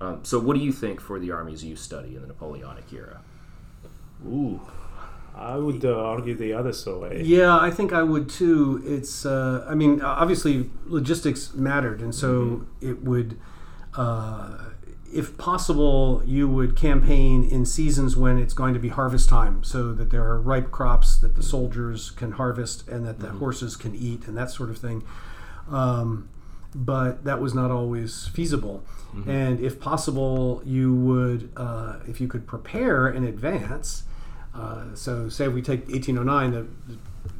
Um, 0.00 0.24
so, 0.24 0.38
what 0.38 0.56
do 0.56 0.60
you 0.62 0.72
think 0.72 1.00
for 1.00 1.18
the 1.18 1.30
armies 1.30 1.64
you 1.64 1.76
study 1.76 2.14
in 2.14 2.22
the 2.22 2.28
Napoleonic 2.28 2.92
era? 2.92 3.20
Ooh, 4.26 4.60
I 5.38 5.56
would 5.56 5.84
uh, 5.84 5.94
argue 5.96 6.34
the 6.34 6.52
other 6.52 6.72
way. 6.98 7.22
yeah 7.24 7.56
I 7.58 7.70
think 7.70 7.92
I 7.92 8.02
would 8.02 8.28
too 8.28 8.82
it's 8.84 9.24
uh, 9.24 9.64
I 9.68 9.74
mean 9.74 10.00
obviously 10.02 10.70
logistics 10.86 11.54
mattered 11.54 12.00
and 12.00 12.14
so 12.14 12.66
it 12.80 13.02
would 13.02 13.38
uh, 13.94 14.70
if 15.12 15.38
possible 15.38 16.22
you 16.26 16.48
would 16.48 16.76
campaign 16.76 17.44
in 17.44 17.64
seasons 17.64 18.16
when 18.16 18.38
it's 18.38 18.54
going 18.54 18.74
to 18.74 18.80
be 18.80 18.88
harvest 18.88 19.28
time 19.28 19.64
so 19.64 19.94
that 19.94 20.10
there 20.10 20.24
are 20.24 20.40
ripe 20.40 20.70
crops 20.70 21.16
that 21.16 21.34
the 21.36 21.42
soldiers 21.42 22.10
can 22.10 22.32
harvest 22.32 22.86
and 22.88 23.06
that 23.06 23.20
the 23.20 23.30
horses 23.30 23.76
can 23.76 23.94
eat 23.94 24.26
and 24.26 24.36
that 24.36 24.50
sort 24.50 24.70
of 24.70 24.78
thing 24.78 25.02
um, 25.70 26.28
but 26.74 27.24
that 27.24 27.40
was 27.40 27.54
not 27.54 27.70
always 27.70 28.28
feasible. 28.28 28.84
And 29.26 29.58
if 29.58 29.80
possible, 29.80 30.62
you 30.64 30.94
would, 30.94 31.50
uh, 31.56 31.96
if 32.06 32.20
you 32.20 32.28
could 32.28 32.46
prepare 32.46 33.08
in 33.08 33.24
advance. 33.24 34.04
Uh, 34.58 34.94
so, 34.94 35.28
say 35.28 35.46
we 35.46 35.62
take 35.62 35.88
1809, 35.88 36.50
the, 36.88 36.96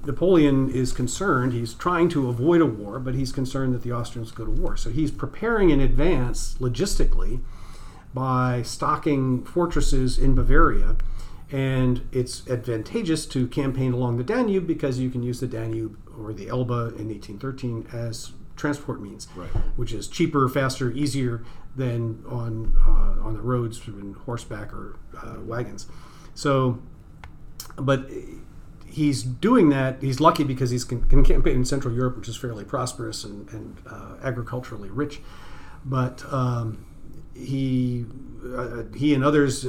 Napoleon 0.06 0.70
is 0.70 0.92
concerned. 0.92 1.52
He's 1.52 1.74
trying 1.74 2.08
to 2.10 2.28
avoid 2.28 2.60
a 2.60 2.66
war, 2.66 2.98
but 2.98 3.14
he's 3.14 3.32
concerned 3.32 3.74
that 3.74 3.82
the 3.82 3.92
Austrians 3.92 4.30
go 4.30 4.44
to 4.44 4.50
war. 4.50 4.76
So 4.76 4.90
he's 4.90 5.10
preparing 5.10 5.70
in 5.70 5.80
advance 5.80 6.54
logistically 6.60 7.40
by 8.14 8.62
stocking 8.62 9.44
fortresses 9.44 10.18
in 10.18 10.34
Bavaria. 10.34 10.96
And 11.50 12.06
it's 12.12 12.46
advantageous 12.48 13.26
to 13.26 13.46
campaign 13.48 13.92
along 13.92 14.18
the 14.18 14.24
Danube 14.24 14.66
because 14.66 14.98
you 14.98 15.10
can 15.10 15.22
use 15.22 15.40
the 15.40 15.46
Danube 15.46 15.96
or 16.18 16.32
the 16.32 16.48
Elbe 16.48 16.70
in 16.98 17.08
1813 17.08 17.88
as 17.92 18.32
transport 18.56 19.00
means, 19.00 19.28
Right. 19.36 19.48
which 19.76 19.92
is 19.92 20.08
cheaper, 20.08 20.48
faster, 20.48 20.90
easier 20.90 21.42
than 21.74 22.22
on 22.28 22.74
uh, 22.86 23.24
on 23.26 23.34
the 23.34 23.40
roads 23.40 23.80
in 23.86 24.14
horseback 24.26 24.72
or 24.72 24.96
uh, 25.22 25.36
wagons. 25.40 25.86
So, 26.34 26.78
but 27.80 28.08
he's 28.86 29.22
doing 29.22 29.68
that. 29.70 30.02
He's 30.02 30.20
lucky 30.20 30.44
because 30.44 30.70
he's 30.70 30.84
can, 30.84 31.02
can 31.08 31.24
campaign 31.24 31.56
in 31.56 31.64
Central 31.64 31.94
Europe, 31.94 32.16
which 32.16 32.28
is 32.28 32.36
fairly 32.36 32.64
prosperous 32.64 33.24
and, 33.24 33.48
and 33.50 33.76
uh, 33.90 34.16
agriculturally 34.22 34.90
rich. 34.90 35.20
But 35.84 36.24
um, 36.32 36.84
he 37.34 38.04
uh, 38.56 38.82
he 38.96 39.14
and 39.14 39.24
others 39.24 39.66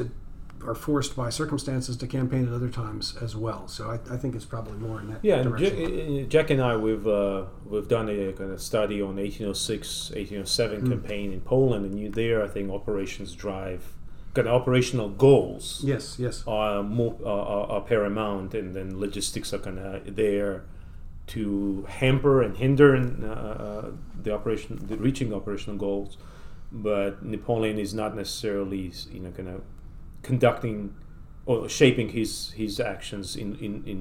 are 0.66 0.76
forced 0.76 1.16
by 1.16 1.30
circumstances 1.30 1.96
to 1.96 2.06
campaign 2.06 2.46
at 2.46 2.54
other 2.54 2.68
times 2.70 3.16
as 3.22 3.34
well. 3.34 3.66
So 3.70 3.92
I, 3.92 4.14
I 4.14 4.18
think 4.18 4.36
it's 4.36 4.44
probably 4.44 4.78
more 4.78 5.00
in 5.00 5.08
that 5.12 5.20
Yeah, 5.24 5.42
direction. 5.42 6.18
Jack, 6.22 6.28
Jack 6.30 6.50
and 6.50 6.62
I 6.62 6.76
we've 6.76 7.08
uh, 7.08 7.46
we've 7.66 7.88
done 7.88 8.10
a 8.10 8.34
kind 8.34 8.52
of 8.52 8.62
study 8.62 9.02
on 9.02 9.16
1806, 9.16 10.10
1807 10.12 10.80
Hmm. 10.82 10.90
campaign 10.90 11.32
in 11.34 11.42
Poland, 11.42 11.86
and 11.86 11.98
you 12.00 12.10
there 12.10 12.44
I 12.44 12.48
think 12.48 12.72
operations 12.72 13.34
drive 13.36 13.94
kind 14.40 14.48
of 14.56 14.62
operational 14.62 15.10
goals 15.10 15.82
yes, 15.84 16.18
yes. 16.18 16.44
are 16.48 16.82
more 16.82 17.16
are, 17.26 17.70
are 17.74 17.82
paramount, 17.82 18.54
and 18.54 18.74
then 18.74 18.98
logistics 19.00 19.54
are 19.54 19.60
kind 19.60 19.80
of 19.80 20.16
there 20.16 20.64
to 21.28 21.86
hamper 21.90 22.42
and 22.42 22.58
hinder 22.58 22.96
uh, 22.96 23.28
uh, 23.28 23.92
the 24.24 24.34
operation, 24.34 24.80
the 24.88 24.98
reaching 24.98 25.34
operational 25.34 25.78
goals. 25.78 26.18
But 26.72 27.26
Napoleon 27.26 27.78
is 27.80 27.94
not 27.94 28.16
necessarily, 28.16 28.94
you 29.12 29.20
know, 29.20 29.32
kind 29.32 29.50
of 29.50 29.62
conducting 30.22 30.96
or 31.46 31.68
shaping 31.68 32.10
his 32.10 32.52
his 32.52 32.80
actions 32.80 33.36
in 33.36 33.56
in 33.56 33.84
in 33.94 34.00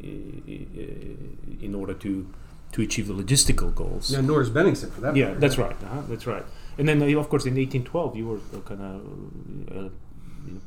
in, 0.00 1.58
in 1.60 1.74
order 1.74 1.94
to 1.94 2.26
to 2.72 2.82
achieve 2.82 3.06
the 3.06 3.14
logistical 3.14 3.74
goals. 3.74 4.10
Yeah, 4.10 4.22
nor 4.22 4.42
is 4.42 4.50
Bennigsen 4.50 4.90
for 4.90 5.00
that 5.02 5.16
Yeah, 5.16 5.28
matter. 5.28 5.40
that's 5.40 5.58
right. 5.58 5.76
Uh-huh, 5.84 6.02
that's 6.08 6.26
right. 6.26 6.44
And 6.78 6.88
then, 6.88 7.02
uh, 7.02 7.18
of 7.18 7.28
course, 7.28 7.44
in 7.44 7.54
1812, 7.54 8.16
you 8.16 8.26
were 8.28 8.60
kind 8.60 8.80
of 8.80 9.76
uh, 9.76 9.88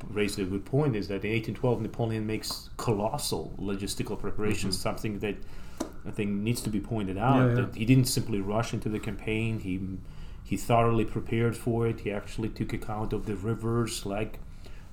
raised 0.10 0.38
a 0.40 0.44
good 0.44 0.66
point 0.66 0.96
is 0.96 1.08
that 1.08 1.24
in 1.26 1.32
1812 1.32 1.82
Napoleon 1.82 2.28
makes 2.28 2.70
colossal 2.78 3.54
logistical 3.60 4.20
preparations, 4.20 4.76
Mm-hmm. 4.78 4.82
something 4.90 5.20
that 5.20 5.36
I 6.06 6.12
think 6.12 6.32
needs 6.32 6.62
to 6.62 6.70
be 6.70 6.80
pointed 6.80 7.18
out. 7.18 7.38
Yeah, 7.38 7.48
yeah. 7.48 7.54
That 7.66 7.76
he 7.76 7.86
didn't 7.86 8.06
simply 8.06 8.42
rush 8.42 8.74
into 8.74 8.90
the 8.90 9.00
campaign. 9.00 9.60
He 9.60 9.80
he 10.44 10.58
thoroughly 10.58 11.06
prepared 11.06 11.56
for 11.56 11.88
it. 11.88 12.02
He 12.02 12.12
actually 12.12 12.50
took 12.50 12.74
account 12.74 13.14
of 13.14 13.26
the 13.26 13.36
rivers 13.36 14.06
like 14.06 14.40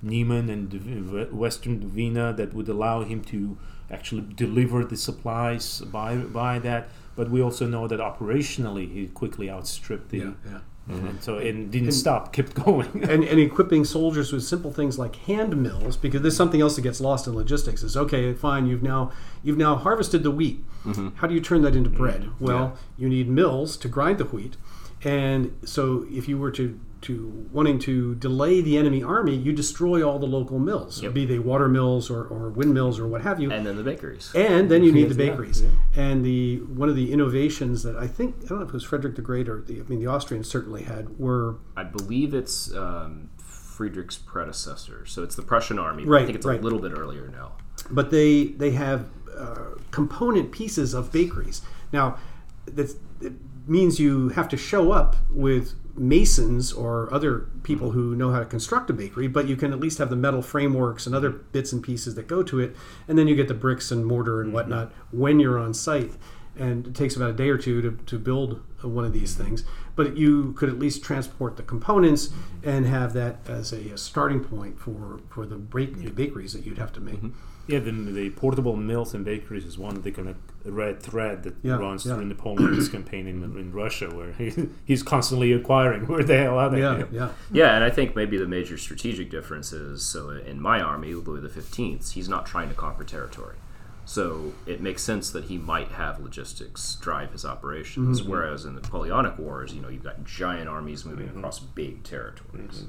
Niemen 0.02 0.48
and 0.48 0.70
the 0.70 1.24
Western 1.34 1.80
Dvina 1.80 2.36
that 2.36 2.54
would 2.54 2.68
allow 2.68 3.02
him 3.02 3.22
to 3.24 3.58
actually 3.90 4.24
deliver 4.36 4.84
the 4.84 4.96
supplies 4.96 5.80
by 5.80 6.16
by 6.16 6.58
that. 6.60 6.88
But 7.16 7.30
we 7.30 7.42
also 7.42 7.66
know 7.66 7.88
that 7.88 7.98
operationally 7.98 8.86
he 8.92 9.08
quickly 9.08 9.50
outstripped 9.50 10.10
the. 10.10 10.18
Yeah, 10.18 10.60
yeah. 10.88 10.96
And 10.96 11.22
so 11.22 11.38
and 11.38 11.70
didn't 11.70 11.88
And- 11.88 11.94
stop, 11.94 12.32
kept 12.32 12.54
going. 12.54 12.88
and, 13.08 13.24
and 13.24 13.40
equipping 13.40 13.84
soldiers 13.84 14.32
with 14.32 14.44
simple 14.44 14.72
things 14.72 14.98
like 14.98 15.16
hand 15.16 15.56
mills 15.56 15.96
because 15.96 16.22
there's 16.22 16.36
something 16.36 16.60
else 16.60 16.76
that 16.76 16.82
gets 16.82 17.00
lost 17.00 17.26
in 17.26 17.34
logistics 17.34 17.82
is 17.82 17.96
okay 17.96 18.32
fine 18.32 18.66
you've 18.66 18.82
now 18.82 19.12
you've 19.42 19.58
now 19.58 19.76
harvested 19.76 20.22
the 20.22 20.30
wheat. 20.30 20.64
Mm-hmm. 20.84 21.08
How 21.16 21.26
do 21.26 21.34
you 21.34 21.40
turn 21.40 21.62
that 21.62 21.74
into 21.76 21.90
mm-hmm. 21.90 21.98
bread? 21.98 22.30
Well 22.40 22.76
you 22.96 23.08
need 23.08 23.28
mills 23.28 23.76
to 23.78 23.88
grind 23.88 24.18
the 24.18 24.24
wheat. 24.24 24.56
And 25.02 25.56
so 25.64 26.06
if 26.10 26.28
you 26.28 26.38
were 26.38 26.50
to 26.52 26.78
to 27.08 27.48
wanting 27.52 27.78
to 27.78 28.14
delay 28.16 28.60
the 28.60 28.76
enemy 28.76 29.02
army 29.02 29.34
you 29.34 29.52
destroy 29.52 30.02
all 30.06 30.18
the 30.18 30.26
local 30.26 30.58
mills 30.58 31.02
Yep. 31.02 31.12
be 31.14 31.24
they 31.26 31.38
water 31.38 31.68
mills 31.68 32.10
or, 32.10 32.22
or 32.24 32.50
windmills 32.50 32.98
or 33.00 33.06
what 33.08 33.22
have 33.22 33.40
you 33.40 33.50
And 33.50 33.64
then 33.66 33.76
the 33.76 33.82
bakeries. 33.82 34.30
and 34.34 34.70
then 34.70 34.82
you 34.84 34.92
need 34.92 35.08
the 35.08 35.14
bakeries. 35.26 35.62
yeah. 35.62 35.68
And 35.96 36.24
the 36.24 36.58
one 36.82 36.88
of 36.88 36.96
the 36.96 37.12
innovations 37.12 37.82
that 37.82 37.96
I 37.96 38.06
think 38.06 38.36
I 38.44 38.46
don't 38.48 38.58
know 38.58 38.64
if 38.64 38.68
it 38.70 38.74
was 38.74 38.84
Frederick 38.84 39.16
the 39.16 39.22
Great 39.22 39.48
or 39.48 39.60
the 39.62 39.80
I 39.80 39.82
mean 39.84 40.00
the 40.00 40.08
Austrians 40.08 40.48
certainly 40.48 40.82
had 40.84 41.18
were 41.18 41.56
I 41.76 41.84
believe 41.84 42.34
it's 42.34 42.72
um, 42.74 43.30
Friedrich's 43.38 44.18
predecessor. 44.18 45.06
So 45.06 45.22
it's 45.22 45.36
the 45.36 45.42
Prussian 45.42 45.78
army. 45.78 46.04
but 46.04 46.22
I 46.22 46.24
think 46.26 46.36
it's 46.36 46.46
right. 46.46 46.60
a 46.60 46.62
little 46.62 46.80
bit 46.80 46.92
earlier 46.92 47.28
now. 47.28 47.52
but 47.90 48.10
they 48.10 48.46
they 48.62 48.72
have 48.72 49.06
uh, 49.36 49.76
component 49.90 50.52
pieces 50.52 50.94
of 50.94 51.10
bakeries. 51.12 51.62
Now 51.92 52.18
that 52.66 52.90
it 53.20 53.32
means 53.66 53.98
you 54.00 54.30
have 54.30 54.48
to 54.48 54.56
show 54.56 54.92
up 54.92 55.16
with 55.30 55.74
masons 55.98 56.72
or 56.72 57.12
other 57.12 57.48
people 57.62 57.88
mm-hmm. 57.88 57.98
who 57.98 58.16
know 58.16 58.30
how 58.30 58.38
to 58.38 58.46
construct 58.46 58.88
a 58.90 58.92
bakery, 58.92 59.28
but 59.28 59.48
you 59.48 59.56
can 59.56 59.72
at 59.72 59.80
least 59.80 59.98
have 59.98 60.10
the 60.10 60.16
metal 60.16 60.42
frameworks 60.42 61.06
and 61.06 61.14
other 61.14 61.30
bits 61.30 61.72
and 61.72 61.82
pieces 61.82 62.14
that 62.14 62.26
go 62.26 62.42
to 62.42 62.60
it, 62.60 62.76
and 63.06 63.18
then 63.18 63.28
you 63.28 63.34
get 63.34 63.48
the 63.48 63.54
bricks 63.54 63.90
and 63.90 64.06
mortar 64.06 64.40
and 64.40 64.48
mm-hmm. 64.48 64.54
whatnot 64.54 64.92
when 65.10 65.40
you're 65.40 65.58
on 65.58 65.74
site. 65.74 66.12
And 66.56 66.88
it 66.88 66.94
takes 66.94 67.14
about 67.14 67.30
a 67.30 67.34
day 67.34 67.50
or 67.50 67.58
two 67.58 67.80
to, 67.82 67.92
to 68.06 68.18
build 68.18 68.60
one 68.82 69.04
of 69.04 69.12
these 69.12 69.34
things, 69.34 69.64
but 69.94 70.16
you 70.16 70.54
could 70.54 70.68
at 70.68 70.78
least 70.78 71.04
transport 71.04 71.56
the 71.56 71.62
components 71.62 72.28
mm-hmm. 72.28 72.68
and 72.68 72.86
have 72.86 73.12
that 73.12 73.36
as 73.46 73.72
a, 73.72 73.90
a 73.90 73.98
starting 73.98 74.42
point 74.42 74.78
for, 74.78 75.20
for 75.30 75.46
the, 75.46 75.56
break, 75.56 75.96
the 75.96 76.10
bakeries 76.10 76.52
that 76.54 76.66
you'd 76.66 76.78
have 76.78 76.92
to 76.94 77.00
make. 77.00 77.20
Yeah, 77.68 77.80
the, 77.80 77.92
the 77.92 78.30
portable 78.30 78.76
mills 78.76 79.14
and 79.14 79.24
bakeries 79.24 79.66
is 79.66 79.78
one 79.78 79.96
of 79.96 80.02
the 80.02 80.10
kind 80.10 80.28
of 80.28 80.57
red 80.72 81.00
thread 81.02 81.42
that 81.44 81.56
Yeah, 81.62 81.76
runs 81.76 82.04
yeah. 82.04 82.14
through 82.14 82.26
Napoleon's 82.26 82.88
campaign 82.96 83.26
in, 83.26 83.42
in 83.42 83.72
Russia, 83.72 84.08
where 84.14 84.32
he, 84.32 84.68
he's 84.84 85.02
constantly 85.02 85.52
acquiring. 85.52 86.06
Where 86.08 86.22
the 86.24 86.36
hell 86.36 86.58
are 86.58 86.70
they? 86.70 86.80
Yeah, 86.80 87.04
yeah. 87.10 87.28
Yeah, 87.50 87.74
and 87.74 87.84
I 87.84 87.90
think 87.90 88.14
maybe 88.16 88.36
the 88.38 88.46
major 88.46 88.76
strategic 88.78 89.30
difference 89.30 89.72
is 89.72 90.02
so 90.04 90.30
in 90.30 90.60
my 90.60 90.80
army, 90.80 91.14
Louis 91.14 91.48
XV, 91.48 92.12
he's 92.12 92.28
not 92.28 92.46
trying 92.46 92.68
to 92.68 92.74
conquer 92.74 93.04
territory. 93.04 93.56
So 94.04 94.54
it 94.64 94.80
makes 94.80 95.02
sense 95.02 95.30
that 95.32 95.44
he 95.44 95.58
might 95.58 95.88
have 95.88 96.18
logistics 96.18 96.94
drive 96.96 97.32
his 97.32 97.44
operations. 97.44 98.22
Mm-hmm. 98.22 98.30
Whereas 98.30 98.64
in 98.64 98.74
the 98.74 98.80
Napoleonic 98.80 99.38
Wars, 99.38 99.74
you 99.74 99.82
know, 99.82 99.88
you've 99.90 100.02
got 100.04 100.24
giant 100.24 100.66
armies 100.66 101.04
moving 101.04 101.28
across 101.28 101.58
big 101.58 102.04
territories. 102.04 102.84
Mm-hmm. 102.84 102.88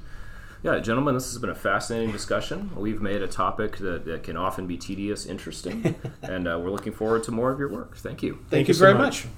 Yeah, 0.61 0.77
gentlemen, 0.79 1.13
this 1.13 1.31
has 1.31 1.37
been 1.37 1.49
a 1.49 1.55
fascinating 1.55 2.11
discussion. 2.11 2.71
We've 2.75 3.01
made 3.01 3.21
a 3.21 3.29
topic 3.29 3.77
that, 3.77 4.03
that 4.03 4.23
can 4.23 4.35
often 4.35 4.67
be 4.67 4.75
tedious 4.75 5.25
interesting, 5.25 5.95
and 6.21 6.49
uh, 6.49 6.59
we're 6.61 6.69
looking 6.69 6.91
forward 6.91 7.23
to 7.23 7.31
more 7.31 7.49
of 7.49 7.59
your 7.59 7.69
work. 7.69 7.95
Thank 7.95 8.21
you. 8.21 8.39
Thank, 8.49 8.67
you 8.67 8.71
you 8.71 8.73
so 8.73 8.85
very 8.85 8.97
much. 8.97 9.25
much. 9.25 9.33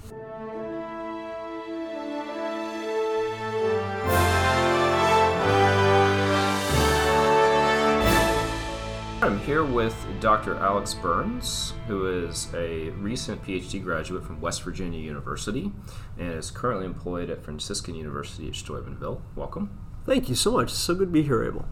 I'm 9.21 9.39
here 9.41 9.63
with 9.63 9.95
Dr. 10.19 10.55
Alex 10.55 10.95
Burns, 10.95 11.75
who 11.85 12.07
is 12.25 12.47
a 12.55 12.89
recent 12.97 13.45
PhD 13.45 13.83
graduate 13.83 14.23
from 14.23 14.41
West 14.41 14.63
Virginia 14.63 14.99
University 14.99 15.71
and 16.17 16.33
is 16.33 16.49
currently 16.49 16.87
employed 16.87 17.29
at 17.29 17.43
Franciscan 17.43 17.93
University 17.93 18.47
at 18.47 18.55
Steubenville. 18.55 19.21
Welcome. 19.35 19.90
Thank 20.05 20.29
you 20.29 20.35
so 20.35 20.51
much. 20.51 20.69
It's 20.69 20.79
so 20.79 20.95
good 20.95 21.07
to 21.07 21.11
be 21.11 21.23
here, 21.23 21.43
Abel. 21.43 21.65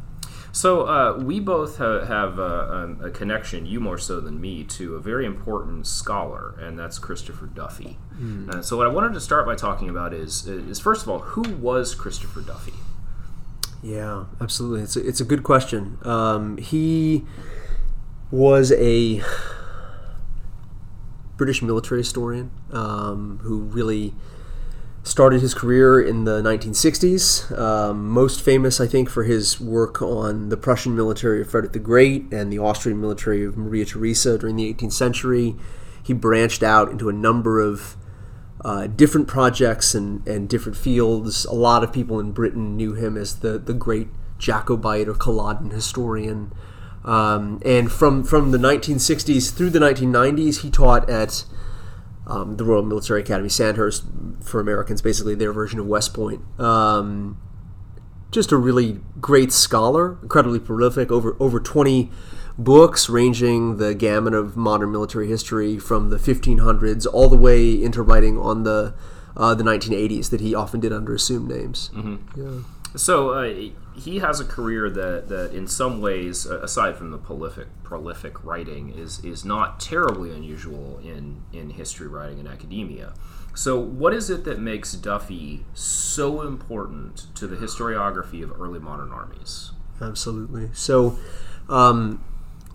So, 0.51 0.87
uh, 0.87 1.17
we 1.17 1.39
both 1.39 1.77
ha- 1.77 2.05
have 2.05 2.39
uh, 2.39 2.67
um, 2.71 2.99
a 3.03 3.11
connection, 3.11 3.65
you 3.67 3.79
more 3.79 3.99
so 3.99 4.19
than 4.19 4.41
me, 4.41 4.63
to 4.65 4.95
a 4.95 4.99
very 4.99 5.25
important 5.25 5.85
scholar, 5.85 6.55
and 6.59 6.77
that's 6.77 6.97
Christopher 6.97 7.45
Duffy. 7.45 7.97
Uh, 8.49 8.61
so, 8.61 8.75
what 8.75 8.87
I 8.87 8.89
wanted 8.89 9.13
to 9.13 9.19
start 9.19 9.45
by 9.45 9.55
talking 9.55 9.89
about 9.89 10.13
is, 10.13 10.47
is 10.47 10.79
first 10.79 11.03
of 11.03 11.09
all, 11.09 11.19
who 11.19 11.43
was 11.43 11.93
Christopher 11.93 12.41
Duffy? 12.41 12.73
Yeah, 13.83 14.25
absolutely. 14.41 14.81
It's 14.81 14.95
a, 14.95 15.07
it's 15.07 15.21
a 15.21 15.25
good 15.25 15.43
question. 15.43 15.99
Um, 16.01 16.57
he 16.57 17.25
was 18.31 18.71
a 18.73 19.21
British 21.37 21.61
military 21.61 22.01
historian 22.01 22.51
um, 22.71 23.39
who 23.43 23.61
really 23.61 24.13
started 25.09 25.41
his 25.41 25.55
career 25.55 25.99
in 25.99 26.23
the 26.25 26.41
1960s. 26.41 27.57
Um, 27.57 28.07
most 28.09 28.41
famous, 28.41 28.79
I 28.79 28.85
think, 28.85 29.09
for 29.09 29.23
his 29.23 29.59
work 29.59 30.01
on 30.01 30.49
the 30.49 30.57
Prussian 30.57 30.95
military 30.95 31.41
of 31.41 31.49
Frederick 31.49 31.73
the 31.73 31.79
Great 31.79 32.31
and 32.31 32.53
the 32.53 32.59
Austrian 32.59 33.01
military 33.01 33.43
of 33.43 33.57
Maria 33.57 33.85
Theresa 33.85 34.37
during 34.37 34.55
the 34.55 34.71
18th 34.71 34.93
century. 34.93 35.55
He 36.03 36.13
branched 36.13 36.61
out 36.61 36.91
into 36.91 37.09
a 37.09 37.13
number 37.13 37.59
of 37.59 37.97
uh, 38.63 38.87
different 38.87 39.27
projects 39.27 39.95
and, 39.95 40.25
and 40.27 40.47
different 40.47 40.77
fields. 40.77 41.43
A 41.45 41.53
lot 41.53 41.83
of 41.83 41.91
people 41.91 42.19
in 42.19 42.31
Britain 42.31 42.77
knew 42.77 42.93
him 42.93 43.17
as 43.17 43.39
the, 43.39 43.57
the 43.57 43.73
great 43.73 44.09
Jacobite 44.37 45.07
or 45.07 45.15
Culloden 45.15 45.71
historian. 45.71 46.53
Um, 47.03 47.61
and 47.65 47.91
from, 47.91 48.23
from 48.23 48.51
the 48.51 48.57
1960s 48.57 49.51
through 49.53 49.71
the 49.71 49.79
1990s, 49.79 50.61
he 50.61 50.69
taught 50.69 51.09
at 51.09 51.45
um, 52.29 52.57
the 52.57 52.63
Royal 52.63 52.83
Military 52.83 53.21
Academy 53.21 53.49
Sandhurst 53.49 54.03
for 54.41 54.59
Americans, 54.59 55.01
basically 55.01 55.35
their 55.35 55.51
version 55.51 55.79
of 55.79 55.87
West 55.87 56.13
Point. 56.13 56.41
Um, 56.59 57.41
just 58.31 58.51
a 58.51 58.57
really 58.57 59.01
great 59.19 59.51
scholar, 59.51 60.19
incredibly 60.21 60.59
prolific, 60.59 61.11
over 61.11 61.35
over 61.39 61.59
20 61.59 62.11
books 62.57 63.09
ranging 63.09 63.77
the 63.77 63.95
gamut 63.95 64.33
of 64.33 64.55
modern 64.55 64.91
military 64.91 65.27
history 65.27 65.79
from 65.79 66.09
the 66.09 66.17
1500s 66.17 67.07
all 67.11 67.29
the 67.29 67.37
way 67.37 67.71
into 67.81 68.01
writing 68.03 68.37
on 68.37 68.63
the 68.63 68.93
uh, 69.35 69.55
the 69.55 69.63
1980s 69.63 70.29
that 70.29 70.41
he 70.41 70.53
often 70.53 70.79
did 70.79 70.91
under 70.91 71.15
assumed 71.15 71.49
names. 71.49 71.89
Yeah. 72.35 72.59
So 72.95 73.29
uh, 73.31 73.69
he 73.95 74.19
has 74.19 74.39
a 74.39 74.45
career 74.45 74.89
that, 74.89 75.29
that 75.29 75.53
in 75.53 75.67
some 75.67 76.01
ways, 76.01 76.45
aside 76.45 76.95
from 76.95 77.11
the 77.11 77.17
prolific 77.17 77.67
prolific 77.83 78.43
writing, 78.43 78.89
is 78.97 79.23
is 79.23 79.45
not 79.45 79.79
terribly 79.79 80.31
unusual 80.31 80.99
in 81.03 81.43
in 81.53 81.71
history 81.71 82.07
writing 82.07 82.39
and 82.39 82.47
academia. 82.47 83.13
So, 83.55 83.77
what 83.79 84.13
is 84.13 84.29
it 84.29 84.45
that 84.45 84.59
makes 84.59 84.93
Duffy 84.93 85.65
so 85.73 86.41
important 86.41 87.27
to 87.35 87.47
the 87.47 87.57
historiography 87.57 88.43
of 88.43 88.59
early 88.59 88.79
modern 88.79 89.11
armies? 89.11 89.71
Absolutely. 90.01 90.69
So, 90.73 91.19
um, 91.67 92.23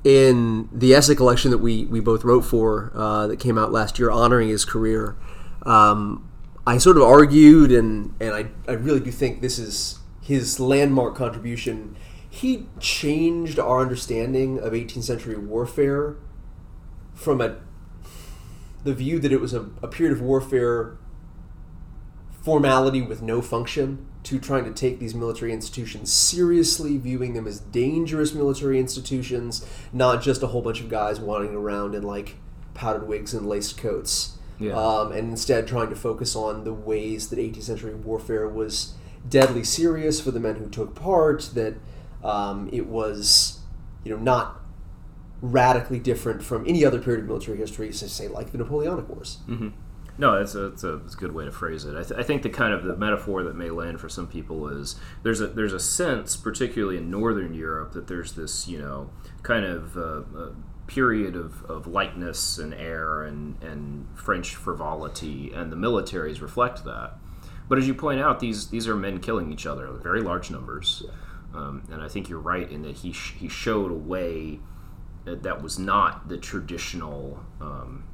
in 0.05 0.69
the 0.73 0.95
essay 0.95 1.15
collection 1.15 1.51
that 1.53 1.59
we, 1.59 1.87
we 1.87 2.01
both 2.01 2.23
wrote 2.25 2.43
for 2.43 2.93
uh, 2.95 3.27
that 3.29 3.39
came 3.39 3.57
out 3.57 3.73
last 3.73 3.99
year 3.99 4.11
honoring 4.11 4.49
his 4.49 4.65
career, 4.65 5.17
um, 5.63 6.29
I 6.67 6.77
sort 6.79 6.99
of 6.99 7.05
argued, 7.05 7.73
and, 7.73 8.15
and 8.21 8.35
I, 8.35 8.47
I 8.69 8.75
really 8.75 9.01
do 9.01 9.11
think 9.11 9.41
this 9.41 9.59
is 9.59 10.01
his 10.25 10.59
landmark 10.59 11.15
contribution. 11.15 11.97
He 12.31 12.67
changed 12.81 13.59
our 13.59 13.81
understanding 13.81 14.59
of 14.59 14.73
18th 14.73 15.05
century 15.05 15.37
warfare 15.37 16.17
from 17.13 17.41
a 17.41 17.57
the 18.83 18.95
view 18.95 19.19
that 19.19 19.33
it 19.33 19.41
was 19.41 19.55
a, 19.55 19.61
a 19.83 19.89
period 19.89 20.15
of 20.17 20.21
warfare 20.21 20.99
formality 22.43 23.01
with 23.01 23.23
no 23.23 23.41
function 23.41 24.07
to 24.23 24.39
trying 24.39 24.65
to 24.65 24.73
take 24.73 24.99
these 24.99 25.15
military 25.15 25.53
institutions 25.53 26.13
seriously, 26.13 26.99
viewing 26.99 27.35
them 27.35 27.47
as 27.47 27.61
dangerous 27.61 28.35
military 28.35 28.79
institutions, 28.79 29.67
not 29.93 30.23
just 30.23 30.43
a 30.43 30.49
whole 30.49 30.61
bunch 30.61 30.81
of 30.81 30.89
guys 30.89 31.21
wandering 31.21 31.55
around 31.55 31.95
in 31.95 32.03
like 32.03 32.37
powdered 32.75 33.07
wigs 33.07 33.33
and 33.33 33.47
laced 33.47 33.79
coats. 33.79 34.39
Yeah. 34.59 34.73
Um, 34.73 35.13
and 35.13 35.31
instead 35.31 35.67
trying 35.67 35.91
to 35.91 35.97
focus 35.97 36.37
on 36.37 36.65
the 36.65 36.73
ways 36.73 37.29
that 37.29 37.39
18th 37.39 37.63
century 37.63 37.95
warfare 37.95 38.49
was 38.49 38.95
deadly 39.29 39.65
serious 39.65 40.21
for 40.21 40.31
the 40.31 40.41
men 40.41 40.57
who 40.57 40.69
took 40.69 40.95
part, 40.95 41.51
that 41.55 41.75
um, 42.23 42.69
it 42.73 42.87
was, 42.87 43.61
you 44.05 44.15
know, 44.15 44.23
not 44.23 44.61
radically 45.41 45.99
different 45.99 46.43
from 46.43 46.67
any 46.67 46.85
other 46.85 47.01
period 47.01 47.21
of 47.21 47.27
military 47.27 47.59
history, 47.59 47.93
say 47.93 48.29
like 48.29 48.53
the 48.53 48.59
Napoleonic 48.59 49.09
Wars. 49.09 49.39
No, 50.17 50.41
it's 50.41 50.55
a, 50.55 50.67
it's 50.67 50.85
a, 50.85 50.97
it's 50.99 51.15
a 51.15 51.17
good 51.17 51.33
way 51.33 51.45
to 51.45 51.51
phrase 51.51 51.85
it. 51.85 51.97
I, 51.97 52.05
th- 52.05 52.19
I, 52.19 52.23
think 52.23 52.43
the 52.43 52.49
kind 52.49 52.73
of 52.73 52.85
the 52.85 52.97
metaphor 52.97 53.43
that 53.43 53.57
may 53.57 53.71
land 53.71 54.01
for 54.01 54.09
some 54.09 54.29
people 54.29 54.69
is 54.69 54.95
there's 55.25 55.41
a 55.41 55.49
there's 55.49 55.73
a 55.73 55.81
sense, 55.81 56.37
particularly 56.37 56.99
in 56.99 57.11
Northern 57.11 57.53
Europe, 57.53 57.93
that 57.93 58.07
there's 58.07 58.33
this 58.33 58.69
you 58.69 58.79
know 58.79 59.11
kind 59.43 59.65
of 59.65 59.97
uh, 59.97 60.23
uh, 60.39 60.51
period 60.87 61.35
of, 61.35 61.65
of 61.65 61.87
lightness 61.87 62.59
and 62.59 62.75
air 62.75 63.25
and, 63.25 63.61
and 63.63 64.07
French 64.15 64.55
frivolity, 64.55 65.53
and 65.53 65.73
the 65.73 65.77
militaries 65.77 66.41
reflect 66.41 66.85
that. 66.85 67.19
But 67.69 67.79
as 67.79 67.87
you 67.87 67.95
point 67.95 68.21
out, 68.21 68.41
these 68.41 68.69
these 68.69 68.87
are 68.89 68.97
men 68.97 69.21
killing 69.21 69.53
each 69.53 69.67
other 69.67 69.87
in 69.87 69.99
very 70.01 70.21
large 70.21 70.51
numbers, 70.51 71.03
um, 71.55 71.83
and 71.91 72.03
I 72.03 72.09
think 72.09 72.29
you're 72.29 72.39
right 72.39 72.71
in 72.71 72.83
that 72.83 72.97
he 72.97 73.13
sh- 73.13 73.35
he 73.39 73.49
showed 73.49 73.91
a 73.91 73.95
way 73.95 74.61
that 75.25 75.63
was 75.63 75.79
not 75.79 76.29
the 76.29 76.37
traditional. 76.37 77.41
Um, 77.61 78.05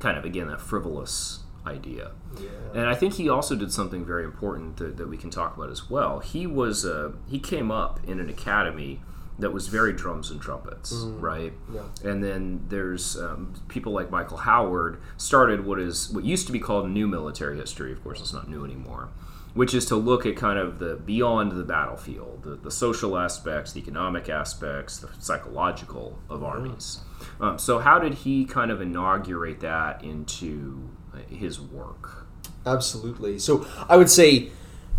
kind 0.00 0.18
of 0.18 0.24
again 0.24 0.48
that 0.48 0.60
frivolous 0.60 1.40
idea. 1.66 2.12
Yeah. 2.38 2.48
And 2.74 2.86
I 2.86 2.94
think 2.94 3.14
he 3.14 3.28
also 3.28 3.54
did 3.56 3.72
something 3.72 4.04
very 4.04 4.24
important 4.24 4.76
that, 4.76 4.96
that 4.96 5.08
we 5.08 5.16
can 5.16 5.30
talk 5.30 5.56
about 5.56 5.70
as 5.70 5.88
well. 5.88 6.18
He 6.18 6.46
was 6.46 6.84
uh, 6.84 7.12
he 7.28 7.38
came 7.38 7.70
up 7.70 8.00
in 8.06 8.20
an 8.20 8.28
academy 8.28 9.00
that 9.38 9.52
was 9.52 9.68
very 9.68 9.92
drums 9.92 10.30
and 10.30 10.40
trumpets, 10.40 10.92
mm. 10.92 11.20
right? 11.20 11.52
Yeah. 11.72 11.82
And 12.04 12.22
then 12.22 12.64
there's 12.68 13.16
um, 13.16 13.54
people 13.68 13.92
like 13.92 14.10
Michael 14.10 14.38
Howard 14.38 15.00
started 15.16 15.66
what 15.66 15.80
is 15.80 16.10
what 16.10 16.24
used 16.24 16.46
to 16.46 16.52
be 16.52 16.60
called 16.60 16.88
new 16.88 17.08
military 17.08 17.56
history. 17.56 17.92
Of 17.92 18.02
course, 18.02 18.20
it's 18.20 18.32
not 18.32 18.48
new 18.48 18.64
anymore. 18.64 19.08
Which 19.54 19.72
is 19.72 19.86
to 19.86 19.96
look 19.96 20.26
at 20.26 20.34
kind 20.34 20.58
of 20.58 20.80
the 20.80 20.96
beyond 20.96 21.52
the 21.52 21.62
battlefield, 21.62 22.42
the, 22.42 22.56
the 22.56 22.72
social 22.72 23.16
aspects, 23.16 23.70
the 23.72 23.80
economic 23.80 24.28
aspects, 24.28 24.98
the 24.98 25.08
psychological 25.20 26.18
of 26.28 26.42
armies. 26.42 26.98
Um, 27.40 27.58
so, 27.58 27.78
how 27.78 28.00
did 28.00 28.14
he 28.14 28.46
kind 28.46 28.72
of 28.72 28.80
inaugurate 28.80 29.60
that 29.60 30.02
into 30.02 30.90
uh, 31.12 31.18
his 31.32 31.60
work? 31.60 32.26
Absolutely. 32.66 33.38
So, 33.38 33.64
I 33.88 33.96
would 33.96 34.10
say, 34.10 34.50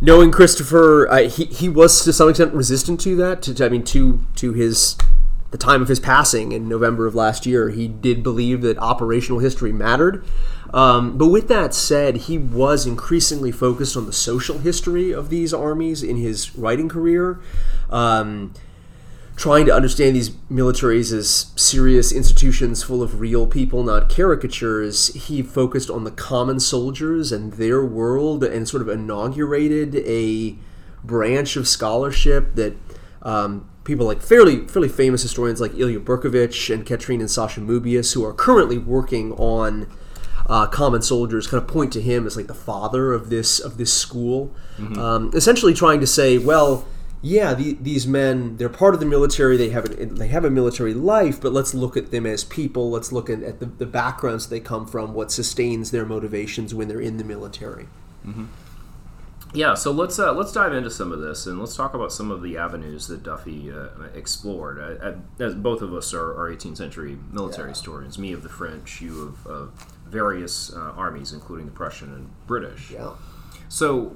knowing 0.02 0.32
Christopher, 0.32 1.08
uh, 1.10 1.30
he 1.30 1.46
he 1.46 1.70
was 1.70 2.04
to 2.04 2.14
some 2.14 2.30
extent 2.30 2.54
resistant 2.54 3.00
to 3.02 3.16
that. 3.18 3.42
To, 3.44 3.66
I 3.66 3.70
mean, 3.70 3.84
to 3.86 4.26
to 4.36 4.54
his 4.54 4.98
the 5.52 5.58
time 5.58 5.82
of 5.82 5.88
his 5.88 6.00
passing 6.00 6.52
in 6.52 6.68
November 6.68 7.08
of 7.08 7.16
last 7.16 7.46
year, 7.46 7.70
he 7.70 7.88
did 7.88 8.24
believe 8.24 8.62
that 8.62 8.78
operational 8.78 9.40
history 9.40 9.72
mattered. 9.72 10.26
Um, 10.74 11.18
but 11.18 11.28
with 11.28 11.48
that 11.48 11.74
said, 11.74 12.18
he 12.18 12.38
was 12.38 12.86
increasingly 12.86 13.52
focused 13.52 13.96
on 13.96 14.06
the 14.06 14.12
social 14.12 14.58
history 14.58 15.14
of 15.14 15.30
these 15.30 15.54
armies 15.54 16.04
in 16.04 16.18
his 16.18 16.56
writing 16.58 16.90
career. 16.90 17.40
Um, 17.90 18.54
trying 19.36 19.66
to 19.66 19.74
understand 19.74 20.16
these 20.16 20.30
militaries 20.50 21.12
as 21.12 21.52
serious 21.56 22.12
institutions 22.12 22.84
full 22.84 23.04
of 23.04 23.20
real 23.20 23.46
people, 23.46 23.84
not 23.84 24.10
caricatures, 24.10 25.14
he 25.14 25.42
focused 25.42 25.90
on 25.90 26.06
the 26.06 26.12
common 26.12 26.60
soldiers 26.60 27.32
and 27.32 27.54
their 27.54 27.84
world 27.84 28.44
and 28.44 28.68
sort 28.68 28.82
of 28.82 28.88
inaugurated 28.88 29.96
a 30.06 30.56
branch 31.04 31.56
of 31.58 31.68
scholarship 31.68 32.56
that 32.56 32.76
um, 33.24 33.70
people 33.84 34.06
like 34.06 34.22
fairly 34.22 34.66
fairly 34.68 34.90
famous 34.90 35.22
historians 35.22 35.60
like 35.60 35.74
Ilya 35.76 36.00
Berkovich 36.00 36.74
and 36.74 36.86
Katrine 36.86 37.20
and 37.20 37.30
Sasha 37.30 37.60
Möbius, 37.60 38.14
who 38.14 38.24
are 38.24 38.34
currently 38.34 38.78
working 38.78 39.34
on 39.34 39.88
uh, 40.48 40.68
common 40.68 41.02
soldiers, 41.02 41.48
kind 41.48 41.62
of 41.62 41.68
point 41.68 41.92
to 41.94 42.02
him 42.02 42.26
as 42.26 42.38
like 42.38 42.48
the 42.48 42.54
father 42.54 43.14
of 43.14 43.30
this 43.30 43.60
of 43.60 43.78
this 43.78 43.94
school, 43.94 44.54
mm-hmm. 44.78 44.98
um, 44.98 45.32
essentially 45.34 45.74
trying 45.74 46.00
to 46.00 46.08
say, 46.08 46.38
well 46.38 46.86
yeah, 47.26 47.56
the, 47.56 47.74
these 47.82 48.06
men, 48.06 48.58
they're 48.58 48.70
part 48.70 48.94
of 48.94 49.00
the 49.00 49.06
military. 49.06 49.58
They 49.58 49.70
have 49.70 49.86
a, 49.86 50.06
they 50.06 50.28
have 50.28 50.46
a 50.46 50.50
military 50.52 50.94
life, 50.94 51.42
but 51.42 51.52
let's 51.52 51.74
look 51.74 51.98
at 51.98 52.12
them 52.12 52.28
as 52.28 52.44
people. 52.44 52.92
Let's 52.92 53.12
look 53.12 53.32
at, 53.32 53.42
at 53.42 53.60
the, 53.60 53.66
the 53.66 53.88
backgrounds 53.88 54.48
they 54.48 54.60
come 54.60 54.86
from, 54.86 55.16
what 55.16 55.32
sustains 55.32 55.90
their 55.90 56.06
motivations 56.06 56.76
when 56.76 56.88
they're 56.88 57.02
in 57.02 57.18
the 57.18 57.24
military. 57.24 57.88
Mm-hmm. 58.24 58.46
Yeah, 59.56 59.74
so 59.74 59.92
let's 59.92 60.20
uh, 60.20 60.34
let's 60.34 60.52
dive 60.52 60.74
into 60.74 60.92
some 60.92 61.12
of 61.12 61.20
this 61.22 61.48
and 61.48 61.60
let's 61.60 61.76
talk 61.76 61.96
about 61.96 62.12
some 62.12 62.30
of 62.30 62.44
the 62.44 62.58
avenues 62.58 63.08
that 63.08 63.24
Duffy 63.24 63.72
uh, 63.72 63.88
explored. 64.14 64.80
Uh, 64.80 65.14
as 65.44 65.56
both 65.56 65.82
of 65.82 65.94
us 65.94 66.14
are, 66.14 66.32
are 66.32 66.54
18th 66.54 66.78
century 66.78 67.18
military 67.32 67.70
yeah. 67.70 67.74
historians, 67.74 68.20
me 68.20 68.34
of 68.34 68.44
the 68.44 68.50
French, 68.50 69.02
you 69.02 69.22
of, 69.24 69.48
of 69.48 69.88
various 70.06 70.72
uh, 70.74 70.94
armies, 70.96 71.34
including 71.34 71.66
the 71.66 71.72
Prussian 71.72 72.14
and 72.14 72.30
British. 72.46 72.92
Yeah. 72.92 73.14
So, 73.76 74.16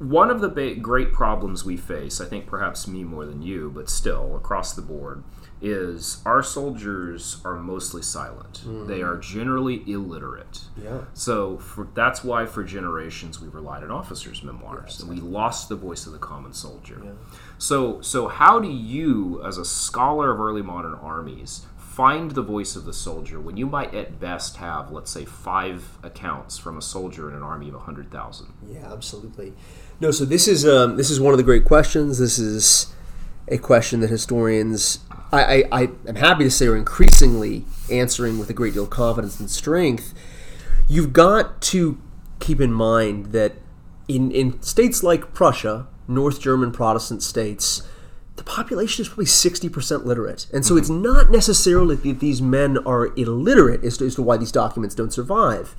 one 0.00 0.28
of 0.28 0.40
the 0.40 0.48
ba- 0.48 0.74
great 0.74 1.12
problems 1.12 1.64
we 1.64 1.76
face, 1.76 2.20
I 2.20 2.24
think 2.24 2.48
perhaps 2.48 2.88
me 2.88 3.04
more 3.04 3.26
than 3.26 3.42
you, 3.42 3.70
but 3.72 3.88
still 3.88 4.34
across 4.34 4.74
the 4.74 4.82
board, 4.82 5.22
is 5.62 6.20
our 6.26 6.42
soldiers 6.42 7.40
are 7.44 7.54
mostly 7.54 8.02
silent. 8.02 8.62
Mm. 8.66 8.88
They 8.88 9.00
are 9.00 9.16
generally 9.16 9.88
illiterate. 9.88 10.62
Yeah. 10.82 11.02
So 11.14 11.58
for, 11.58 11.86
that's 11.94 12.24
why 12.24 12.46
for 12.46 12.64
generations 12.64 13.40
we 13.40 13.46
relied 13.46 13.84
on 13.84 13.92
officers' 13.92 14.42
memoirs, 14.42 14.94
yes. 14.94 15.00
and 15.00 15.08
we 15.08 15.20
lost 15.20 15.68
the 15.68 15.76
voice 15.76 16.04
of 16.06 16.12
the 16.12 16.18
common 16.18 16.52
soldier. 16.52 17.00
Yeah. 17.04 17.12
So 17.58 18.00
so 18.00 18.26
how 18.26 18.58
do 18.58 18.68
you, 18.68 19.40
as 19.46 19.58
a 19.58 19.64
scholar 19.64 20.32
of 20.32 20.40
early 20.40 20.62
modern 20.62 20.94
armies, 20.94 21.66
find 21.98 22.30
the 22.30 22.42
voice 22.42 22.76
of 22.76 22.84
the 22.84 22.92
soldier 22.92 23.40
when 23.40 23.56
you 23.56 23.66
might 23.66 23.92
at 23.92 24.20
best 24.20 24.58
have, 24.58 24.92
let's 24.92 25.10
say, 25.10 25.24
five 25.24 25.98
accounts 26.04 26.56
from 26.56 26.78
a 26.78 26.80
soldier 26.80 27.28
in 27.28 27.34
an 27.34 27.42
army 27.42 27.66
of 27.66 27.74
100,000? 27.74 28.52
Yeah, 28.68 28.92
absolutely. 28.92 29.52
No, 29.98 30.12
so 30.12 30.24
this 30.24 30.46
is 30.46 30.64
um, 30.64 30.96
this 30.96 31.10
is 31.10 31.20
one 31.20 31.34
of 31.34 31.38
the 31.38 31.42
great 31.42 31.64
questions. 31.64 32.20
This 32.20 32.38
is 32.38 32.94
a 33.48 33.58
question 33.58 33.98
that 33.98 34.10
historians, 34.10 35.00
I, 35.32 35.42
I, 35.42 35.64
I 35.72 35.82
am 36.06 36.14
happy 36.14 36.44
to 36.44 36.52
say, 36.52 36.68
are 36.68 36.76
increasingly 36.76 37.64
answering 37.90 38.38
with 38.38 38.48
a 38.48 38.54
great 38.54 38.74
deal 38.74 38.84
of 38.84 38.90
confidence 38.90 39.40
and 39.40 39.50
strength. 39.50 40.14
You've 40.86 41.12
got 41.12 41.60
to 41.62 42.00
keep 42.38 42.60
in 42.60 42.72
mind 42.72 43.32
that 43.32 43.54
in, 44.06 44.30
in 44.30 44.62
states 44.62 45.02
like 45.02 45.34
Prussia, 45.34 45.88
North 46.06 46.40
German 46.40 46.70
Protestant 46.70 47.24
states, 47.24 47.82
the 48.38 48.44
population 48.44 49.02
is 49.02 49.08
probably 49.08 49.26
60% 49.26 50.04
literate. 50.04 50.46
And 50.52 50.64
so 50.64 50.74
mm-hmm. 50.74 50.80
it's 50.80 50.90
not 50.90 51.30
necessarily 51.30 51.96
that 51.96 52.20
these 52.20 52.40
men 52.40 52.78
are 52.86 53.06
illiterate 53.16 53.84
as 53.84 53.98
to, 53.98 54.06
as 54.06 54.14
to 54.14 54.22
why 54.22 54.36
these 54.36 54.52
documents 54.52 54.94
don't 54.94 55.12
survive. 55.12 55.74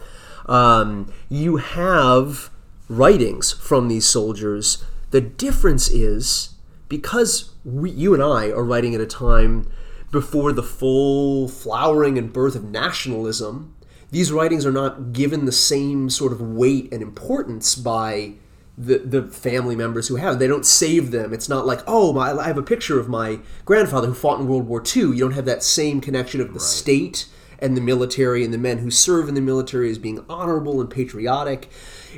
Um, 0.46 1.12
you 1.30 1.58
have 1.58 2.50
writings 2.88 3.52
from 3.52 3.88
these 3.88 4.06
soldiers. 4.06 4.84
The 5.12 5.22
difference 5.22 5.90
is 5.90 6.56
because 6.90 7.52
we, 7.64 7.92
you 7.92 8.14
and 8.14 8.22
I 8.22 8.50
are 8.52 8.64
writing 8.64 8.94
at 8.94 9.02
a 9.02 9.06
time 9.06 9.72
before 10.12 10.52
the 10.52 10.64
full 10.64 11.48
flowering 11.48 12.18
and 12.18 12.34
birth 12.34 12.56
of 12.56 12.64
nationalism, 12.64 13.76
these 14.12 14.32
writings 14.32 14.66
are 14.66 14.72
not 14.72 15.14
given 15.14 15.46
the 15.46 15.52
same 15.52 16.10
sort 16.10 16.32
of 16.32 16.42
weight 16.42 16.92
and 16.92 17.02
importance 17.02 17.76
by 17.76 18.34
the, 18.80 19.00
the 19.00 19.24
family 19.24 19.76
members 19.76 20.08
who 20.08 20.16
have. 20.16 20.40
They 20.40 20.48
don't 20.48 20.66
save 20.66 21.12
them. 21.12 21.34
It's 21.34 21.50
not 21.50 21.66
like, 21.66 21.82
oh, 21.86 22.14
my, 22.14 22.32
I 22.32 22.48
have 22.48 22.58
a 22.58 22.64
picture 22.64 22.98
of 22.98 23.10
my 23.10 23.40
grandfather 23.66 24.08
who 24.08 24.14
fought 24.14 24.40
in 24.40 24.48
World 24.48 24.68
War 24.68 24.82
II. 24.82 25.02
You 25.02 25.20
don't 25.20 25.34
have 25.34 25.46
that 25.46 25.64
same 25.64 26.00
connection 26.00 26.40
of 26.40 26.48
the 26.48 26.54
right. 26.54 26.62
state 26.62 27.28
and 27.60 27.76
the 27.76 27.82
military 27.82 28.46
and 28.46 28.54
the 28.54 28.58
men 28.58 28.78
who 28.78 28.90
serve 28.90 29.28
in 29.28 29.36
the 29.36 29.42
military 29.42 29.92
as 29.92 29.98
being 29.98 30.24
honorable 30.30 30.80
and 30.80 30.90
patriotic. 30.90 31.70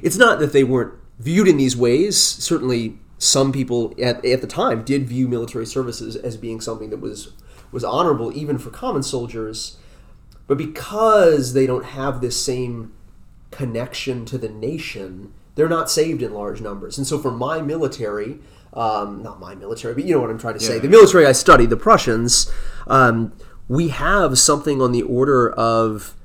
It's 0.03 0.17
not 0.17 0.37
that 0.39 0.53
they 0.53 0.63
weren't 0.63 0.93
viewed 1.17 1.47
in 1.47 1.57
these 1.57 1.75
ways. 1.75 2.15
Certainly, 2.21 2.99
some 3.17 3.51
people 3.51 3.95
at, 3.99 4.23
at 4.23 4.41
the 4.41 4.47
time 4.47 4.83
did 4.83 5.07
view 5.07 5.27
military 5.27 5.65
services 5.65 6.15
as 6.15 6.37
being 6.37 6.61
something 6.61 6.91
that 6.91 6.99
was 6.99 7.33
was 7.71 7.83
honorable 7.83 8.35
even 8.35 8.57
for 8.57 8.69
common 8.69 9.01
soldiers. 9.01 9.77
But 10.45 10.57
because 10.57 11.53
they 11.53 11.65
don't 11.65 11.85
have 11.85 12.19
this 12.19 12.43
same 12.43 12.91
connection 13.49 14.25
to 14.25 14.37
the 14.37 14.49
nation, 14.49 15.33
they're 15.55 15.69
not 15.69 15.89
saved 15.89 16.21
in 16.21 16.33
large 16.33 16.61
numbers. 16.61 16.97
And 16.97 17.05
so 17.05 17.19
for 17.19 17.31
my 17.31 17.61
military, 17.61 18.39
um, 18.73 19.21
not 19.21 19.39
my 19.39 19.55
military, 19.55 19.93
but 19.93 20.05
you 20.05 20.15
know 20.15 20.21
what 20.21 20.29
I'm 20.29 20.39
trying 20.39 20.55
to 20.55 20.59
say, 20.59 20.79
the 20.79 20.87
military 20.87 21.25
I 21.25 21.33
studied, 21.33 21.69
the 21.69 21.77
Prussians, 21.77 22.51
um, 22.87 23.33
we 23.67 23.89
have 23.89 24.37
something 24.37 24.81
on 24.81 24.91
the 24.91 25.01
order 25.01 25.49
of 25.49 26.15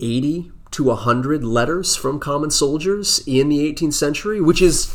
80 0.00 0.50
to 0.72 0.84
100 0.84 1.44
letters 1.44 1.96
from 1.96 2.18
common 2.18 2.50
soldiers 2.50 3.22
in 3.26 3.48
the 3.48 3.72
18th 3.72 3.94
century, 3.94 4.40
which 4.40 4.62
is 4.62 4.94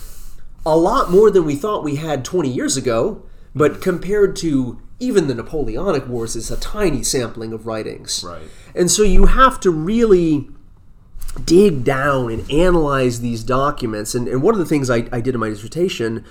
a 0.65 0.75
lot 0.75 1.11
more 1.11 1.29
than 1.31 1.45
we 1.45 1.55
thought 1.55 1.83
we 1.83 1.95
had 1.95 2.25
20 2.25 2.49
years 2.49 2.77
ago. 2.77 3.23
But 3.55 3.81
compared 3.81 4.35
to 4.37 4.79
even 4.99 5.27
the 5.27 5.35
Napoleonic 5.35 6.07
Wars, 6.07 6.35
is 6.35 6.49
a 6.49 6.57
tiny 6.57 7.03
sampling 7.03 7.53
of 7.53 7.67
writings. 7.67 8.23
Right. 8.23 8.49
And 8.73 8.89
so 8.89 9.03
you 9.03 9.27
have 9.27 9.59
to 9.61 9.71
really 9.71 10.49
dig 11.45 11.83
down 11.83 12.31
and 12.31 12.49
analyze 12.51 13.21
these 13.21 13.43
documents. 13.43 14.15
And, 14.15 14.27
and 14.27 14.41
one 14.41 14.53
of 14.53 14.59
the 14.59 14.65
things 14.65 14.89
I, 14.89 15.07
I 15.11 15.21
did 15.21 15.33
in 15.33 15.39
my 15.39 15.49
dissertation 15.49 16.25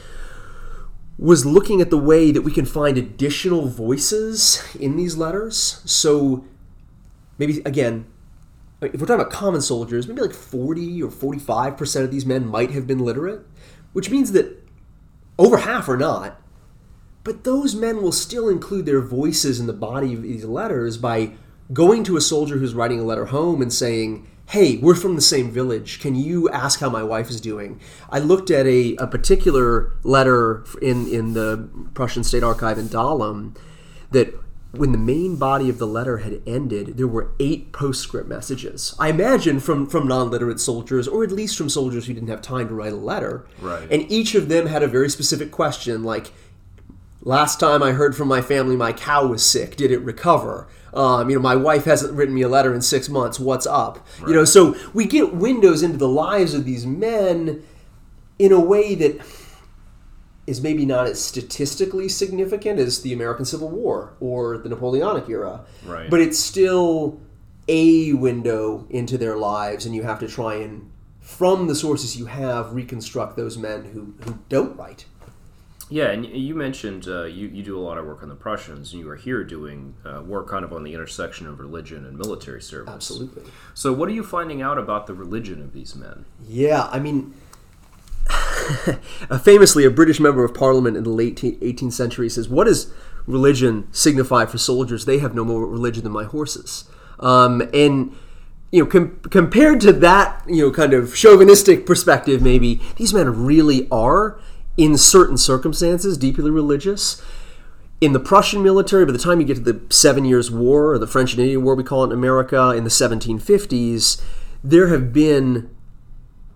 was 1.19 1.47
looking 1.47 1.81
at 1.81 1.91
the 1.91 1.99
way 1.99 2.31
that 2.31 2.43
we 2.43 2.53
can 2.53 2.67
find 2.67 2.99
additional 2.99 3.69
voices 3.69 4.63
in 4.79 4.97
these 4.97 5.17
letters. 5.17 5.81
So 5.85 6.45
maybe, 7.39 7.63
again, 7.65 8.07
if 8.83 9.01
we're 9.01 9.07
talking 9.07 9.21
about 9.21 9.31
common 9.31 9.63
soldiers, 9.63 10.07
maybe 10.07 10.21
like 10.21 10.35
40 10.35 11.03
or 11.03 11.11
45% 11.11 12.05
of 12.05 12.11
these 12.11 12.27
men 12.27 12.47
might 12.47 12.71
have 12.73 12.87
been 12.87 12.99
literate, 12.99 13.47
which 13.95 14.11
means 14.11 14.33
that 14.33 14.63
over 15.39 15.59
half 15.59 15.89
are 15.89 15.97
not. 15.97 16.41
But 17.25 17.45
those 17.45 17.75
men 17.75 18.03
will 18.03 18.13
still 18.13 18.49
include 18.49 18.87
their 18.87 19.01
voices 19.01 19.59
in 19.59 19.67
the 19.67 19.73
body 19.73 20.15
of 20.15 20.23
these 20.23 20.45
letters 20.45 20.97
by 20.97 21.33
going 21.73 22.05
to 22.05 22.17
a 22.17 22.21
soldier 22.21 22.59
who's 22.59 22.75
writing 22.75 23.01
a 23.01 23.05
letter 23.05 23.27
home 23.27 23.61
and 23.61 23.73
saying, 23.73 24.29
hey, 24.49 24.77
we're 24.77 24.95
from 24.95 25.17
the 25.17 25.21
same 25.21 25.51
village. 25.51 26.01
Can 26.01 26.15
you 26.15 26.49
ask 26.51 26.81
how 26.81 26.89
my 26.89 27.03
wife 27.03 27.29
is 27.31 27.41
doing? 27.41 27.81
I 28.11 28.21
looked 28.21 28.51
at 28.51 28.67
a, 28.67 28.95
a 28.97 29.07
particular 29.07 29.93
letter 30.05 30.65
in, 30.81 31.09
in 31.09 31.35
the 31.35 31.69
Prussian 31.95 32.23
State 32.23 32.45
Archive 32.45 32.79
in 32.79 32.89
Dahlem 32.89 33.57
that 34.13 34.33
when 34.71 34.93
the 34.93 34.99
main 34.99 35.37
body 35.37 35.69
of 35.69 35.79
the 35.79 35.87
letter 35.87 36.19
had 36.19 36.43
ended, 36.47 36.97
there 36.97 37.09
were 37.09 37.33
eight 37.41 37.73
postscript 37.73 38.29
messages. 38.29 38.95
I 38.99 39.09
imagine 39.09 39.59
from, 39.59 39.87
from 39.87 40.07
non 40.07 40.31
literate 40.31 40.61
soldiers, 40.61 41.09
or 41.09 41.25
at 41.25 41.33
least 41.33 41.57
from 41.57 41.69
soldiers 41.69 42.07
who 42.07 42.15
didn't 42.15 42.29
have 42.29 42.43
time 42.43 42.69
to 42.69 42.75
write 42.75 42.93
a 42.93 42.97
letter. 42.97 43.47
Right. 43.61 43.91
And 43.91 44.11
each 44.11 44.35
of 44.35 44.49
them 44.49 44.67
had 44.67 44.83
a 44.83 44.89
very 44.89 45.09
specific 45.09 45.51
question, 45.51 46.05
like, 46.05 46.33
Last 47.27 47.59
time 47.59 47.83
I 47.83 47.91
heard 47.91 48.15
from 48.15 48.29
my 48.29 48.41
family, 48.41 48.77
my 48.77 48.93
cow 48.93 49.27
was 49.27 49.45
sick. 49.45 49.75
Did 49.75 49.91
it 49.91 49.99
recover? 49.99 50.69
Um, 50.97 51.29
you 51.29 51.37
know, 51.37 51.43
my 51.43 51.55
wife 51.57 51.85
hasn't 51.85 52.15
written 52.15 52.35
me 52.35 52.43
a 52.43 52.49
letter 52.49 52.75
in 52.75 52.81
six 52.81 53.09
months. 53.09 53.39
What's 53.39 53.67
up? 53.67 54.07
You 54.27 54.33
know, 54.33 54.45
so 54.47 54.75
we 54.95 55.05
get 55.05 55.35
windows 55.35 55.83
into 55.83 55.99
the 55.99 56.09
lives 56.09 56.55
of 56.55 56.65
these 56.65 56.87
men 56.87 57.63
in 58.39 58.51
a 58.51 58.61
way 58.61 58.95
that 58.95 59.21
is 60.47 60.63
maybe 60.63 60.87
not 60.87 61.07
as 61.07 61.23
statistically 61.23 62.09
significant 62.09 62.79
as 62.79 63.03
the 63.03 63.13
American 63.13 63.45
Civil 63.45 63.69
War 63.69 64.15
or 64.21 64.59
the 64.59 64.69
Napoleonic 64.69 65.29
era. 65.29 65.65
Right. 65.85 66.09
But 66.09 66.21
it's 66.21 66.39
still 66.39 67.21
a 67.69 68.13
window 68.15 68.87
into 68.89 69.19
their 69.19 69.37
lives, 69.37 69.87
and 69.87 69.95
you 69.95 70.03
have 70.05 70.21
to 70.21 70.29
try 70.29 70.55
and, 70.55 70.91
from 71.21 71.67
the 71.67 71.75
sources 71.75 72.17
you 72.17 72.27
have, 72.27 72.73
reconstruct 72.73 73.37
those 73.37 73.59
men 73.59 73.87
who, 73.87 74.15
who 74.25 74.39
don't 74.49 74.77
write. 74.79 75.05
Yeah, 75.89 76.11
and 76.11 76.27
you 76.27 76.55
mentioned 76.55 77.07
uh, 77.07 77.25
you, 77.25 77.47
you 77.47 77.63
do 77.63 77.79
a 77.79 77.81
lot 77.81 77.97
of 77.97 78.07
work 78.07 78.23
on 78.23 78.29
the 78.29 78.35
Prussians, 78.35 78.93
and 78.93 79.01
you 79.01 79.09
are 79.09 79.17
here 79.17 79.45
doing 79.45 79.95
uh, 80.05 80.21
work 80.23 80.49
kind 80.49 80.65
of 80.65 80.73
on 80.73 80.83
the 80.83 80.93
intersection 80.93 81.47
of 81.47 81.61
religion 81.61 82.05
and 82.05 82.19
military 82.19 82.61
service. 82.61 82.93
Absolutely. 82.93 83.45
So, 83.75 83.93
what 83.93 84.09
are 84.09 84.13
you 84.13 84.25
finding 84.25 84.63
out 84.63 84.79
about 84.79 85.07
the 85.07 85.15
religion 85.15 85.63
of 85.63 85.73
these 85.73 85.95
men? 85.95 86.25
Yeah, 86.49 86.89
I 86.91 86.99
mean, 86.99 87.35
famously, 89.43 89.85
a 89.85 89.91
British 89.91 90.19
member 90.19 90.45
of 90.45 90.55
Parliament 90.55 90.97
in 90.97 91.05
the 91.05 91.11
late 91.11 91.37
18th 91.37 91.93
century 91.93 92.29
says, 92.29 92.49
"What 92.49 92.65
does 92.65 92.93
religion 93.27 93.87
signify 93.93 94.47
for 94.47 94.59
soldiers? 94.59 95.05
They 95.05 95.19
have 95.19 95.35
no 95.35 95.45
more 95.45 95.67
religion 95.67 96.03
than 96.03 96.13
my 96.13 96.25
horses." 96.25 96.85
Um, 97.21 97.63
and 97.73 98.15
you 98.73 98.83
know, 98.83 98.91
com- 98.91 99.21
compared 99.31 99.81
to 99.83 99.93
that, 99.93 100.43
you 100.49 100.63
know, 100.63 100.71
kind 100.73 100.93
of 100.93 101.15
chauvinistic 101.15 101.87
perspective, 101.87 102.43
maybe 102.43 102.81
these 102.97 103.15
men 103.15 103.45
really 103.45 103.89
are, 103.91 104.39
in 104.77 104.97
certain 104.97 105.37
circumstances, 105.37 106.19
deeply 106.19 106.51
religious. 106.51 107.23
In 108.01 108.13
the 108.13 108.21
Prussian 108.21 108.63
military, 108.63 109.07
by 109.07 109.13
the 109.13 109.19
time 109.19 109.41
you 109.41 109.47
get 109.47 109.57
to 109.57 109.73
the 109.73 109.81
Seven 109.89 110.25
Years' 110.25 110.51
War, 110.51 110.93
or 110.93 110.99
the 110.99 111.07
French 111.07 111.33
and 111.33 111.41
Indian 111.41 111.65
War, 111.65 111.75
we 111.75 111.83
call 111.83 112.05
it 112.05 112.09
in 112.09 112.13
America, 112.13 112.71
in 112.71 112.85
the 112.85 112.91
1750s, 112.91 114.21
there 114.63 114.89
have 114.89 115.13
been 115.13 115.71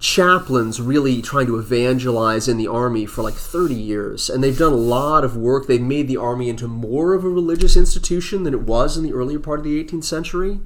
chaplains 0.01 0.81
really 0.81 1.21
trying 1.21 1.47
to 1.47 1.59
evangelize 1.59 2.49
in 2.49 2.57
the 2.57 2.67
army 2.67 3.05
for 3.05 3.23
like 3.23 3.35
30 3.35 3.75
years 3.75 4.31
and 4.31 4.43
they've 4.43 4.57
done 4.57 4.73
a 4.73 4.77
lot 4.77 5.25
of 5.25 5.37
work. 5.37 5.67
They've 5.67 5.81
made 5.81 6.09
the 6.09 6.17
army 6.17 6.49
into 6.49 6.67
more 6.67 7.13
of 7.13 7.23
a 7.23 7.29
religious 7.29 7.77
institution 7.77 8.43
than 8.43 8.55
it 8.55 8.63
was 8.63 8.97
in 8.97 9.05
the 9.05 9.13
earlier 9.13 9.39
part 9.39 9.61
of 9.61 9.65
the 9.65 9.83
18th 9.85 10.05
century. 10.05 10.59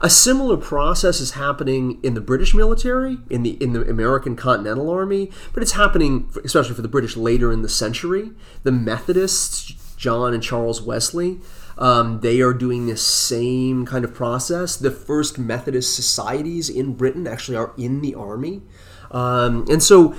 A 0.00 0.10
similar 0.10 0.56
process 0.56 1.20
is 1.20 1.32
happening 1.32 2.00
in 2.02 2.14
the 2.14 2.20
british 2.20 2.54
military 2.54 3.18
in 3.30 3.44
the 3.44 3.52
in 3.62 3.72
the 3.72 3.88
american 3.88 4.34
continental 4.34 4.90
army 4.90 5.30
but 5.54 5.62
it's 5.62 5.72
happening 5.72 6.28
especially 6.44 6.74
for 6.74 6.82
the 6.82 6.88
british 6.88 7.16
later 7.16 7.52
in 7.52 7.62
the 7.62 7.68
century. 7.68 8.32
The 8.64 8.72
methodists 8.72 9.74
john 9.96 10.34
and 10.34 10.42
charles 10.42 10.82
wesley 10.82 11.38
um, 11.78 12.20
they 12.20 12.40
are 12.40 12.52
doing 12.52 12.86
the 12.86 12.96
same 12.96 13.86
kind 13.86 14.04
of 14.04 14.14
process. 14.14 14.76
The 14.76 14.90
first 14.90 15.38
Methodist 15.38 15.94
societies 15.94 16.68
in 16.68 16.94
Britain 16.94 17.26
actually 17.26 17.56
are 17.56 17.72
in 17.76 18.00
the 18.00 18.14
army. 18.14 18.62
Um, 19.10 19.66
and 19.70 19.82
so 19.82 20.14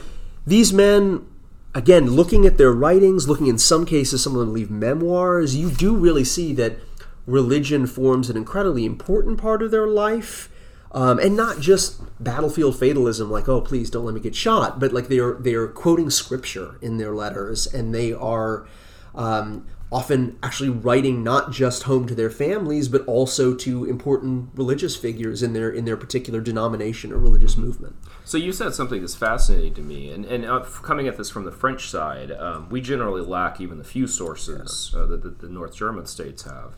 these 0.45 0.73
men, 0.73 1.25
again, 1.73 2.11
looking 2.11 2.45
at 2.45 2.57
their 2.57 2.71
writings, 2.71 3.27
looking 3.27 3.47
in 3.47 3.57
some 3.57 3.85
cases, 3.85 4.23
some 4.23 4.33
of 4.33 4.39
them 4.39 4.53
leave 4.53 4.69
memoirs, 4.69 5.55
you 5.55 5.69
do 5.69 5.95
really 5.95 6.23
see 6.23 6.53
that 6.53 6.77
religion 7.25 7.87
forms 7.87 8.29
an 8.29 8.37
incredibly 8.37 8.85
important 8.85 9.39
part 9.39 9.61
of 9.61 9.71
their 9.71 9.87
life. 9.87 10.49
Um, 10.95 11.17
and 11.17 11.35
not 11.35 11.59
just 11.59 12.01
battlefield 12.23 12.77
fatalism, 12.77 13.31
like 13.31 13.49
"oh, 13.49 13.61
please 13.61 13.89
don't 13.89 14.05
let 14.05 14.13
me 14.13 14.21
get 14.21 14.35
shot," 14.35 14.79
but 14.79 14.93
like 14.93 15.07
they 15.07 15.17
are 15.17 15.33
they 15.33 15.55
are 15.55 15.67
quoting 15.67 16.11
scripture 16.11 16.75
in 16.83 16.97
their 16.97 17.15
letters, 17.15 17.65
and 17.65 17.95
they 17.95 18.13
are 18.13 18.67
um, 19.15 19.65
often 19.93 20.35
actually 20.41 20.69
writing 20.69 21.23
not 21.23 21.51
just 21.51 21.83
home 21.83 22.07
to 22.07 22.15
their 22.15 22.31
families, 22.31 22.87
but 22.87 23.05
also 23.05 23.53
to 23.53 23.85
important 23.85 24.49
religious 24.55 24.95
figures 24.95 25.43
in 25.43 25.53
their 25.53 25.69
in 25.69 25.85
their 25.85 25.95
particular 25.95 26.41
denomination 26.41 27.13
or 27.13 27.19
religious 27.19 27.55
movement. 27.55 27.95
So 28.25 28.39
you 28.39 28.51
said 28.51 28.73
something 28.73 29.01
that's 29.01 29.13
fascinating 29.13 29.75
to 29.75 29.81
me, 29.81 30.11
and, 30.11 30.25
and 30.25 30.45
uh, 30.45 30.61
coming 30.61 31.07
at 31.07 31.17
this 31.17 31.29
from 31.29 31.45
the 31.45 31.51
French 31.51 31.89
side, 31.89 32.31
um, 32.31 32.69
we 32.69 32.81
generally 32.81 33.21
lack 33.21 33.61
even 33.61 33.77
the 33.77 33.83
few 33.83 34.07
sources 34.07 34.91
uh, 34.97 35.05
that, 35.05 35.21
that 35.21 35.39
the 35.39 35.49
North 35.49 35.75
German 35.75 36.07
states 36.07 36.41
have, 36.43 36.73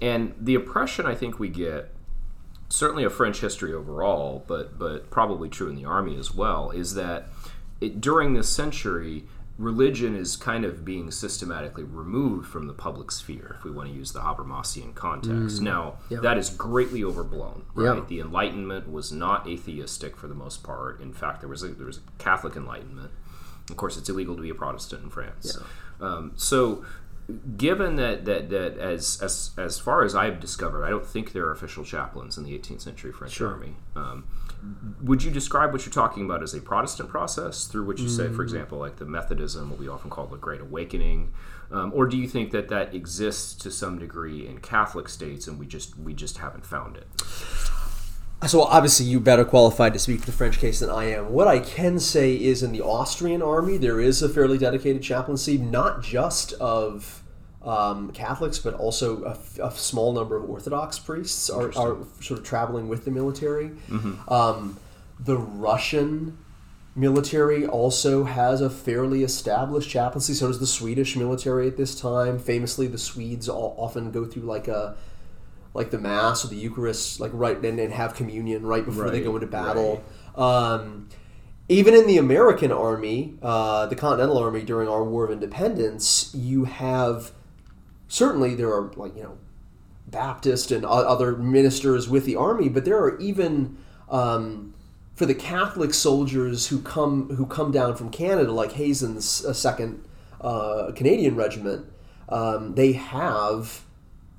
and 0.00 0.32
the 0.40 0.54
impression 0.54 1.06
I 1.06 1.14
think 1.16 1.38
we 1.38 1.48
get. 1.48 1.92
Certainly, 2.72 3.02
a 3.02 3.10
French 3.10 3.40
history 3.40 3.72
overall, 3.74 4.44
but 4.46 4.78
but 4.78 5.10
probably 5.10 5.48
true 5.48 5.68
in 5.68 5.74
the 5.74 5.84
army 5.84 6.16
as 6.16 6.32
well, 6.32 6.70
is 6.70 6.94
that 6.94 7.26
it, 7.80 8.00
during 8.00 8.34
this 8.34 8.48
century, 8.48 9.24
religion 9.60 10.16
is 10.16 10.36
kind 10.36 10.64
of 10.64 10.86
being 10.86 11.10
systematically 11.10 11.84
removed 11.84 12.48
from 12.48 12.66
the 12.66 12.72
public 12.72 13.10
sphere, 13.10 13.56
if 13.58 13.64
we 13.64 13.70
want 13.70 13.90
to 13.90 13.94
use 13.94 14.12
the 14.12 14.20
Habermasian 14.20 14.94
context. 14.94 15.60
now, 15.60 15.98
yeah. 16.08 16.18
that 16.20 16.38
is 16.38 16.48
greatly 16.48 17.04
overblown, 17.04 17.66
right? 17.74 17.98
Yeah. 17.98 18.04
The 18.08 18.20
Enlightenment 18.20 18.90
was 18.90 19.12
not 19.12 19.46
atheistic 19.46 20.16
for 20.16 20.28
the 20.28 20.34
most 20.34 20.62
part. 20.62 21.00
In 21.02 21.12
fact, 21.12 21.40
there 21.40 21.48
was 21.48 21.62
a, 21.62 21.68
there 21.68 21.86
was 21.86 21.98
a 21.98 22.22
Catholic 22.22 22.56
Enlightenment. 22.56 23.10
Of 23.68 23.76
course, 23.76 23.98
it's 23.98 24.08
illegal 24.08 24.34
to 24.34 24.42
be 24.42 24.48
a 24.48 24.54
Protestant 24.54 25.04
in 25.04 25.10
France. 25.10 25.58
Um, 26.00 26.32
so, 26.36 26.82
given 27.58 27.96
that, 27.96 28.24
that, 28.24 28.48
that 28.48 28.78
as, 28.78 29.20
as, 29.22 29.50
as 29.58 29.78
far 29.78 30.04
as 30.04 30.14
I've 30.14 30.40
discovered, 30.40 30.84
I 30.84 30.88
don't 30.88 31.06
think 31.06 31.32
there 31.32 31.44
are 31.44 31.52
official 31.52 31.84
chaplains 31.84 32.38
in 32.38 32.44
the 32.44 32.58
18th 32.58 32.80
century 32.80 33.12
French 33.12 33.38
army. 33.42 33.76
Um, 33.94 34.26
would 35.02 35.22
you 35.22 35.30
describe 35.30 35.72
what 35.72 35.86
you're 35.86 35.92
talking 35.92 36.24
about 36.24 36.42
as 36.42 36.52
a 36.54 36.60
Protestant 36.60 37.08
process 37.08 37.64
through 37.64 37.84
which 37.84 38.00
you 38.00 38.08
say, 38.08 38.24
Mm. 38.24 38.36
for 38.36 38.42
example, 38.42 38.78
like 38.78 38.96
the 38.96 39.04
Methodism, 39.06 39.70
what 39.70 39.78
we 39.78 39.88
often 39.88 40.10
call 40.10 40.26
the 40.26 40.36
Great 40.36 40.60
Awakening, 40.60 41.32
um, 41.70 41.92
or 41.94 42.06
do 42.06 42.16
you 42.16 42.28
think 42.28 42.50
that 42.50 42.68
that 42.68 42.94
exists 42.94 43.54
to 43.62 43.70
some 43.70 43.98
degree 43.98 44.46
in 44.46 44.58
Catholic 44.58 45.08
states 45.08 45.46
and 45.46 45.58
we 45.58 45.66
just 45.66 45.98
we 45.98 46.12
just 46.12 46.38
haven't 46.38 46.66
found 46.66 46.96
it? 46.96 47.06
So 48.46 48.62
obviously, 48.62 49.04
you're 49.04 49.20
better 49.20 49.44
qualified 49.44 49.92
to 49.92 49.98
speak 49.98 50.20
to 50.20 50.26
the 50.26 50.32
French 50.32 50.58
case 50.58 50.80
than 50.80 50.88
I 50.88 51.04
am. 51.12 51.30
What 51.30 51.46
I 51.46 51.58
can 51.58 51.98
say 51.98 52.34
is, 52.34 52.62
in 52.62 52.72
the 52.72 52.80
Austrian 52.80 53.42
army, 53.42 53.76
there 53.76 54.00
is 54.00 54.22
a 54.22 54.30
fairly 54.30 54.56
dedicated 54.56 55.02
chaplaincy, 55.02 55.58
not 55.58 56.02
just 56.02 56.54
of 56.54 57.19
um, 57.62 58.10
Catholics, 58.12 58.58
but 58.58 58.74
also 58.74 59.24
a 59.62 59.70
small 59.72 60.12
number 60.12 60.36
of 60.36 60.48
Orthodox 60.48 60.98
priests 60.98 61.50
are, 61.50 61.68
are 61.76 61.98
sort 62.20 62.40
of 62.40 62.44
traveling 62.44 62.88
with 62.88 63.04
the 63.04 63.10
military. 63.10 63.72
Um, 64.28 64.78
the 65.18 65.36
Russian 65.36 66.38
military 66.96 67.66
also 67.66 68.24
has 68.24 68.60
a 68.60 68.70
fairly 68.70 69.22
established 69.22 69.90
chaplaincy. 69.90 70.34
So 70.34 70.48
does 70.48 70.60
the 70.60 70.66
Swedish 70.66 71.16
military 71.16 71.66
at 71.68 71.76
this 71.76 71.98
time. 71.98 72.38
Famously, 72.38 72.86
the 72.86 72.98
Swedes 72.98 73.48
all, 73.48 73.74
often 73.78 74.10
go 74.10 74.24
through 74.24 74.42
like 74.42 74.68
a 74.68 74.96
like 75.72 75.90
the 75.90 75.98
mass 75.98 76.44
or 76.44 76.48
the 76.48 76.56
Eucharist, 76.56 77.20
like 77.20 77.30
right 77.32 77.56
and, 77.64 77.78
and 77.78 77.92
have 77.92 78.14
communion 78.14 78.66
right 78.66 78.84
before 78.84 79.10
they 79.10 79.20
go 79.20 79.34
into 79.34 79.46
battle. 79.46 80.02
Um, 80.34 81.08
even 81.68 81.94
in 81.94 82.08
the 82.08 82.18
American 82.18 82.72
Army, 82.72 83.38
uh, 83.40 83.86
the 83.86 83.94
Continental 83.94 84.38
Army 84.38 84.62
during 84.62 84.88
our 84.88 85.04
War 85.04 85.24
of 85.24 85.30
Independence, 85.30 86.34
you 86.34 86.64
have 86.64 87.30
certainly 88.10 88.54
there 88.54 88.68
are 88.68 88.92
like 88.96 89.16
you 89.16 89.22
know 89.22 89.38
Baptist 90.06 90.70
and 90.72 90.84
other 90.84 91.36
ministers 91.36 92.08
with 92.08 92.26
the 92.26 92.36
army, 92.36 92.68
but 92.68 92.84
there 92.84 92.98
are 92.98 93.18
even 93.20 93.78
um, 94.10 94.74
for 95.14 95.24
the 95.24 95.34
Catholic 95.34 95.94
soldiers 95.94 96.66
who 96.66 96.80
come 96.82 97.30
who 97.36 97.46
come 97.46 97.70
down 97.70 97.96
from 97.96 98.10
Canada, 98.10 98.52
like 98.52 98.72
Hazen's 98.72 99.44
uh, 99.44 99.52
second 99.52 100.04
uh, 100.40 100.92
Canadian 100.94 101.36
regiment. 101.36 101.86
Um, 102.28 102.74
they 102.74 102.92
have 102.92 103.84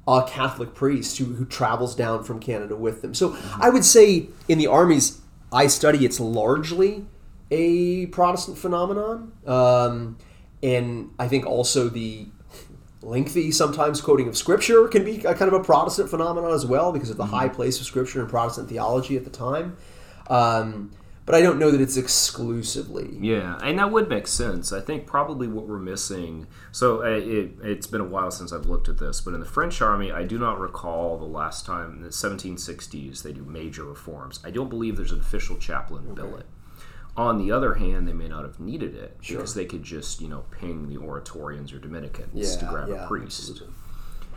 a 0.08 0.26
Catholic 0.28 0.74
priest 0.74 1.18
who, 1.18 1.26
who 1.26 1.46
travels 1.46 1.96
down 1.96 2.24
from 2.24 2.40
Canada 2.40 2.76
with 2.76 3.02
them. 3.02 3.14
So 3.14 3.38
I 3.60 3.70
would 3.70 3.86
say 3.86 4.28
in 4.48 4.58
the 4.58 4.68
armies 4.68 5.22
I 5.54 5.68
study, 5.68 6.06
it's 6.06 6.20
largely 6.20 7.06
a 7.50 8.08
Protestant 8.08 8.58
phenomenon, 8.58 9.34
um, 9.46 10.18
and 10.64 11.12
I 11.20 11.28
think 11.28 11.46
also 11.46 11.88
the 11.88 12.28
lengthy 13.02 13.52
sometimes 13.52 14.00
quoting 14.00 14.28
of 14.28 14.38
scripture 14.38 14.88
can 14.88 15.04
be 15.04 15.18
a 15.24 15.34
kind 15.34 15.52
of 15.52 15.54
a 15.54 15.64
Protestant 15.64 16.10
phenomenon 16.10 16.54
as 16.54 16.66
well 16.66 16.92
because 16.92 17.10
of 17.10 17.18
the 17.18 17.26
high 17.26 17.50
place 17.50 17.80
of 17.80 17.86
scripture 17.86 18.22
in 18.22 18.28
Protestant 18.28 18.70
theology 18.70 19.18
at 19.18 19.24
the 19.24 19.30
time. 19.30 19.78
Um, 20.28 20.92
but 21.26 21.36
I 21.36 21.42
don't 21.42 21.60
know 21.60 21.72
that 21.72 21.80
it's 21.80 21.98
exclusively. 21.98 23.18
Yeah, 23.20 23.58
and 23.64 23.78
that 23.80 23.92
would 23.92 24.10
make 24.10 24.28
sense. 24.28 24.74
I 24.74 24.82
think 24.82 25.06
probably 25.06 25.48
what 25.48 25.68
we're 25.68 25.80
missing. 25.80 26.48
So 26.72 27.04
uh, 27.04 27.06
it, 27.06 27.52
it's 27.64 27.88
been 27.88 28.02
a 28.02 28.06
while 28.06 28.32
since 28.32 28.52
I've 28.52 28.66
looked 28.66 28.90
at 28.90 28.98
this, 28.98 29.22
but 29.22 29.34
in 29.34 29.40
the 29.40 29.46
French 29.46 29.82
army, 29.82 30.12
I 30.12 30.24
do 30.24 30.40
not 30.40 30.60
recall 30.60 31.18
the 31.18 31.26
last 31.26 31.66
time 31.66 31.94
in 31.94 32.02
the 32.02 32.10
1760s 32.10 33.22
they 33.22 33.34
do 33.34 33.46
major 33.46 33.84
reforms. 33.84 34.40
I 34.44 34.50
don't 34.50 34.70
believe 34.70 34.98
there's 34.98 35.12
an 35.12 35.20
official 35.20 35.58
chaplain 35.58 36.14
billet. 36.16 36.48
On 37.18 37.38
the 37.38 37.52
other 37.52 37.74
hand, 37.76 38.08
they 38.08 38.14
may 38.14 38.28
not 38.28 38.44
have 38.44 38.60
needed 38.60 38.96
it 38.96 39.18
Sure. 39.22 39.38
because 39.38 39.54
they 39.54 39.66
could 39.66 39.84
just, 39.84 40.22
you 40.22 40.28
know, 40.30 40.46
ping 40.52 40.88
the 40.88 40.98
Oratorians 40.98 41.74
or 41.74 41.80
Dominicans 41.80 42.30
Yeah, 42.34 42.60
to 42.60 42.66
grab 42.66 42.90
yeah, 42.90 43.04
a 43.04 43.08
priest. 43.08 43.64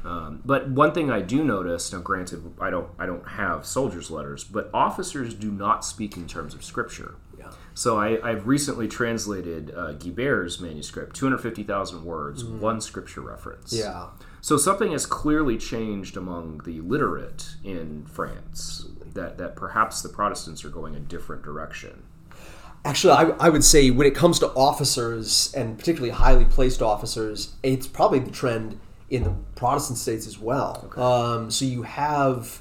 Um, 0.04 0.42
but 0.44 0.68
one 0.68 0.92
thing 0.92 1.10
I 1.10 1.22
do 1.22 1.42
notice, 1.42 1.92
now 1.92 2.00
granted, 2.00 2.42
I 2.60 2.68
don't, 2.70 2.90
I 2.98 3.06
don't 3.06 3.26
have 3.26 3.64
soldiers' 3.64 4.10
letters, 4.10 4.44
but 4.44 4.68
officers 4.74 5.32
do 5.34 5.50
not 5.50 5.84
speak 5.84 6.16
in 6.16 6.26
terms 6.26 6.52
of 6.54 6.62
scripture. 6.62 7.14
Yeah. 7.38 7.50
So 7.72 7.98
I, 7.98 8.20
I've 8.28 8.46
recently 8.46 8.86
translated 8.86 9.72
uh, 9.74 9.92
Guibert's 9.92 10.60
manuscript, 10.60 11.16
250,000 11.16 12.04
words, 12.04 12.44
one 12.44 12.80
scripture 12.80 13.22
reference. 13.22 13.72
Mm. 13.72 13.78
Yeah. 13.78 14.06
So 14.42 14.58
something 14.58 14.92
has 14.92 15.06
clearly 15.06 15.56
changed 15.56 16.18
among 16.18 16.60
the 16.66 16.80
literate 16.82 17.54
in 17.64 18.04
France. 18.04 18.86
That, 19.14 19.38
that 19.38 19.56
perhaps 19.56 20.02
the 20.02 20.08
Protestants 20.10 20.64
are 20.64 20.70
going 20.70 20.96
a 20.96 21.00
different 21.00 21.42
direction. 21.42 22.02
Actually, 22.84 23.12
I, 23.12 23.22
I 23.40 23.48
would 23.48 23.64
say 23.64 23.90
when 23.90 24.06
it 24.06 24.14
comes 24.14 24.38
to 24.40 24.48
officers 24.48 25.52
and 25.54 25.78
particularly 25.78 26.10
highly 26.10 26.44
placed 26.44 26.82
officers, 26.82 27.54
it's 27.62 27.86
probably 27.86 28.18
the 28.18 28.30
trend 28.30 28.78
in 29.08 29.24
the 29.24 29.34
Protestant 29.54 29.98
states 29.98 30.26
as 30.26 30.38
well. 30.38 30.92
Um, 30.96 31.50
so 31.50 31.64
you 31.64 31.82
have 31.82 32.60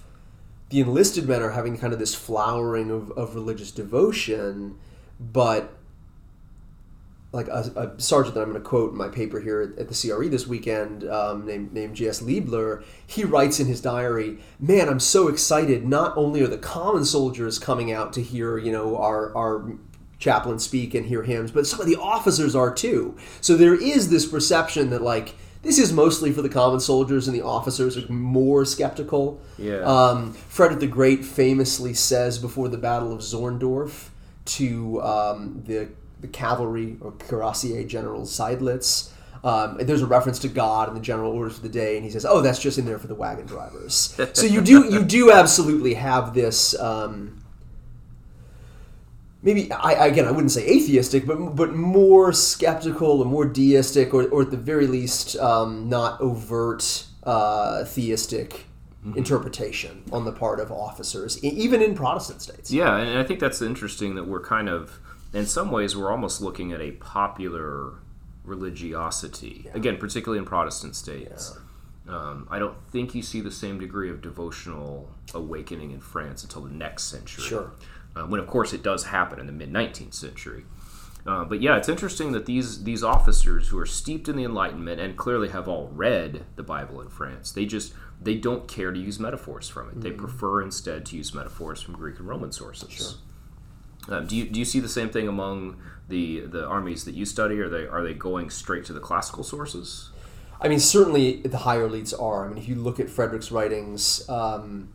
the 0.70 0.80
enlisted 0.80 1.28
men 1.28 1.42
are 1.42 1.52
having 1.52 1.78
kind 1.78 1.94
of 1.94 2.00
this 2.00 2.16
flowering 2.16 2.90
of, 2.90 3.12
of 3.12 3.36
religious 3.36 3.70
devotion, 3.70 4.78
but 5.20 5.74
like 7.34 7.48
a, 7.48 7.94
a 7.98 8.02
sergeant 8.02 8.36
that 8.36 8.42
I'm 8.42 8.52
going 8.52 8.62
to 8.62 8.68
quote 8.68 8.92
in 8.92 8.98
my 8.98 9.10
paper 9.10 9.40
here 9.40 9.62
at, 9.62 9.78
at 9.80 9.90
the 9.90 10.10
CRE 10.10 10.28
this 10.30 10.48
weekend, 10.48 11.04
um, 11.10 11.46
named 11.46 11.74
named 11.74 11.96
J.S. 11.96 12.22
Liebler, 12.22 12.84
he 13.06 13.24
writes 13.24 13.60
in 13.60 13.68
his 13.68 13.82
diary, 13.82 14.38
"Man, 14.60 14.88
I'm 14.88 15.00
so 15.00 15.28
excited! 15.28 15.86
Not 15.86 16.16
only 16.16 16.42
are 16.44 16.48
the 16.48 16.58
common 16.58 17.06
soldiers 17.06 17.60
coming 17.60 17.92
out 17.92 18.14
to 18.14 18.22
hear, 18.22 18.58
you 18.58 18.72
know, 18.72 18.98
our 18.98 19.36
our 19.36 19.74
chaplain 20.24 20.58
speak 20.60 20.94
and 20.94 21.06
hear 21.06 21.24
hymns, 21.24 21.52
but 21.52 21.68
some 21.68 21.82
of 21.82 21.86
the 21.86 21.98
officers 21.98 22.56
are 22.56 22.74
too. 22.74 23.16
So 23.42 23.56
there 23.56 23.76
is 23.76 24.10
this 24.10 24.26
perception 24.26 24.90
that 24.92 25.02
like." 25.02 25.36
This 25.62 25.80
is 25.80 25.94
mostly 25.94 26.34
for 26.34 26.42
the 26.42 26.50
common 26.50 26.82
soldiers, 26.82 27.26
and 27.26 27.34
the 27.34 27.42
officers 27.42 27.96
are 27.96 28.12
more 28.12 28.66
skeptical. 28.66 29.40
Yeah. 29.58 29.78
Um, 29.78 30.34
Frederick 30.34 30.82
the 30.82 30.88
Great 30.88 31.24
famously 31.24 31.94
says 31.94 32.38
before 32.38 32.68
the 32.68 32.78
Battle 32.78 33.14
of 33.14 33.22
Zorndorf 33.22 34.10
to 34.44 35.02
um, 35.02 35.64
the, 35.66 35.88
the 36.20 36.28
cavalry 36.28 36.98
or 37.00 37.14
cuirassier 37.14 37.88
general 37.88 38.24
Seydlitz. 38.24 39.14
Um, 39.44 39.78
there's 39.80 40.02
a 40.02 40.06
reference 40.06 40.40
to 40.40 40.48
God 40.48 40.88
and 40.88 40.96
the 40.96 41.02
general 41.02 41.34
orders 41.34 41.56
for 41.56 41.62
the 41.62 41.70
day, 41.70 41.96
and 41.98 42.06
he 42.06 42.12
says, 42.12 42.26
"Oh, 42.26 42.42
that's 42.42 42.60
just 42.60 42.78
in 42.78 42.86
there 42.86 42.98
for 42.98 43.08
the 43.08 43.16
wagon 43.16 43.46
drivers." 43.46 44.18
so 44.34 44.46
you 44.46 44.62
do 44.62 44.86
you 44.92 45.04
do 45.04 45.32
absolutely 45.32 45.96
have 45.96 46.34
this. 46.34 46.80
Um, 46.80 47.43
maybe 49.44 49.72
I 49.72 50.08
again 50.08 50.26
I 50.26 50.32
wouldn't 50.32 50.52
say 50.52 50.68
atheistic, 50.68 51.28
but 51.28 51.56
but 51.56 51.76
more 51.76 52.34
skeptical 52.34 53.22
or 53.22 53.26
more 53.26 53.46
deistic, 53.46 54.14
or, 54.14 54.28
or 54.30 54.42
at 54.42 54.52
the 54.52 54.58
very 54.58 54.88
least 54.88 55.38
um, 55.38 55.90
not 55.90 56.20
overt 56.20 57.06
uh, 57.24 57.86
theistic 57.86 58.66
interpretation 59.16 60.02
on 60.14 60.24
the 60.24 60.32
part 60.32 60.62
of 60.62 60.72
officers, 60.72 61.44
even 61.44 61.82
in 61.82 61.94
Protestant 61.94 62.42
states. 62.42 62.72
Yeah, 62.72 62.96
and 62.96 63.20
I 63.20 63.24
think 63.24 63.42
that's 63.42 63.62
interesting 63.62 64.16
that 64.16 64.28
we're 64.28 64.42
kind 64.42 64.70
of, 64.70 65.00
in 65.34 65.46
some 65.46 65.72
ways, 65.72 65.96
we're 65.96 66.10
almost 66.10 66.40
looking 66.40 66.72
at 66.72 66.80
a 66.80 66.92
popular 66.92 67.96
religiosity. 68.46 69.70
Again, 69.74 69.98
particularly 69.98 70.40
in 70.40 70.46
Protestant 70.46 70.96
states. 70.96 71.58
Um, 72.08 72.48
I 72.50 72.60
don't 72.60 72.78
think 72.92 73.16
you 73.16 73.22
see 73.22 73.42
the 73.42 73.52
same 73.52 73.80
degree 73.80 74.10
of 74.10 74.22
devotional 74.22 75.10
awakening 75.34 75.92
in 75.92 76.00
France 76.00 76.44
until 76.44 76.62
the 76.62 76.74
next 76.74 77.04
century. 77.04 77.44
Sure. 77.44 77.72
Uh, 78.16 78.24
when, 78.24 78.40
of 78.40 78.48
course, 78.48 78.74
it 78.74 78.84
does 78.84 79.06
happen 79.06 79.40
in 79.40 79.48
the 79.48 79.54
mid 79.54 79.72
19th 79.72 80.14
century. 80.14 80.66
Uh, 81.26 81.46
but 81.46 81.62
yeah, 81.62 81.78
it's 81.78 81.88
interesting 81.88 82.34
that 82.34 82.46
these 82.46 82.84
these 82.84 83.02
officers 83.02 83.70
who 83.70 83.80
are 83.80 83.86
steeped 83.86 84.28
in 84.28 84.36
the 84.36 84.44
Enlightenment 84.44 85.00
and 85.00 85.16
clearly 85.16 85.50
have 85.50 85.70
all 85.70 85.88
read 85.94 86.44
the 86.58 86.64
Bible 86.64 87.00
in 87.00 87.08
France, 87.08 87.52
they 87.52 87.66
just 87.66 87.94
they 88.22 88.36
don't 88.36 88.68
care 88.68 88.92
to 88.92 89.00
use 89.00 89.20
metaphors 89.20 89.70
from 89.70 89.90
it. 89.90 90.02
They 90.02 90.12
prefer 90.12 90.62
instead 90.62 91.06
to 91.08 91.18
use 91.18 91.34
metaphors 91.34 91.82
from 91.82 91.94
Greek 91.96 92.20
and 92.20 92.28
Roman 92.28 92.52
sources. 92.52 93.18
Um, 94.10 94.28
do 94.28 94.36
you 94.36 94.50
do 94.50 94.60
you 94.60 94.66
see 94.66 94.82
the 94.82 94.90
same 94.90 95.10
thing 95.10 95.30
among 95.30 95.82
the 96.10 96.42
the 96.42 96.66
armies 96.66 97.06
that 97.06 97.16
you 97.16 97.26
study? 97.26 97.60
Are 97.62 97.70
they 97.70 97.88
are 97.88 98.04
they 98.04 98.14
going 98.14 98.50
straight 98.50 98.84
to 98.86 98.94
the 98.94 99.00
classical 99.00 99.44
sources? 99.44 100.12
I 100.60 100.68
mean, 100.68 100.80
certainly 100.80 101.42
the 101.42 101.60
higher 101.60 101.88
elites 101.88 102.14
are. 102.22 102.46
I 102.46 102.50
mean, 102.50 102.58
if 102.58 102.68
you 102.68 102.76
look 102.76 103.00
at 103.00 103.10
Frederick's 103.10 103.52
writings, 103.52 104.28
um, 104.30 104.94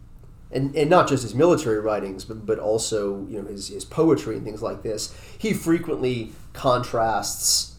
and, 0.50 0.74
and 0.74 0.88
not 0.88 1.08
just 1.08 1.22
his 1.22 1.34
military 1.34 1.80
writings, 1.80 2.24
but, 2.24 2.46
but 2.46 2.58
also 2.58 3.26
you 3.28 3.40
know 3.42 3.48
his, 3.48 3.68
his 3.68 3.84
poetry 3.84 4.36
and 4.36 4.44
things 4.44 4.62
like 4.62 4.82
this, 4.82 5.14
he 5.36 5.52
frequently 5.52 6.32
contrasts 6.52 7.76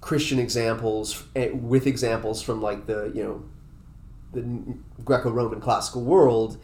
Christian 0.00 0.38
examples 0.38 1.24
eh, 1.34 1.50
with 1.50 1.86
examples 1.86 2.40
from 2.40 2.62
like 2.62 2.86
the 2.86 3.10
you 3.14 3.22
know 3.22 3.44
the 4.32 5.02
Greco-Roman 5.04 5.60
classical 5.60 6.02
world 6.02 6.58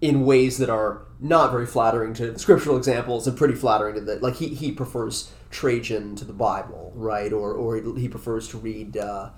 in 0.00 0.24
ways 0.24 0.58
that 0.58 0.70
are 0.70 1.02
not 1.18 1.50
very 1.50 1.66
flattering 1.66 2.14
to 2.14 2.38
scriptural 2.38 2.76
examples 2.76 3.26
and 3.26 3.36
pretty 3.36 3.54
flattering 3.54 3.94
to 3.94 4.00
the 4.00 4.16
like 4.16 4.36
he, 4.36 4.48
he 4.48 4.72
prefers 4.72 5.32
Trajan 5.50 6.14
to 6.16 6.24
the 6.24 6.32
Bible, 6.32 6.92
right? 6.94 7.32
Or 7.32 7.52
or 7.52 7.76
he 7.96 8.08
prefers 8.08 8.48
to 8.48 8.58
read. 8.58 8.96
Uh, 8.96 9.30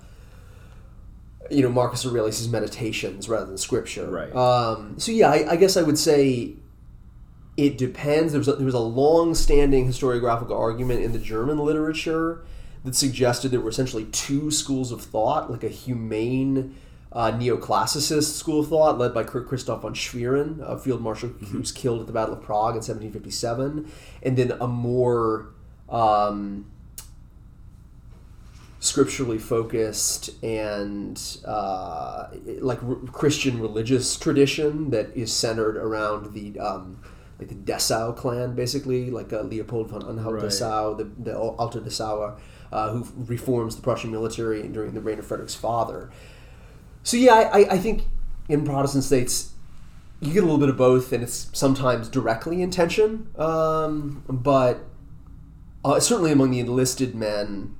you 1.51 1.61
know 1.61 1.69
Marcus 1.69 2.05
Aurelius' 2.05 2.47
meditations 2.47 3.27
rather 3.29 3.45
than 3.45 3.57
scripture. 3.57 4.09
Right. 4.09 4.35
Um, 4.35 4.99
so 4.99 5.11
yeah, 5.11 5.29
I, 5.29 5.51
I 5.51 5.55
guess 5.55 5.77
I 5.77 5.83
would 5.83 5.97
say 5.97 6.55
it 7.57 7.77
depends. 7.77 8.33
There 8.33 8.39
was 8.39 8.47
a, 8.47 8.53
there 8.53 8.65
was 8.65 8.73
a 8.73 8.79
long-standing 8.79 9.87
historiographical 9.87 10.57
argument 10.57 11.03
in 11.03 11.11
the 11.11 11.19
German 11.19 11.59
literature 11.59 12.43
that 12.83 12.95
suggested 12.95 13.49
there 13.49 13.59
were 13.59 13.69
essentially 13.69 14.05
two 14.05 14.49
schools 14.49 14.91
of 14.91 15.01
thought, 15.01 15.51
like 15.51 15.63
a 15.63 15.69
humane 15.69 16.75
uh, 17.11 17.31
neoclassicist 17.31 18.37
school 18.37 18.61
of 18.61 18.69
thought 18.69 18.97
led 18.97 19.13
by 19.13 19.23
Kurt 19.23 19.47
Christoph 19.47 19.81
von 19.81 19.93
Schwerin, 19.93 20.59
a 20.61 20.77
field 20.77 21.01
marshal 21.01 21.29
who 21.29 21.59
was 21.59 21.71
killed 21.71 21.99
at 21.99 22.07
the 22.07 22.13
Battle 22.13 22.35
of 22.35 22.41
Prague 22.41 22.71
in 22.71 22.81
1757, 22.81 23.91
and 24.23 24.37
then 24.37 24.51
a 24.61 24.67
more 24.67 25.49
um, 25.89 26.70
scripturally 28.83 29.37
focused 29.37 30.31
and 30.43 31.21
uh, 31.45 32.27
like 32.59 32.83
r- 32.83 32.95
Christian 33.11 33.61
religious 33.61 34.17
tradition 34.17 34.89
that 34.89 35.15
is 35.15 35.31
centered 35.31 35.77
around 35.77 36.33
the 36.33 36.59
um, 36.59 36.99
like 37.39 37.47
the 37.49 37.55
Dessau 37.55 38.11
clan, 38.15 38.53
basically, 38.55 39.09
like 39.11 39.31
uh, 39.31 39.41
Leopold 39.41 39.89
von 39.89 40.03
Anhalt 40.07 40.33
Right. 40.35 40.43
Dessau, 40.45 40.97
the, 40.97 41.03
the 41.23 41.37
Alte 41.37 41.79
Dessauer, 41.79 42.39
uh, 42.71 42.89
who 42.91 43.07
reforms 43.25 43.75
the 43.75 43.81
Prussian 43.83 44.11
military 44.11 44.67
during 44.67 44.93
the 44.93 45.01
reign 45.01 45.19
of 45.19 45.25
Frederick's 45.27 45.55
father. 45.55 46.11
So 47.03 47.17
yeah, 47.17 47.33
I, 47.33 47.61
I- 47.61 47.67
I 47.73 47.77
think 47.77 48.03
in 48.49 48.65
Protestant 48.65 49.03
states 49.03 49.53
you 50.19 50.33
get 50.33 50.43
a 50.43 50.45
little 50.45 50.59
bit 50.59 50.69
of 50.69 50.77
both, 50.77 51.11
and 51.13 51.23
it's 51.23 51.49
sometimes 51.53 52.09
directly 52.09 52.61
in 52.63 52.69
tension. 52.71 53.27
Um, 53.37 54.23
but 54.27 54.83
uh, 55.85 55.99
certainly 55.99 56.31
among 56.31 56.49
the 56.51 56.59
enlisted 56.59 57.15
men, 57.15 57.75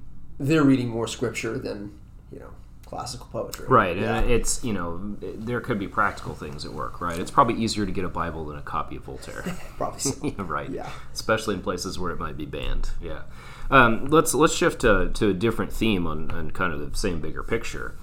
they're 0.45 0.63
reading 0.63 0.89
more 0.89 1.07
scripture 1.07 1.57
than 1.57 1.91
you 2.31 2.39
know 2.39 2.49
classical 2.85 3.27
poetry. 3.31 3.65
Right, 3.67 3.95
Yeah. 3.97 4.17
and 4.19 4.29
it's 4.31 4.63
you 4.63 4.73
know 4.73 5.15
there 5.21 5.61
could 5.61 5.79
be 5.79 5.87
practical 5.87 6.33
things 6.35 6.65
at 6.65 6.73
work. 6.73 6.99
Right, 7.01 7.19
it's 7.19 7.31
probably 7.31 7.55
easier 7.63 7.85
to 7.85 7.91
get 7.91 8.03
a 8.03 8.09
Bible 8.09 8.45
than 8.45 8.57
a 8.57 8.61
copy 8.61 8.95
of 8.97 9.03
Voltaire. 9.03 9.43
Probably 9.77 9.99
so. 9.99 10.13
Yeah, 10.23 10.33
right. 10.39 10.69
Yeah. 10.69 10.89
Especially 11.13 11.55
in 11.55 11.61
places 11.61 11.97
where 11.97 12.11
it 12.11 12.19
might 12.19 12.37
be 12.37 12.45
banned. 12.45 12.89
Yeah. 13.01 13.21
Um, 13.69 14.07
let's 14.07 14.33
let's 14.33 14.53
shift 14.53 14.81
to, 14.81 15.09
to 15.13 15.29
a 15.29 15.33
different 15.33 15.71
theme 15.71 16.05
on, 16.05 16.29
on 16.31 16.51
kind 16.51 16.73
of 16.73 16.91
the 16.91 16.97
same 16.97 17.21
bigger 17.21 17.43
picture. 17.43 17.95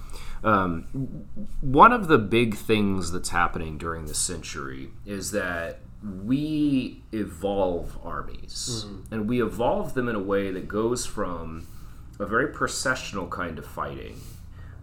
Um, 0.43 1.27
one 1.61 1.91
of 1.91 2.07
the 2.07 2.17
big 2.17 2.55
things 2.55 3.11
that's 3.11 3.29
happening 3.29 3.77
during 3.77 4.05
this 4.05 4.17
century 4.17 4.89
is 5.05 5.31
that 5.31 5.79
we 6.01 7.03
evolve 7.11 7.97
armies, 8.03 8.85
and 9.11 9.27
we 9.27 9.43
evolve 9.43 9.93
them 9.95 10.07
in 10.07 10.15
a 10.15 10.19
way 10.19 10.49
that 10.49 10.67
goes 10.67 11.05
from 11.05 11.67
a 12.19 12.25
very 12.25 12.47
processional 12.47 13.27
kind 13.27 13.57
of 13.57 13.65
fighting 13.65 14.19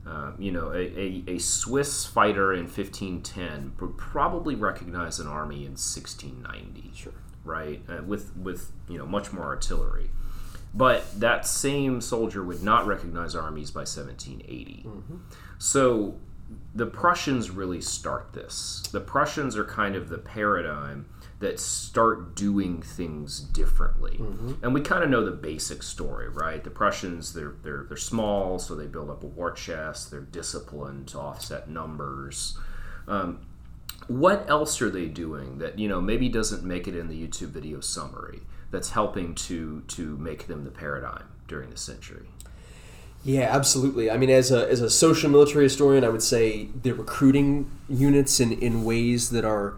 um, 0.07 0.37
you 0.39 0.53
know, 0.53 0.70
a, 0.70 0.99
a, 0.99 1.24
a 1.26 1.39
Swiss 1.39 2.07
fighter 2.07 2.53
in 2.53 2.64
1510 2.64 3.72
would 3.80 3.99
probably 3.99 4.55
recognize 4.55 5.18
an 5.18 5.26
army 5.26 5.64
in 5.64 5.72
1690. 5.72 6.93
Sure. 6.95 7.12
Right, 7.45 7.80
uh, 7.89 8.03
with 8.03 8.37
with 8.37 8.72
you 8.89 8.99
know 8.99 9.07
much 9.07 9.32
more 9.32 9.45
artillery, 9.45 10.11
but 10.74 11.05
that 11.20 11.47
same 11.47 12.01
soldier 12.01 12.43
would 12.43 12.61
not 12.61 12.89
recognize 12.89 13.37
armies 13.37 13.70
by 13.70 13.80
1780. 13.80 14.84
So 15.59 16.16
the 16.74 16.87
Prussians 16.87 17.51
really 17.51 17.80
start 17.80 18.32
this. 18.32 18.82
The 18.91 19.01
Prussians 19.01 19.57
are 19.57 19.64
kind 19.64 19.95
of 19.95 20.09
the 20.09 20.18
paradigm 20.18 21.07
that 21.39 21.61
start 21.61 22.34
doing 22.34 22.80
things 22.80 23.41
differently. 23.41 24.16
And 24.62 24.72
we 24.72 24.80
kind 24.80 25.05
of 25.05 25.11
know 25.11 25.22
the 25.24 25.32
basic 25.32 25.82
story, 25.82 26.30
right? 26.30 26.64
The 26.64 26.70
Prussians, 26.70 27.34
they're, 27.34 27.55
they're, 27.62 27.84
they're 27.89 27.97
small, 27.99 28.59
so 28.59 28.74
they 28.74 28.87
build 28.87 29.11
up 29.11 29.22
a 29.22 29.26
war 29.26 29.51
chest. 29.51 30.11
They're 30.11 30.20
disciplined 30.20 31.09
to 31.09 31.18
offset 31.18 31.68
numbers. 31.68 32.57
Um, 33.07 33.47
what 34.09 34.49
else 34.49 34.80
are 34.82 34.91
they 34.91 35.07
doing 35.07 35.59
that 35.59 35.78
you 35.78 35.89
know 35.89 36.01
maybe 36.01 36.28
doesn't 36.28 36.62
make 36.62 36.87
it 36.87 36.97
in 36.97 37.09
the 37.09 37.26
YouTube 37.26 37.49
video 37.49 37.80
summary 37.80 38.41
that's 38.70 38.91
helping 38.91 39.34
to 39.34 39.82
to 39.89 40.16
make 40.16 40.47
them 40.47 40.64
the 40.64 40.70
paradigm 40.70 41.24
during 41.49 41.70
the 41.70 41.76
century? 41.76 42.28
Yeah, 43.24 43.49
absolutely. 43.51 44.09
I 44.09 44.18
mean, 44.18 44.30
as 44.30 44.53
a, 44.53 44.70
as 44.70 44.80
a 44.80 44.89
social 44.89 45.28
military 45.28 45.64
historian, 45.64 46.05
I 46.05 46.09
would 46.11 46.22
say 46.22 46.68
they're 46.82 46.95
recruiting 46.95 47.68
units 47.89 48.39
in, 48.39 48.53
in 48.53 48.84
ways 48.84 49.30
that 49.30 49.45
are 49.45 49.74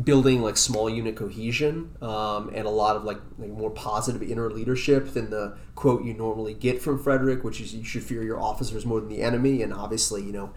building 0.00 0.40
like 0.40 0.56
small 0.56 0.88
unit 0.88 1.14
cohesion 1.16 1.94
um, 2.00 2.50
and 2.54 2.66
a 2.66 2.70
lot 2.70 2.96
of 2.96 3.04
like, 3.04 3.18
like 3.38 3.50
more 3.50 3.70
positive 3.70 4.22
inner 4.22 4.50
leadership 4.50 5.12
than 5.12 5.28
the 5.28 5.54
quote 5.74 6.02
you 6.02 6.14
normally 6.14 6.54
get 6.54 6.80
from 6.80 6.98
Frederick, 7.02 7.44
which 7.44 7.60
is 7.60 7.74
you 7.74 7.84
should 7.84 8.02
fear 8.02 8.22
your 8.22 8.40
officers 8.40 8.86
more 8.86 9.00
than 9.00 9.10
the 9.10 9.20
enemy. 9.20 9.60
And 9.62 9.72
obviously, 9.72 10.22
you 10.22 10.32
know, 10.32 10.50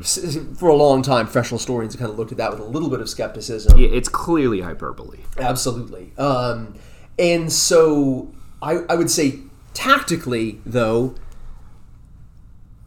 s- 0.00 0.36
for 0.58 0.68
a 0.68 0.74
long 0.74 1.02
time, 1.02 1.26
professional 1.26 1.58
historians 1.58 1.94
kind 1.94 2.10
of 2.10 2.18
looked 2.18 2.32
at 2.32 2.38
that 2.38 2.50
with 2.50 2.58
a 2.60 2.64
little 2.64 2.90
bit 2.90 3.00
of 3.00 3.08
skepticism. 3.08 3.78
Yeah, 3.78 3.88
it's 3.88 4.08
clearly 4.08 4.62
hyperbole. 4.62 5.18
Absolutely. 5.38 6.10
Um, 6.18 6.74
and 7.20 7.52
so 7.52 8.32
I, 8.60 8.78
I 8.88 8.96
would 8.96 9.10
say 9.10 9.38
tactically, 9.74 10.60
though, 10.66 11.14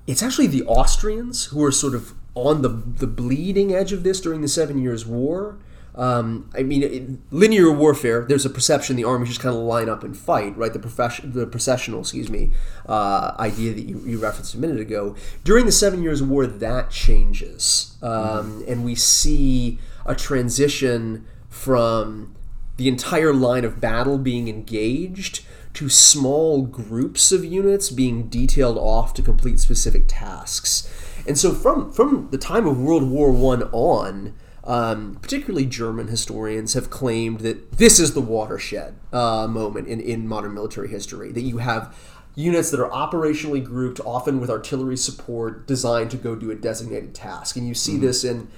it's 0.07 0.21
actually 0.23 0.47
the 0.47 0.63
Austrians 0.65 1.45
who 1.45 1.63
are 1.63 1.71
sort 1.71 1.95
of 1.95 2.13
on 2.35 2.61
the, 2.63 2.69
the 2.69 3.07
bleeding 3.07 3.73
edge 3.73 3.91
of 3.93 4.03
this 4.03 4.19
during 4.19 4.41
the 4.41 4.47
Seven 4.47 4.77
Years' 4.81 5.05
War. 5.05 5.57
Um, 5.99 6.49
I 6.55 6.63
mean, 6.63 6.81
in 6.81 7.21
linear 7.29 7.69
warfare. 7.73 8.25
There's 8.25 8.45
a 8.45 8.49
perception 8.49 8.95
the 8.95 9.03
armies 9.03 9.27
just 9.27 9.41
kind 9.41 9.53
of 9.53 9.61
line 9.61 9.89
up 9.89 10.01
and 10.01 10.15
fight, 10.15 10.57
right? 10.57 10.71
The 10.71 10.79
profession, 10.79 11.33
the 11.33 11.45
processional, 11.45 11.99
excuse 11.99 12.29
me, 12.29 12.51
uh, 12.87 13.35
idea 13.37 13.73
that 13.73 13.81
you, 13.81 14.01
you 14.05 14.17
referenced 14.17 14.53
a 14.53 14.57
minute 14.57 14.79
ago. 14.79 15.17
During 15.43 15.65
the 15.65 15.73
Seven 15.73 16.01
Years' 16.01 16.23
War, 16.23 16.47
that 16.47 16.89
changes, 16.89 17.97
um, 18.01 18.63
and 18.65 18.85
we 18.85 18.95
see 18.95 19.77
a 20.05 20.15
transition 20.15 21.27
from 21.49 22.33
the 22.77 22.87
entire 22.87 23.33
line 23.33 23.65
of 23.65 23.81
battle 23.81 24.17
being 24.17 24.47
engaged 24.47 25.43
to 25.73 25.89
small 25.89 26.61
groups 26.61 27.33
of 27.33 27.43
units 27.43 27.89
being 27.89 28.29
detailed 28.29 28.77
off 28.77 29.13
to 29.15 29.21
complete 29.21 29.59
specific 29.59 30.03
tasks. 30.07 30.89
And 31.27 31.37
so 31.37 31.53
from 31.53 31.91
from 31.91 32.29
the 32.31 32.37
time 32.37 32.65
of 32.65 32.79
World 32.79 33.03
War 33.03 33.31
One 33.31 33.63
on, 33.73 34.33
um, 34.63 35.17
particularly 35.21 35.65
German 35.65 36.07
historians 36.07 36.73
have 36.73 36.89
claimed 36.89 37.39
that 37.41 37.73
this 37.73 37.99
is 37.99 38.13
the 38.13 38.21
watershed 38.21 38.95
uh, 39.11 39.47
moment 39.47 39.87
in, 39.87 39.99
in 39.99 40.27
modern 40.27 40.53
military 40.53 40.89
history. 40.89 41.31
That 41.31 41.41
you 41.41 41.57
have 41.57 41.95
units 42.35 42.71
that 42.71 42.79
are 42.79 42.89
operationally 42.89 43.63
grouped, 43.63 43.99
often 44.05 44.39
with 44.39 44.49
artillery 44.49 44.97
support, 44.97 45.67
designed 45.67 46.11
to 46.11 46.17
go 46.17 46.35
do 46.35 46.51
a 46.51 46.55
designated 46.55 47.13
task. 47.13 47.55
And 47.55 47.67
you 47.67 47.73
see 47.73 47.97
this 47.97 48.23
in 48.23 48.49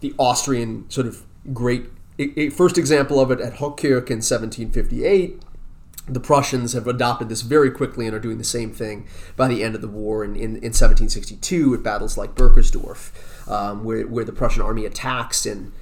the 0.00 0.14
Austrian 0.18 0.88
sort 0.90 1.06
of 1.06 1.22
great 1.52 1.86
a, 2.18 2.50
first 2.50 2.78
example 2.78 3.18
of 3.20 3.30
it 3.30 3.40
at 3.40 3.54
Hochkirch 3.54 4.10
in 4.10 4.22
1758. 4.22 5.42
The 6.06 6.20
Prussians 6.20 6.74
have 6.74 6.86
adopted 6.86 7.28
this 7.28 7.40
very 7.42 7.70
quickly 7.70 8.06
and 8.06 8.14
are 8.14 8.20
doing 8.20 8.38
the 8.38 8.44
same 8.44 8.72
thing 8.72 9.06
by 9.36 9.48
the 9.48 9.62
end 9.62 9.74
of 9.74 9.80
the 9.80 9.88
war 9.88 10.22
in, 10.22 10.36
in, 10.36 10.56
in 10.56 10.72
1762 10.72 11.70
with 11.70 11.82
battles 11.82 12.18
like 12.18 12.34
Burkersdorf, 12.34 13.10
um, 13.48 13.84
where, 13.84 14.06
where 14.06 14.24
the 14.24 14.32
Prussian 14.32 14.62
army 14.62 14.84
attacks 14.84 15.46
in 15.46 15.72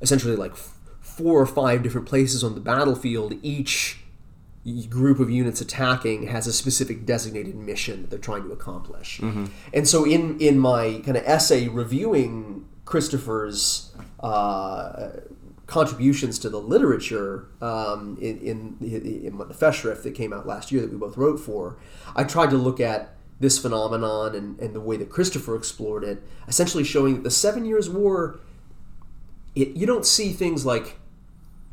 essentially 0.00 0.36
like 0.36 0.52
f- 0.52 0.74
four 1.00 1.40
or 1.40 1.46
five 1.46 1.82
different 1.82 2.06
places 2.06 2.42
on 2.44 2.54
the 2.54 2.60
battlefield. 2.60 3.34
Each 3.42 3.98
group 4.88 5.18
of 5.18 5.30
units 5.30 5.60
attacking 5.60 6.26
has 6.26 6.46
a 6.46 6.52
specific 6.52 7.06
designated 7.06 7.54
mission 7.56 8.02
that 8.02 8.10
they're 8.10 8.18
trying 8.18 8.42
to 8.44 8.52
accomplish. 8.52 9.18
And 9.72 9.88
so, 9.88 10.04
in 10.04 10.38
in 10.38 10.58
my 10.58 11.00
kind 11.04 11.16
of 11.16 11.24
essay 11.26 11.68
reviewing 11.68 12.66
Christopher's 12.84 13.92
uh, 14.20 15.10
contributions 15.66 16.38
to 16.40 16.48
the 16.50 16.60
literature 16.60 17.46
um, 17.62 18.18
in, 18.20 18.38
in, 18.40 18.76
in 18.82 19.38
the 19.38 19.54
Festschrift 19.54 20.02
that 20.02 20.14
came 20.14 20.32
out 20.32 20.46
last 20.46 20.72
year 20.72 20.82
that 20.82 20.90
we 20.90 20.96
both 20.98 21.16
wrote 21.16 21.38
for, 21.38 21.76
I 22.16 22.24
tried 22.24 22.50
to 22.50 22.56
look 22.56 22.80
at 22.80 23.14
this 23.40 23.58
phenomenon 23.58 24.34
and, 24.34 24.58
and 24.60 24.74
the 24.74 24.80
way 24.80 24.96
that 24.98 25.08
Christopher 25.08 25.56
explored 25.56 26.04
it, 26.04 26.22
essentially 26.46 26.84
showing 26.84 27.14
that 27.14 27.24
the 27.24 27.30
Seven 27.30 27.64
Years' 27.64 27.88
War, 27.88 28.38
it, 29.54 29.68
you 29.70 29.86
don't 29.86 30.06
see 30.06 30.32
things 30.32 30.64
like 30.66 30.98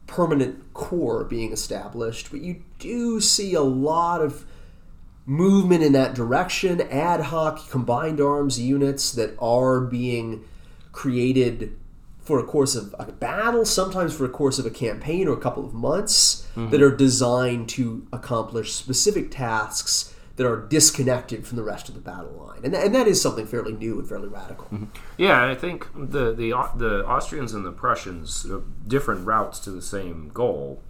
permanent 0.08 0.74
corps 0.74 1.26
being 1.26 1.52
established, 1.52 2.32
but 2.32 2.42
you 2.42 2.64
do 2.80 3.20
see 3.20 3.54
a 3.54 3.62
lot 3.62 4.22
of 4.22 4.46
movement 5.26 5.84
in 5.84 5.92
that 5.92 6.16
direction, 6.16 6.80
ad 6.82 7.20
hoc 7.20 7.70
combined 7.70 8.22
arms 8.22 8.58
units 8.58 9.12
that 9.12 9.36
are 9.40 9.82
being 9.82 10.46
created 10.94 11.78
for 12.22 12.40
a 12.40 12.44
course 12.44 12.76
of 12.76 12.96
a 12.98 13.12
battle, 13.12 13.66
sometimes 13.66 14.16
for 14.16 14.24
a 14.24 14.30
course 14.30 14.58
of 14.58 14.66
a 14.66 14.70
campaign 14.70 15.28
or 15.28 15.34
a 15.34 15.40
couple 15.40 15.66
of 15.66 15.74
months, 15.74 16.48
that 16.56 16.62
mm-hmm. 16.62 16.84
are 16.84 16.96
designed 16.96 17.68
to 17.70 18.08
accomplish 18.12 18.74
specific 18.74 19.32
tasks 19.32 20.14
that 20.38 20.46
are 20.46 20.62
disconnected 20.68 21.46
from 21.46 21.58
the 21.58 21.64
rest 21.64 21.90
of 21.90 21.96
the 21.96 22.02
battle 22.02 22.32
line. 22.32 22.60
And, 22.64 22.74
and 22.74 22.96
that 22.96 23.08
is 23.08 23.22
something 23.22 23.46
fairly 23.46 23.74
new 23.74 24.00
and 24.00 24.08
fairly 24.08 24.28
radical. 24.28 24.70
Yeah, 25.18 25.42
and 25.42 25.52
I 25.52 25.56
think 25.56 25.88
the 25.94 26.32
the 26.32 26.54
the 26.76 27.06
Austrians 27.06 27.54
and 27.54 27.66
the 27.66 27.72
Prussians 27.72 28.46
uh, 28.46 28.62
different 28.88 29.26
routes 29.26 29.60
to 29.62 29.72
the 29.72 29.82
same 29.82 30.30
goal. 30.34 30.82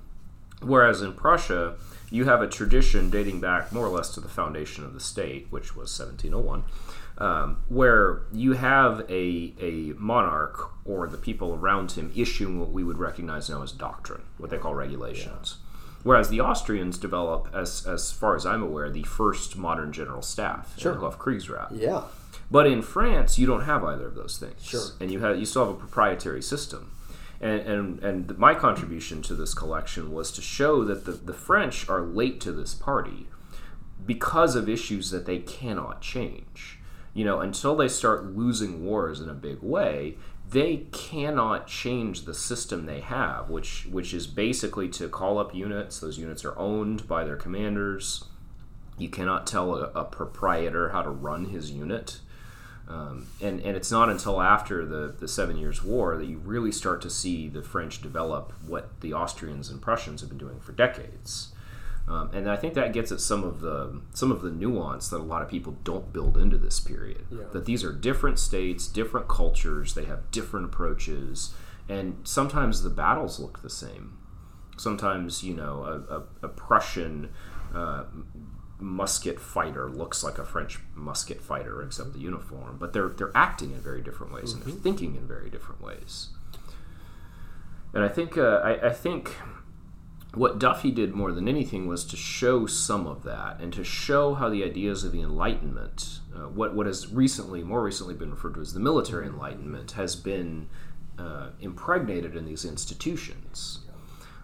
Whereas 0.61 1.01
in 1.01 1.13
Prussia, 1.13 1.75
you 2.09 2.25
have 2.25 2.41
a 2.41 2.47
tradition 2.47 3.09
dating 3.09 3.39
back 3.39 3.71
more 3.71 3.85
or 3.85 3.89
less 3.89 4.13
to 4.15 4.19
the 4.19 4.27
foundation 4.27 4.83
of 4.83 4.93
the 4.93 4.99
state, 4.99 5.47
which 5.49 5.75
was 5.75 5.97
1701, 5.97 6.63
um, 7.19 7.63
where 7.69 8.23
you 8.33 8.53
have 8.53 9.05
a, 9.07 9.53
a 9.59 9.93
monarch 9.97 10.71
or 10.83 11.07
the 11.07 11.17
people 11.17 11.53
around 11.53 11.91
him 11.91 12.11
issuing 12.15 12.59
what 12.59 12.71
we 12.71 12.83
would 12.83 12.97
recognize 12.97 13.49
now 13.49 13.61
as 13.61 13.71
doctrine, 13.71 14.23
what 14.39 14.49
they 14.49 14.57
call 14.57 14.73
regulations. 14.73 15.57
Whereas 16.07 16.29
the 16.29 16.39
Austrians 16.39 16.97
develop, 16.97 17.49
as, 17.53 17.85
as 17.85 18.13
far 18.13 18.37
as 18.37 18.45
I'm 18.45 18.63
aware, 18.63 18.89
the 18.89 19.03
first 19.03 19.57
modern 19.57 19.91
general 19.91 20.21
staff, 20.21 20.73
Sure. 20.79 20.93
the 20.93 21.01
Hofkriegsrat. 21.01 21.67
Yeah. 21.77 22.03
But 22.49 22.65
in 22.65 22.81
France, 22.81 23.37
you 23.37 23.45
don't 23.45 23.63
have 23.65 23.83
either 23.83 24.07
of 24.07 24.15
those 24.15 24.37
things. 24.37 24.63
Sure. 24.63 24.85
And 25.01 25.11
you 25.11 25.19
have 25.19 25.37
you 25.37 25.45
still 25.45 25.65
have 25.65 25.75
a 25.75 25.77
proprietary 25.77 26.41
system. 26.41 26.91
And, 27.41 27.59
and, 27.59 28.03
and 28.03 28.37
my 28.37 28.55
contribution 28.55 29.21
to 29.23 29.35
this 29.35 29.53
collection 29.53 30.13
was 30.13 30.31
to 30.31 30.41
show 30.41 30.85
that 30.85 31.03
the, 31.03 31.11
the 31.11 31.33
French 31.33 31.89
are 31.89 32.01
late 32.01 32.39
to 32.41 32.53
this 32.53 32.73
party 32.73 33.27
because 34.05 34.55
of 34.55 34.69
issues 34.69 35.11
that 35.11 35.25
they 35.25 35.39
cannot 35.39 36.01
change. 36.01 36.79
You 37.13 37.25
know, 37.25 37.41
until 37.41 37.75
they 37.75 37.89
start 37.89 38.33
losing 38.33 38.85
wars 38.85 39.19
in 39.19 39.27
a 39.29 39.33
big 39.33 39.61
way, 39.61 40.15
they 40.49 40.85
cannot 40.91 41.67
change 41.67 42.23
the 42.23 42.33
system 42.33 42.85
they 42.85 43.01
have, 43.01 43.49
which 43.49 43.87
which 43.91 44.13
is 44.13 44.27
basically 44.27 44.87
to 44.89 45.09
call 45.09 45.37
up 45.37 45.53
units. 45.53 45.99
Those 45.99 46.17
units 46.17 46.45
are 46.45 46.57
owned 46.57 47.07
by 47.07 47.25
their 47.25 47.35
commanders. 47.35 48.23
You 48.97 49.09
cannot 49.09 49.45
tell 49.45 49.75
a, 49.75 49.91
a 49.93 50.05
proprietor 50.05 50.89
how 50.89 51.01
to 51.01 51.09
run 51.09 51.45
his 51.45 51.71
unit. 51.71 52.19
Um, 52.87 53.27
and, 53.41 53.59
and 53.61 53.75
it's 53.75 53.91
not 53.91 54.09
until 54.09 54.41
after 54.41 54.85
the, 54.85 55.13
the 55.19 55.27
Seven 55.27 55.57
Years' 55.57 55.83
War 55.83 56.15
that 56.15 56.25
you 56.25 56.37
really 56.37 56.71
start 56.71 57.01
to 57.01 57.09
see 57.09 57.49
the 57.49 57.61
French 57.61 58.01
develop 58.01 58.53
what 58.65 59.01
the 59.01 59.13
Austrians 59.13 59.69
and 59.69 59.81
Prussians 59.81 60.21
have 60.21 60.29
been 60.29 60.37
doing 60.37 60.61
for 60.61 60.71
decades. 60.71 61.53
Um, 62.07 62.29
and 62.33 62.49
I 62.49 62.55
think 62.55 62.73
that 62.75 62.93
gets 62.93 63.11
at 63.11 63.19
some 63.19 63.43
of 63.43 63.59
the 63.59 64.01
some 64.13 64.31
of 64.31 64.41
the 64.41 64.49
nuance 64.49 65.09
that 65.09 65.17
a 65.17 65.23
lot 65.23 65.41
of 65.41 65.49
people 65.49 65.75
don't 65.83 66.13
build 66.13 66.37
into 66.37 66.57
this 66.57 66.79
period. 66.79 67.25
That 67.51 67.65
these 67.65 67.83
are 67.83 67.91
different 67.91 68.39
states, 68.39 68.87
different 68.87 69.27
cultures, 69.27 69.93
they 69.93 70.05
have 70.05 70.31
different 70.31 70.67
approaches, 70.67 71.53
and 71.89 72.17
sometimes 72.23 72.81
the 72.81 72.89
battles 72.89 73.39
look 73.39 73.61
the 73.61 73.69
same. 73.69 74.17
Sometimes 74.77 75.43
you 75.43 75.53
know 75.53 75.83
a, 75.83 76.15
a, 76.15 76.23
a 76.43 76.49
Prussian 76.49 77.29
uh, 77.75 78.05
musket 78.79 79.39
fighter 79.39 79.89
looks 79.89 80.23
like 80.23 80.37
a 80.37 80.45
French 80.45 80.79
musket 80.95 81.41
fighter, 81.41 81.81
except 81.81 82.13
the 82.13 82.19
uniform. 82.19 82.77
But 82.79 82.93
they're 82.93 83.09
they're 83.09 83.35
acting 83.35 83.71
in 83.71 83.81
very 83.81 84.01
different 84.01 84.33
ways 84.33 84.53
and 84.53 84.63
they're 84.63 84.73
thinking 84.73 85.15
in 85.15 85.27
very 85.27 85.49
different 85.49 85.81
ways. 85.81 86.29
And 87.93 88.03
I 88.03 88.07
think 88.07 88.37
uh, 88.37 88.61
I, 88.63 88.87
I 88.87 88.93
think 88.93 89.31
what 90.37 90.59
Duffy 90.59 90.91
did 90.91 91.13
more 91.13 91.31
than 91.31 91.47
anything 91.47 91.87
was 91.87 92.05
to 92.05 92.15
show 92.17 92.65
some 92.65 93.07
of 93.07 93.23
that 93.23 93.59
and 93.59 93.73
to 93.73 93.83
show 93.83 94.35
how 94.35 94.49
the 94.49 94.63
ideas 94.63 95.03
of 95.03 95.11
the 95.11 95.21
Enlightenment, 95.21 96.19
uh, 96.35 96.47
what 96.47 96.73
what 96.73 96.85
has 96.85 97.11
recently, 97.11 97.63
more 97.63 97.83
recently, 97.83 98.13
been 98.13 98.31
referred 98.31 98.55
to 98.55 98.61
as 98.61 98.73
the 98.73 98.79
military 98.79 99.25
Enlightenment, 99.25 99.91
has 99.91 100.15
been 100.15 100.69
uh, 101.17 101.49
impregnated 101.59 102.35
in 102.35 102.45
these 102.45 102.65
institutions. 102.65 103.79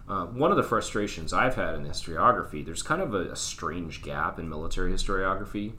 Uh, 0.08 0.26
one 0.26 0.50
of 0.50 0.56
the 0.56 0.62
frustrations 0.62 1.32
I've 1.32 1.54
had 1.54 1.74
in 1.76 1.84
historiography, 1.84 2.64
there's 2.64 2.82
kind 2.82 3.00
of 3.00 3.14
a, 3.14 3.30
a 3.32 3.36
strange 3.36 4.02
gap 4.02 4.38
in 4.38 4.48
military 4.48 4.92
historiography, 4.92 5.72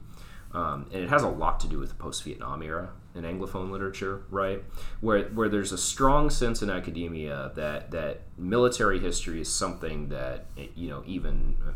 um, 0.52 0.86
and 0.92 1.02
it 1.04 1.10
has 1.10 1.22
a 1.22 1.28
lot 1.28 1.60
to 1.60 1.68
do 1.68 1.78
with 1.78 1.90
the 1.90 1.94
post-Vietnam 1.94 2.62
era 2.62 2.90
in 3.16 3.24
Anglophone 3.24 3.70
literature, 3.70 4.22
right? 4.30 4.62
Where 5.00 5.24
where 5.24 5.48
there's 5.48 5.72
a 5.72 5.78
strong 5.78 6.30
sense 6.30 6.62
in 6.62 6.70
academia 6.70 7.52
that 7.54 7.90
that 7.90 8.22
military 8.36 9.00
history 9.00 9.40
is 9.40 9.52
something 9.52 10.08
that 10.10 10.46
you 10.74 10.88
know 10.88 11.02
even 11.06 11.56
uh, 11.66 11.72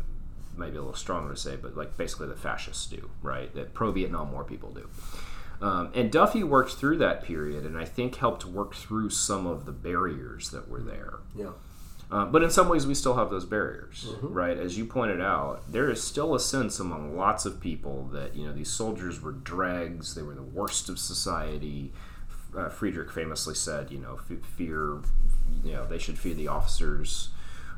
maybe 0.55 0.77
a 0.77 0.81
little 0.81 0.93
stronger 0.93 1.33
to 1.33 1.39
say, 1.39 1.55
but 1.55 1.75
like 1.75 1.97
basically 1.97 2.27
the 2.27 2.35
fascists 2.35 2.85
do, 2.85 3.09
right? 3.21 3.53
That 3.55 3.73
pro 3.73 3.91
Vietnam 3.91 4.31
War 4.31 4.43
people 4.43 4.71
do. 4.71 4.87
Um, 5.61 5.91
and 5.93 6.11
Duffy 6.11 6.43
worked 6.43 6.73
through 6.73 6.97
that 6.97 7.23
period, 7.23 7.65
and 7.65 7.77
I 7.77 7.85
think 7.85 8.15
helped 8.15 8.45
work 8.45 8.73
through 8.73 9.11
some 9.11 9.45
of 9.45 9.65
the 9.65 9.71
barriers 9.71 10.49
that 10.49 10.67
were 10.67 10.81
there. 10.81 11.19
Yeah. 11.35 11.51
Uh, 12.11 12.25
but 12.25 12.43
in 12.43 12.49
some 12.49 12.67
ways, 12.67 12.85
we 12.85 12.93
still 12.93 13.15
have 13.15 13.29
those 13.29 13.45
barriers, 13.45 14.07
mm-hmm. 14.09 14.33
right? 14.33 14.57
As 14.57 14.77
you 14.77 14.85
pointed 14.85 15.21
out, 15.21 15.71
there 15.71 15.89
is 15.89 16.03
still 16.03 16.35
a 16.35 16.41
sense 16.41 16.77
among 16.77 17.15
lots 17.15 17.45
of 17.45 17.61
people 17.61 18.09
that 18.11 18.35
you 18.35 18.45
know 18.45 18.51
these 18.51 18.69
soldiers 18.69 19.21
were 19.21 19.31
dregs; 19.31 20.13
they 20.13 20.21
were 20.21 20.35
the 20.35 20.41
worst 20.41 20.89
of 20.89 20.99
society. 20.99 21.93
Uh, 22.55 22.67
Friedrich 22.67 23.09
famously 23.09 23.55
said, 23.55 23.91
you 23.91 23.97
know, 23.97 24.17
fear, 24.57 24.99
you 25.63 25.71
know, 25.71 25.85
they 25.85 25.97
should 25.97 26.19
fear 26.19 26.33
the 26.33 26.49
officers. 26.49 27.29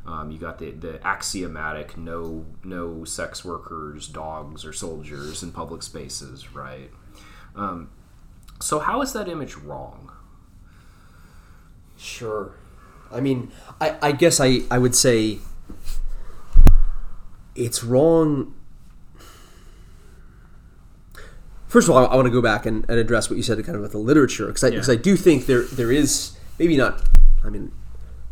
Um, 0.08 0.32
you 0.32 0.40
got 0.40 0.58
the, 0.58 0.72
the 0.72 1.06
axiomatic 1.06 1.96
no 1.96 2.48
no 2.64 3.04
sex 3.04 3.46
workers, 3.46 4.08
dogs, 4.08 4.66
or 4.66 4.74
soldiers 4.74 5.44
in 5.44 5.52
public 5.52 5.84
spaces, 5.84 6.56
right? 6.56 6.90
Um, 7.56 7.92
so 8.60 8.80
how 8.80 9.04
is 9.04 9.14
that 9.14 9.28
image 9.28 9.56
wrong? 9.56 10.12
Sure. 11.98 12.56
I 13.14 13.22
mean, 13.22 13.52
I, 13.80 13.96
I 14.02 14.12
guess 14.12 14.40
I, 14.40 14.62
I 14.72 14.78
would 14.78 14.96
say 14.96 15.40
it's 17.56 17.84
wrong. 17.84 18.54
First 21.68 21.88
of 21.88 21.96
all, 21.96 22.06
I, 22.06 22.10
I 22.10 22.16
want 22.16 22.26
to 22.26 22.32
go 22.32 22.42
back 22.42 22.66
and, 22.66 22.86
and, 22.90 23.00
address 23.00 23.30
what 23.30 23.38
you 23.38 23.44
said 23.44 23.58
kind 23.64 23.76
of 23.76 23.82
about 23.82 23.92
the 23.92 23.98
literature 23.98 24.48
because 24.48 24.64
I, 24.64 24.68
yeah. 24.70 24.82
I 24.88 24.96
do 24.96 25.16
think 25.16 25.46
there 25.46 25.64
there 25.64 25.92
is 25.92 26.38
maybe 26.60 26.78
not. 26.78 27.08
I 27.44 27.50
mean, 27.50 27.72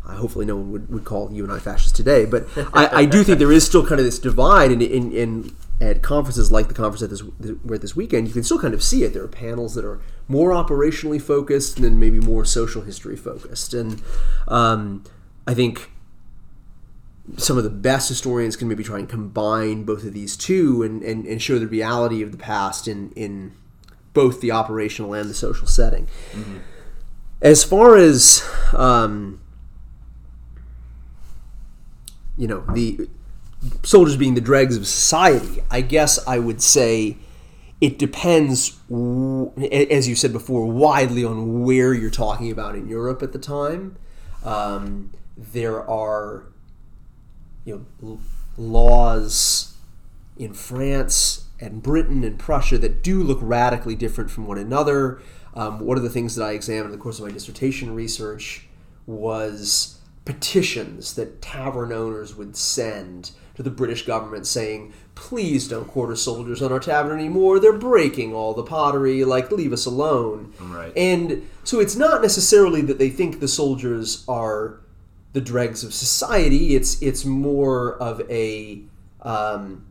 hopefully 0.03 0.45
no 0.45 0.55
one 0.55 0.71
would, 0.71 0.89
would 0.89 1.05
call 1.05 1.31
you 1.31 1.43
and 1.43 1.51
I 1.51 1.59
fascists 1.59 1.91
today, 1.91 2.25
but 2.25 2.47
I, 2.73 3.01
I 3.01 3.05
do 3.05 3.23
think 3.23 3.39
there 3.39 3.51
is 3.51 3.65
still 3.65 3.85
kind 3.85 3.99
of 3.99 4.05
this 4.05 4.19
divide 4.19 4.71
in, 4.71 4.81
in, 4.81 5.11
in 5.11 5.55
at 5.81 6.03
conferences 6.03 6.51
like 6.51 6.67
the 6.67 6.73
conference 6.75 7.01
at 7.01 7.09
this 7.09 7.23
we're 7.63 7.77
this 7.77 7.95
weekend, 7.95 8.27
you 8.27 8.33
can 8.33 8.43
still 8.43 8.59
kind 8.59 8.73
of 8.73 8.83
see 8.83 9.03
it. 9.03 9.13
There 9.13 9.23
are 9.23 9.27
panels 9.27 9.73
that 9.73 9.83
are 9.83 9.99
more 10.27 10.51
operationally 10.51 11.19
focused 11.19 11.77
and 11.77 11.83
then 11.83 11.99
maybe 11.99 12.19
more 12.19 12.45
social 12.45 12.83
history 12.83 13.17
focused, 13.17 13.73
and 13.73 14.01
um, 14.47 15.03
I 15.47 15.55
think 15.55 15.91
some 17.37 17.57
of 17.57 17.63
the 17.63 17.69
best 17.69 18.09
historians 18.09 18.55
can 18.55 18.67
maybe 18.67 18.83
try 18.83 18.99
and 18.99 19.09
combine 19.09 19.83
both 19.83 20.03
of 20.03 20.13
these 20.13 20.35
two 20.37 20.83
and, 20.83 21.01
and, 21.03 21.25
and 21.25 21.41
show 21.41 21.57
the 21.57 21.67
reality 21.67 22.21
of 22.21 22.31
the 22.31 22.37
past 22.37 22.87
in 22.87 23.11
in 23.13 23.53
both 24.13 24.41
the 24.41 24.51
operational 24.51 25.13
and 25.13 25.29
the 25.29 25.33
social 25.33 25.65
setting. 25.65 26.07
Mm-hmm. 26.31 26.57
As 27.41 27.63
far 27.63 27.95
as 27.95 28.47
um, 28.73 29.41
you 32.37 32.47
know 32.47 32.63
the 32.73 33.09
soldiers 33.83 34.17
being 34.17 34.35
the 34.35 34.41
dregs 34.41 34.75
of 34.75 34.87
society, 34.87 35.63
I 35.69 35.81
guess 35.81 36.25
I 36.27 36.39
would 36.39 36.61
say 36.61 37.17
it 37.79 37.97
depends, 37.97 38.77
as 39.71 40.07
you 40.07 40.15
said 40.15 40.33
before, 40.33 40.67
widely 40.67 41.25
on 41.25 41.63
where 41.63 41.93
you're 41.93 42.09
talking 42.11 42.51
about 42.51 42.75
in 42.75 42.87
Europe 42.87 43.23
at 43.23 43.33
the 43.33 43.39
time. 43.39 43.97
Um, 44.43 45.11
there 45.37 45.87
are, 45.89 46.43
you 47.65 47.87
know, 48.01 48.19
laws 48.57 49.75
in 50.37 50.53
France 50.53 51.45
and 51.59 51.81
Britain 51.81 52.23
and 52.23 52.37
Prussia 52.39 52.77
that 52.79 53.03
do 53.03 53.23
look 53.23 53.39
radically 53.41 53.95
different 53.95 54.31
from 54.31 54.45
one 54.45 54.57
another. 54.57 55.21
Um, 55.53 55.79
one 55.79 55.97
of 55.97 56.03
the 56.03 56.09
things 56.09 56.35
that 56.35 56.45
I 56.45 56.51
examined 56.51 56.87
in 56.87 56.91
the 56.91 56.97
course 56.97 57.19
of 57.19 57.25
my 57.25 57.31
dissertation 57.31 57.93
research 57.93 58.67
was 59.05 59.99
petitions 60.25 61.15
that 61.15 61.41
tavern 61.41 61.91
owners 61.91 62.35
would 62.35 62.55
send 62.55 63.31
to 63.63 63.69
the 63.69 63.75
British 63.75 64.05
government 64.05 64.47
saying, 64.47 64.93
please 65.15 65.67
don't 65.67 65.87
quarter 65.87 66.15
soldiers 66.15 66.61
on 66.61 66.71
our 66.71 66.79
tavern 66.79 67.19
anymore. 67.19 67.59
They're 67.59 67.73
breaking 67.73 68.33
all 68.33 68.53
the 68.53 68.63
pottery. 68.63 69.23
Like, 69.23 69.51
leave 69.51 69.73
us 69.73 69.85
alone. 69.85 70.53
Right. 70.59 70.91
And 70.95 71.47
so 71.63 71.79
it's 71.79 71.95
not 71.95 72.21
necessarily 72.21 72.81
that 72.81 72.97
they 72.97 73.09
think 73.09 73.39
the 73.39 73.47
soldiers 73.47 74.23
are 74.27 74.79
the 75.33 75.41
dregs 75.41 75.83
of 75.83 75.93
society. 75.93 76.75
It's 76.75 77.01
it's 77.01 77.23
more 77.23 77.95
of 78.01 78.21
a 78.29 78.81
um, 79.21 79.85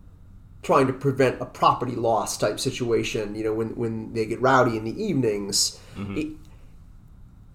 trying 0.63 0.87
to 0.89 0.93
prevent 0.93 1.41
a 1.41 1.47
property 1.47 1.97
loss 1.97 2.37
type 2.37 2.61
situation. 2.61 3.35
You 3.35 3.45
know, 3.45 3.55
when 3.55 3.77
when 3.77 4.13
they 4.13 4.27
get 4.27 4.41
rowdy 4.41 4.77
in 4.77 4.85
the 4.85 5.03
evenings. 5.03 5.79
Mm-hmm. 5.97 6.17
It, 6.19 6.27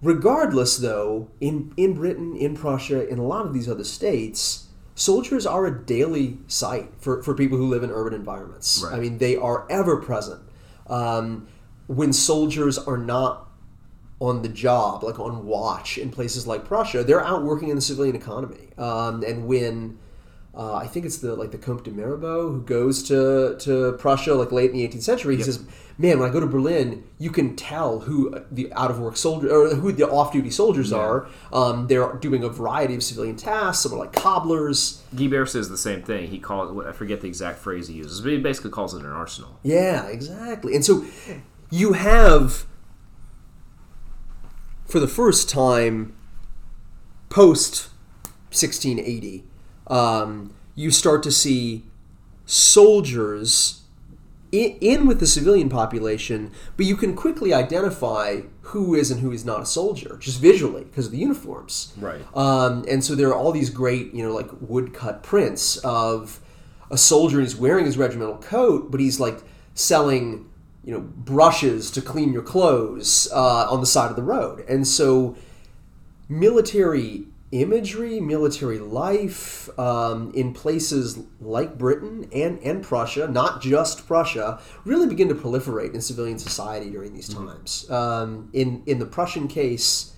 regardless, 0.02 0.78
though, 0.78 1.28
in 1.40 1.72
in 1.76 1.94
Britain, 1.94 2.36
in 2.36 2.56
Prussia, 2.56 3.06
in 3.06 3.18
a 3.18 3.24
lot 3.24 3.46
of 3.46 3.52
these 3.54 3.68
other 3.68 3.84
states 3.84 4.65
soldiers 4.96 5.46
are 5.46 5.66
a 5.66 5.84
daily 5.84 6.38
sight 6.48 6.90
for, 6.98 7.22
for 7.22 7.34
people 7.34 7.56
who 7.56 7.68
live 7.68 7.84
in 7.84 7.90
urban 7.90 8.14
environments. 8.14 8.82
Right. 8.82 8.96
I 8.96 8.98
mean, 8.98 9.18
they 9.18 9.36
are 9.36 9.66
ever 9.70 9.98
present. 9.98 10.42
Um, 10.88 11.46
when 11.86 12.12
soldiers 12.12 12.78
are 12.78 12.96
not 12.96 13.48
on 14.18 14.42
the 14.42 14.48
job, 14.48 15.04
like 15.04 15.20
on 15.20 15.44
watch 15.46 15.98
in 15.98 16.10
places 16.10 16.46
like 16.46 16.64
Prussia, 16.64 17.04
they're 17.04 17.24
out 17.24 17.44
working 17.44 17.68
in 17.68 17.76
the 17.76 17.82
civilian 17.82 18.16
economy. 18.16 18.70
Um, 18.78 19.22
and 19.22 19.46
when 19.46 19.98
uh, 20.56 20.76
I 20.76 20.86
think 20.86 21.04
it's 21.04 21.18
the 21.18 21.36
like 21.36 21.50
the 21.50 21.58
Comte 21.58 21.84
de 21.84 21.90
Mirabeau 21.90 22.50
who 22.50 22.62
goes 22.62 23.02
to 23.04 23.56
to 23.58 23.92
Prussia 23.98 24.34
like 24.34 24.52
late 24.52 24.70
in 24.70 24.78
the 24.78 24.88
18th 24.88 25.02
century. 25.02 25.34
He 25.34 25.40
yep. 25.40 25.46
says, 25.46 25.64
"Man, 25.98 26.18
when 26.18 26.30
I 26.30 26.32
go 26.32 26.40
to 26.40 26.46
Berlin, 26.46 27.04
you 27.18 27.30
can 27.30 27.54
tell 27.56 28.00
who 28.00 28.42
the 28.50 28.72
out 28.72 28.90
of 28.90 28.98
work 28.98 29.18
soldier 29.18 29.54
or 29.54 29.74
who 29.74 29.92
the 29.92 30.08
off 30.08 30.32
duty 30.32 30.48
soldiers 30.48 30.92
yeah. 30.92 30.96
are. 30.96 31.28
Um, 31.52 31.88
they're 31.88 32.10
doing 32.14 32.42
a 32.42 32.48
variety 32.48 32.94
of 32.94 33.02
civilian 33.02 33.36
tasks. 33.36 33.82
Some 33.82 33.92
are 33.92 33.98
like 33.98 34.14
cobblers." 34.14 35.02
Guibert 35.14 35.50
says 35.50 35.68
the 35.68 35.76
same 35.76 36.02
thing. 36.02 36.28
He 36.28 36.38
calls 36.38 36.86
I 36.86 36.92
forget 36.92 37.20
the 37.20 37.28
exact 37.28 37.58
phrase 37.58 37.88
he 37.88 37.94
uses, 37.94 38.22
but 38.22 38.32
he 38.32 38.38
basically 38.38 38.70
calls 38.70 38.94
it 38.94 39.02
an 39.02 39.12
arsenal. 39.12 39.60
Yeah, 39.62 40.06
exactly. 40.06 40.74
And 40.74 40.82
so 40.82 41.04
you 41.70 41.92
have 41.92 42.64
for 44.86 45.00
the 45.00 45.08
first 45.08 45.50
time 45.50 46.16
post 47.28 47.90
1680 48.52 49.44
um, 49.86 50.54
you 50.74 50.90
start 50.90 51.22
to 51.24 51.32
see 51.32 51.84
soldiers 52.44 53.82
in, 54.52 54.76
in, 54.80 55.06
with 55.06 55.20
the 55.20 55.26
civilian 55.26 55.68
population, 55.68 56.52
but 56.76 56.86
you 56.86 56.96
can 56.96 57.14
quickly 57.14 57.52
identify 57.52 58.42
who 58.62 58.94
is 58.94 59.10
and 59.10 59.20
who 59.20 59.32
is 59.32 59.44
not 59.44 59.60
a 59.60 59.66
soldier 59.66 60.16
just 60.20 60.40
visually 60.40 60.84
because 60.84 61.06
of 61.06 61.12
the 61.12 61.18
uniforms. 61.18 61.92
Right. 61.98 62.20
Um, 62.36 62.84
and 62.88 63.04
so 63.04 63.14
there 63.14 63.28
are 63.28 63.34
all 63.34 63.52
these 63.52 63.70
great, 63.70 64.14
you 64.14 64.22
know, 64.22 64.32
like 64.32 64.48
woodcut 64.60 65.22
prints 65.22 65.76
of 65.78 66.40
a 66.90 66.98
soldier 66.98 67.38
and 67.38 67.46
he's 67.46 67.56
wearing 67.56 67.84
his 67.84 67.98
regimental 67.98 68.38
coat, 68.38 68.90
but 68.90 69.00
he's 69.00 69.18
like 69.18 69.42
selling, 69.74 70.48
you 70.84 70.92
know, 70.92 71.00
brushes 71.00 71.90
to 71.92 72.00
clean 72.00 72.32
your 72.32 72.42
clothes 72.42 73.28
uh, 73.32 73.68
on 73.70 73.80
the 73.80 73.86
side 73.86 74.10
of 74.10 74.16
the 74.16 74.22
road. 74.22 74.64
And 74.68 74.86
so 74.86 75.36
military 76.28 77.26
imagery, 77.52 78.20
military 78.20 78.78
life 78.78 79.68
um, 79.78 80.32
in 80.34 80.52
places 80.52 81.18
like 81.40 81.78
Britain 81.78 82.28
and, 82.32 82.58
and 82.60 82.82
Prussia, 82.82 83.28
not 83.28 83.62
just 83.62 84.06
Prussia, 84.06 84.60
really 84.84 85.06
begin 85.06 85.28
to 85.28 85.34
proliferate 85.34 85.94
in 85.94 86.00
civilian 86.00 86.38
society 86.38 86.90
during 86.90 87.14
these 87.14 87.30
mm-hmm. 87.30 87.46
times. 87.46 87.88
Um, 87.90 88.50
in, 88.52 88.82
in 88.86 88.98
the 88.98 89.06
Prussian 89.06 89.46
case, 89.46 90.14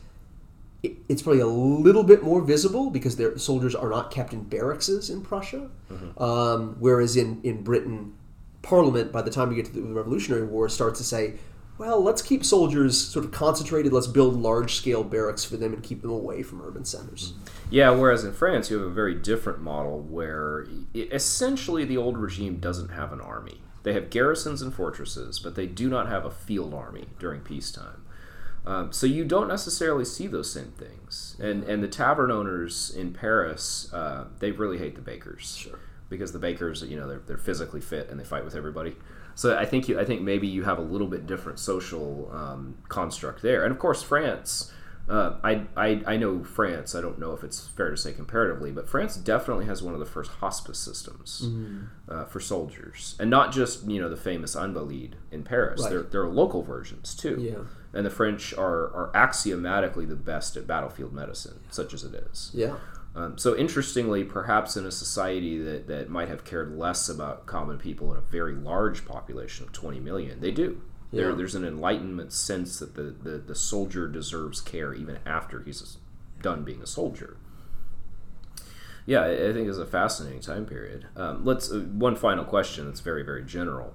it, 0.83 0.97
it's 1.09 1.23
probably 1.23 1.43
a 1.43 1.47
little 1.47 2.05
bit 2.05 2.23
more 2.23 2.41
visible 2.41 2.91
because 2.91 3.17
their 3.17 3.37
soldiers 3.37 3.75
are 3.75 3.91
not 3.91 4.11
kept 4.11 4.33
in 4.33 4.45
barracks 4.45 4.89
in 4.89 5.21
Prussia, 5.23 5.69
mm-hmm. 5.93 6.23
um, 6.23 6.77
whereas 6.79 7.17
in, 7.17 7.41
in 7.43 7.63
Britain, 7.63 8.15
Parliament, 8.63 9.13
by 9.13 9.23
the 9.23 9.31
time 9.31 9.51
we 9.51 9.55
get 9.55 9.67
to 9.67 9.73
the 9.73 9.83
Revolutionary 9.83 10.47
War, 10.47 10.69
starts 10.69 10.99
to 10.99 11.05
say, 11.05 11.35
well, 11.79 12.03
let's 12.03 12.23
keep 12.23 12.45
soldiers 12.45 12.99
sort 12.99 13.25
of 13.25 13.31
concentrated. 13.31 13.93
Let's 13.93 14.09
build 14.09 14.35
large 14.35 14.75
scale 14.75 15.05
barracks 15.05 15.45
for 15.45 15.57
them 15.57 15.73
and 15.73 15.83
keep 15.83 16.03
them 16.03 16.11
away 16.11 16.43
from 16.43 16.61
urban 16.61 16.85
centers. 16.85 17.35
Yeah, 17.71 17.91
whereas 17.91 18.25
in 18.25 18.33
France, 18.33 18.71
you 18.71 18.79
have 18.79 18.87
a 18.87 18.93
very 18.93 19.15
different 19.15 19.61
model 19.61 20.01
where 20.01 20.67
essentially 20.95 21.85
the 21.85 21.97
old 21.97 22.19
regime 22.19 22.57
doesn't 22.57 22.91
have 22.91 23.13
an 23.13 23.21
army. 23.21 23.61
They 23.85 23.93
have 23.93 24.11
garrisons 24.11 24.61
and 24.61 24.75
fortresses, 24.75 25.39
but 25.39 25.55
they 25.55 25.67
do 25.67 25.89
not 25.89 26.09
have 26.09 26.25
a 26.25 26.31
field 26.31 26.75
army 26.75 27.07
during 27.19 27.41
peacetime. 27.41 28.05
Um, 28.67 28.93
so 28.93 29.07
you 29.07 29.25
don't 29.25 29.49
necessarily 29.49 30.05
see 30.05 30.27
those 30.27 30.53
same 30.53 30.73
things. 30.73 31.37
And 31.41 31.63
and 31.65 31.83
the 31.83 31.89
tavern 31.89 32.31
owners 32.31 32.91
in 32.91 33.15
Paris, 33.15 33.91
uh, 33.95 34.27
they 34.41 34.51
really 34.51 34.79
hate 34.79 34.95
the 34.95 35.01
bakers. 35.01 35.57
Sure. 35.57 35.79
Because 36.11 36.33
the 36.33 36.39
bakers, 36.39 36.83
you 36.83 36.97
know, 36.97 37.07
they're, 37.07 37.23
they're 37.27 37.39
physically 37.39 37.81
fit 37.81 38.09
and 38.11 38.19
they 38.19 38.25
fight 38.25 38.45
with 38.45 38.55
everybody. 38.55 38.97
So 39.39 39.57
I 39.57 39.67
think 39.67 39.89
you, 39.89 40.01
I 40.01 40.05
think 40.05 40.21
maybe 40.21 40.49
you 40.49 40.65
have 40.65 40.79
a 40.79 40.83
little 40.83 41.07
bit 41.07 41.25
different 41.25 41.61
social 41.61 42.29
um, 42.33 42.77
construct 42.89 43.41
there, 43.41 43.63
and 43.63 43.71
of 43.71 43.79
course 43.79 44.03
France. 44.03 44.73
Uh, 45.09 45.37
I, 45.43 45.63
I, 45.75 46.03
I 46.07 46.17
know 46.17 46.43
France. 46.43 46.95
I 46.97 47.01
don't 47.01 47.21
know 47.21 47.33
if 47.33 47.45
it's 47.45 47.67
fair 47.69 47.91
to 47.91 47.97
say 47.97 48.13
comparatively, 48.13 48.73
but 48.73 48.89
France 48.89 49.17
definitely 49.17 49.65
has 49.67 49.81
one 49.81 49.95
of 49.95 50.01
the 50.01 50.07
first 50.07 50.33
hospice 50.33 50.79
systems 50.79 51.43
mm. 51.47 51.87
uh, 52.09 52.25
for 52.25 52.41
soldiers, 52.41 53.15
and 53.21 53.31
not 53.31 53.53
just 53.53 53.89
you 53.89 54.01
know 54.01 54.11
the 54.11 54.17
famous 54.17 54.57
Invalides 54.57 55.15
in 55.31 55.45
Paris. 55.45 55.83
Right. 55.83 55.91
There, 55.91 56.03
there 56.03 56.23
are 56.23 56.29
local 56.29 56.63
versions 56.65 57.15
too. 57.15 57.37
Yeah. 57.39 57.65
And 57.97 58.05
the 58.05 58.11
French 58.11 58.53
are, 58.55 58.93
are 58.93 59.13
axiomatically 59.15 60.05
the 60.05 60.17
best 60.17 60.57
at 60.57 60.67
battlefield 60.67 61.13
medicine, 61.13 61.61
such 61.71 61.95
as 61.95 62.03
it 62.03 62.13
is. 62.13 62.51
Yeah. 62.53 62.75
Um, 63.15 63.37
so 63.37 63.57
interestingly, 63.57 64.23
perhaps 64.23 64.77
in 64.77 64.87
a 64.87 64.91
society 64.91 65.59
that, 65.59 65.89
that 65.89 66.09
might 66.09 66.29
have 66.29 66.45
cared 66.45 66.77
less 66.77 67.09
about 67.09 67.47
common 67.47 67.79
people 67.79 68.13
in 68.13 68.19
a 68.19 68.23
very 68.23 68.55
large 68.55 69.05
population 69.05 69.65
of 69.65 69.73
20 69.73 69.99
million, 69.99 70.41
they 70.41 70.53
do. 70.53 70.83
Yeah. 71.11 71.23
There, 71.23 71.35
there's 71.35 71.55
an 71.55 71.65
enlightenment 71.65 72.33
sense 72.33 72.79
that 72.79 72.95
the, 72.95 73.05
the, 73.05 73.39
the 73.39 73.55
soldier 73.55 74.09
deserves 74.09 74.61
care 74.61 74.95
even 74.95 75.19
after 75.27 75.63
he's 75.63 75.97
done 76.43 76.65
being 76.65 76.83
a 76.83 76.87
soldier. 76.87 77.37
Yeah, 79.09 79.25
I 79.25 79.55
think 79.55 79.67
it's 79.69 79.79
a 79.79 79.87
fascinating 79.87 80.41
time 80.41 80.67
period. 80.67 81.07
Um, 81.17 81.43
let's 81.43 81.73
uh, 81.73 81.79
one 81.79 82.15
final 82.15 82.45
question 82.45 82.85
that's 82.85 83.01
very 83.01 83.23
very 83.23 83.43
general. 83.43 83.95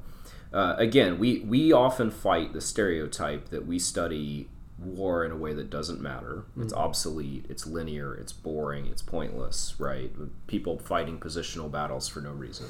Uh, 0.51 0.73
again, 0.79 1.19
we 1.19 1.41
we 1.41 1.71
often 1.71 2.09
fight 2.09 2.51
the 2.51 2.61
stereotype 2.61 3.49
that 3.49 3.67
we 3.67 3.77
study 3.77 4.49
war 4.77 5.23
in 5.23 5.31
a 5.31 5.37
way 5.37 5.53
that 5.53 5.69
doesn't 5.69 6.01
matter. 6.01 6.45
Mm-hmm. 6.51 6.63
It's 6.63 6.73
obsolete. 6.73 7.45
It's 7.49 7.65
linear. 7.65 8.13
It's 8.13 8.33
boring. 8.33 8.87
It's 8.87 9.01
pointless. 9.01 9.75
Right? 9.79 10.11
People 10.47 10.79
fighting 10.79 11.19
positional 11.19 11.71
battles 11.71 12.07
for 12.07 12.21
no 12.21 12.31
reason. 12.31 12.67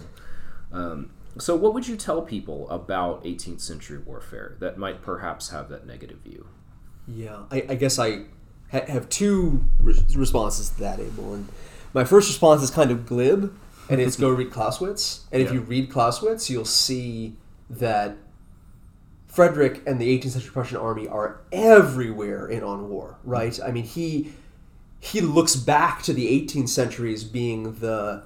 Um, 0.72 1.12
so, 1.38 1.56
what 1.56 1.74
would 1.74 1.88
you 1.88 1.96
tell 1.96 2.22
people 2.22 2.70
about 2.70 3.24
18th 3.24 3.62
century 3.62 3.98
warfare 3.98 4.56
that 4.60 4.78
might 4.78 5.02
perhaps 5.02 5.50
have 5.50 5.70
that 5.70 5.86
negative 5.86 6.20
view? 6.20 6.48
Yeah, 7.08 7.44
I, 7.52 7.66
I 7.70 7.76
guess 7.76 7.98
I 7.98 8.26
ha- 8.72 8.86
have 8.88 9.10
two 9.10 9.64
re- 9.80 9.96
responses 10.16 10.70
to 10.70 10.80
that, 10.82 11.00
Abel. 11.00 11.34
And 11.34 11.50
my 11.94 12.04
first 12.04 12.28
response 12.30 12.62
is 12.62 12.70
kind 12.70 12.92
of 12.92 13.06
glib, 13.06 13.56
and 13.90 14.00
it's 14.00 14.16
go 14.16 14.30
read 14.32 14.52
Clausewitz. 14.52 15.26
And 15.32 15.42
yeah. 15.42 15.48
if 15.48 15.54
you 15.54 15.62
read 15.62 15.90
Clausewitz, 15.90 16.50
you'll 16.50 16.66
see 16.66 17.36
that 17.70 18.18
Frederick 19.34 19.82
and 19.88 20.00
the 20.00 20.18
18th 20.18 20.32
century 20.32 20.52
Prussian 20.52 20.78
army 20.78 21.08
are 21.08 21.42
everywhere 21.52 22.48
in 22.48 22.64
on 22.64 22.88
war, 22.88 23.18
right? 23.24 23.60
I 23.66 23.72
mean, 23.72 23.84
he 23.84 24.32
he 25.00 25.20
looks 25.22 25.56
back 25.56 26.02
to 26.04 26.14
the 26.14 26.28
18th 26.28 26.70
century 26.70 27.14
as 27.14 27.24
being 27.24 27.76
the 27.80 28.24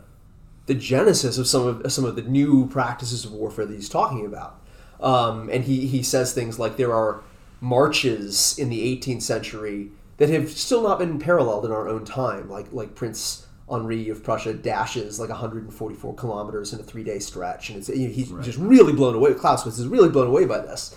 the 0.66 0.76
genesis 0.76 1.38
of 1.38 1.48
some 1.48 1.66
of 1.66 1.92
some 1.92 2.04
of 2.04 2.18
the 2.18 2.22
new 2.24 2.68
practices 2.68 3.24
of 3.24 3.32
warfare 3.32 3.66
that 3.66 3.74
he's 3.74 3.88
talking 3.88 4.26
about. 4.26 4.60
Um, 5.00 5.50
and 5.50 5.64
he, 5.64 5.88
he 5.88 6.04
says 6.04 6.34
things 6.34 6.60
like 6.60 6.76
there 6.76 6.94
are 6.94 7.22
marches 7.62 8.58
in 8.60 8.70
the 8.70 8.98
18th 8.98 9.22
century 9.22 9.92
that 10.18 10.30
have 10.30 10.50
still 10.50 10.84
not 10.84 11.00
been 11.00 11.20
paralleled 11.20 11.66
in 11.66 11.72
our 11.72 11.88
own 11.88 12.04
time, 12.04 12.50
like 12.50 12.68
like 12.74 12.96
Prince 12.96 13.47
Henri 13.70 14.10
of 14.10 14.24
Prussia 14.24 14.54
dashes 14.54 15.20
like 15.20 15.30
144 15.30 16.16
kilometers 16.16 16.74
in 16.74 16.80
a 16.80 16.84
three 16.84 17.04
day 17.04 17.20
stretch, 17.20 17.70
and 17.70 17.78
it's, 17.78 17.88
he's 17.88 18.30
right. 18.30 18.44
just 18.44 18.58
really 18.58 18.94
blown 18.94 19.16
away. 19.16 19.34
Clausewitz 19.34 19.78
is 19.78 19.88
really 19.88 20.10
blown 20.10 20.28
away 20.28 20.46
by 20.46 20.60
this. 20.60 20.96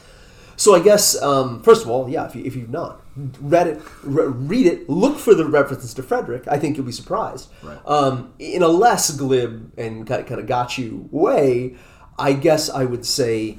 So 0.56 0.74
I 0.74 0.80
guess 0.80 1.20
um, 1.22 1.62
first 1.62 1.84
of 1.84 1.90
all, 1.90 2.08
yeah, 2.08 2.26
if, 2.26 2.36
you, 2.36 2.44
if 2.44 2.54
you've 2.54 2.68
not 2.68 3.00
read 3.40 3.66
it, 3.66 3.82
re- 4.02 4.26
read 4.26 4.66
it, 4.66 4.90
look 4.90 5.18
for 5.18 5.34
the 5.34 5.46
references 5.46 5.94
to 5.94 6.02
Frederick. 6.02 6.46
I 6.48 6.58
think 6.58 6.76
you'll 6.76 6.84
be 6.84 6.92
surprised. 6.92 7.48
Right. 7.62 7.78
Um, 7.86 8.34
in 8.38 8.62
a 8.62 8.68
less 8.68 9.10
glib 9.10 9.72
and 9.78 10.06
kind 10.06 10.30
of 10.30 10.46
got 10.46 10.76
you 10.76 11.08
way, 11.10 11.76
I 12.18 12.34
guess 12.34 12.68
I 12.68 12.84
would 12.84 13.06
say 13.06 13.56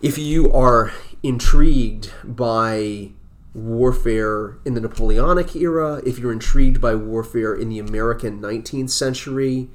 if 0.00 0.16
you 0.16 0.52
are 0.52 0.92
intrigued 1.24 2.12
by 2.22 3.10
warfare 3.56 4.58
in 4.66 4.74
the 4.74 4.80
Napoleonic 4.80 5.56
era, 5.56 6.02
if 6.04 6.18
you're 6.18 6.32
intrigued 6.32 6.78
by 6.78 6.94
warfare 6.94 7.54
in 7.54 7.70
the 7.70 7.78
American 7.78 8.40
19th 8.40 8.90
century, 8.90 9.70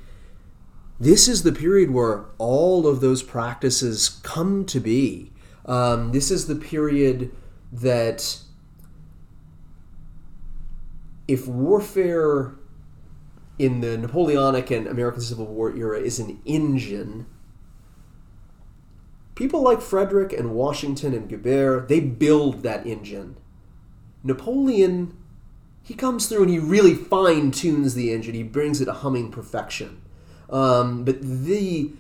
this 1.00 1.28
is 1.28 1.42
the 1.42 1.52
period 1.52 1.90
where 1.90 2.26
all 2.38 2.86
of 2.86 3.02
those 3.02 3.24
practices 3.24 4.22
come 4.22 4.66
to 4.66 4.80
be. 4.80 5.32
Um, 5.66 6.12
this 6.12 6.30
is 6.30 6.46
the 6.46 6.56
period 6.56 7.32
that 7.72 8.38
if 11.28 11.48
warfare 11.48 12.54
in 13.58 13.82
the 13.82 13.98
Napoleonic 13.98 14.70
and 14.70 14.86
American 14.86 15.22
Civil 15.22 15.48
War 15.48 15.76
era 15.76 16.00
is 16.00 16.20
an 16.20 16.40
engine, 16.46 17.26
people 19.34 19.64
like 19.64 19.82
Frederick 19.82 20.34
and 20.34 20.52
Washington 20.52 21.16
and 21.16 21.28
Guibert, 21.28 21.88
they 21.88 22.00
build 22.00 22.62
that 22.62 22.86
engine. 22.86 23.38
Napoleon, 24.24 25.18
he 25.84 25.94
comes 25.94 26.28
through 26.28 26.44
and 26.44 26.52
he 26.52 26.60
really 26.60 26.94
fine 26.94 27.52
tunes 27.52 27.94
the 27.94 28.12
engine. 28.12 28.34
He 28.34 28.44
brings 28.44 28.82
it 28.82 28.86
to 28.86 28.94
humming 28.94 29.32
perfection. 29.32 30.02
Um, 30.50 31.04
but 31.04 31.22
the 31.22 31.92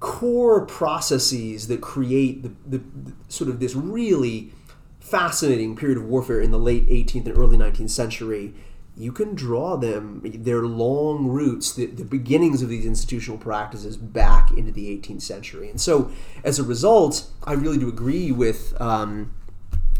core 0.00 0.64
processes 0.66 1.68
that 1.68 1.80
create 1.80 2.42
the, 2.42 2.52
the, 2.66 2.78
the, 2.78 3.12
sort 3.28 3.48
of 3.48 3.60
this 3.60 3.74
really 3.74 4.52
fascinating 5.00 5.76
period 5.76 5.98
of 5.98 6.04
warfare 6.04 6.40
in 6.40 6.50
the 6.50 6.58
late 6.58 6.86
18th 6.88 7.26
and 7.26 7.38
early 7.38 7.56
19th 7.56 7.90
century 7.90 8.52
you 8.98 9.12
can 9.12 9.34
draw 9.34 9.76
them 9.76 10.20
their 10.24 10.62
long 10.62 11.26
roots 11.26 11.74
the, 11.74 11.86
the 11.86 12.04
beginnings 12.04 12.62
of 12.62 12.68
these 12.68 12.86
institutional 12.86 13.38
practices 13.38 13.96
back 13.96 14.50
into 14.52 14.72
the 14.72 14.98
18th 14.98 15.22
century 15.22 15.70
and 15.70 15.80
so 15.80 16.10
as 16.44 16.58
a 16.58 16.64
result 16.64 17.28
i 17.44 17.52
really 17.52 17.78
do 17.78 17.88
agree 17.88 18.32
with 18.32 18.78
um, 18.80 19.32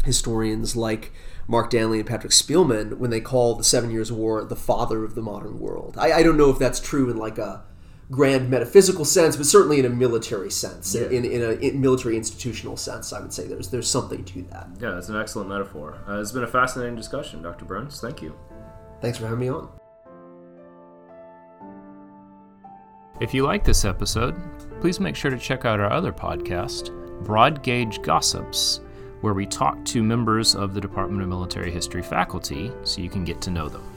historians 0.03 0.75
like 0.75 1.11
Mark 1.47 1.69
Danley 1.69 1.99
and 1.99 2.07
Patrick 2.07 2.33
Speelman 2.33 2.97
when 2.97 3.09
they 3.09 3.21
call 3.21 3.55
the 3.55 3.63
Seven 3.63 3.89
Years' 3.89 4.11
War 4.11 4.43
the 4.43 4.55
father 4.55 5.03
of 5.03 5.15
the 5.15 5.21
modern 5.21 5.59
world. 5.59 5.95
I, 5.97 6.11
I, 6.11 6.23
don't 6.23 6.37
know 6.37 6.49
if 6.49 6.59
that's 6.59 6.79
true 6.79 7.09
in 7.09 7.17
like 7.17 7.37
a 7.37 7.63
grand 8.11 8.49
metaphysical 8.49 9.05
sense, 9.05 9.37
but 9.37 9.45
certainly 9.45 9.79
in 9.79 9.85
a 9.85 9.89
military 9.89 10.51
sense, 10.51 10.93
yeah. 10.93 11.07
in, 11.07 11.23
in 11.23 11.41
a 11.41 11.51
in 11.53 11.79
military 11.79 12.17
institutional 12.17 12.75
sense, 12.75 13.13
I 13.13 13.21
would 13.21 13.33
say 13.33 13.47
there's 13.47 13.69
there's 13.69 13.89
something 13.89 14.25
to 14.25 14.41
that. 14.43 14.67
Yeah, 14.79 14.91
that's 14.91 15.09
an 15.09 15.17
excellent 15.17 15.49
metaphor. 15.49 15.97
Uh, 16.07 16.19
it's 16.19 16.31
been 16.31 16.43
a 16.43 16.47
fascinating 16.47 16.95
discussion, 16.95 17.41
Dr. 17.41 17.65
Burns. 17.65 18.01
Thank 18.01 18.21
you. 18.21 18.35
Thanks 19.01 19.17
for 19.17 19.25
having 19.25 19.39
me 19.39 19.49
on. 19.49 19.69
If 23.19 23.33
you 23.33 23.43
like 23.43 23.63
this 23.63 23.83
episode, 23.83 24.35
please 24.79 24.99
make 24.99 25.15
sure 25.15 25.31
to 25.31 25.37
check 25.37 25.65
out 25.65 25.79
our 25.79 25.91
other 25.91 26.11
podcast, 26.11 26.91
Broad 27.23 27.63
Gauge 27.63 27.99
Gossips, 28.01 28.81
where 29.21 29.33
we 29.33 29.45
talk 29.45 29.83
to 29.85 30.03
members 30.03 30.55
of 30.55 30.73
the 30.73 30.81
Department 30.81 31.21
of 31.21 31.29
Military 31.29 31.71
History 31.71 32.03
faculty 32.03 32.71
so 32.83 33.01
you 33.01 33.09
can 33.09 33.23
get 33.23 33.41
to 33.41 33.51
know 33.51 33.67
them. 33.67 33.96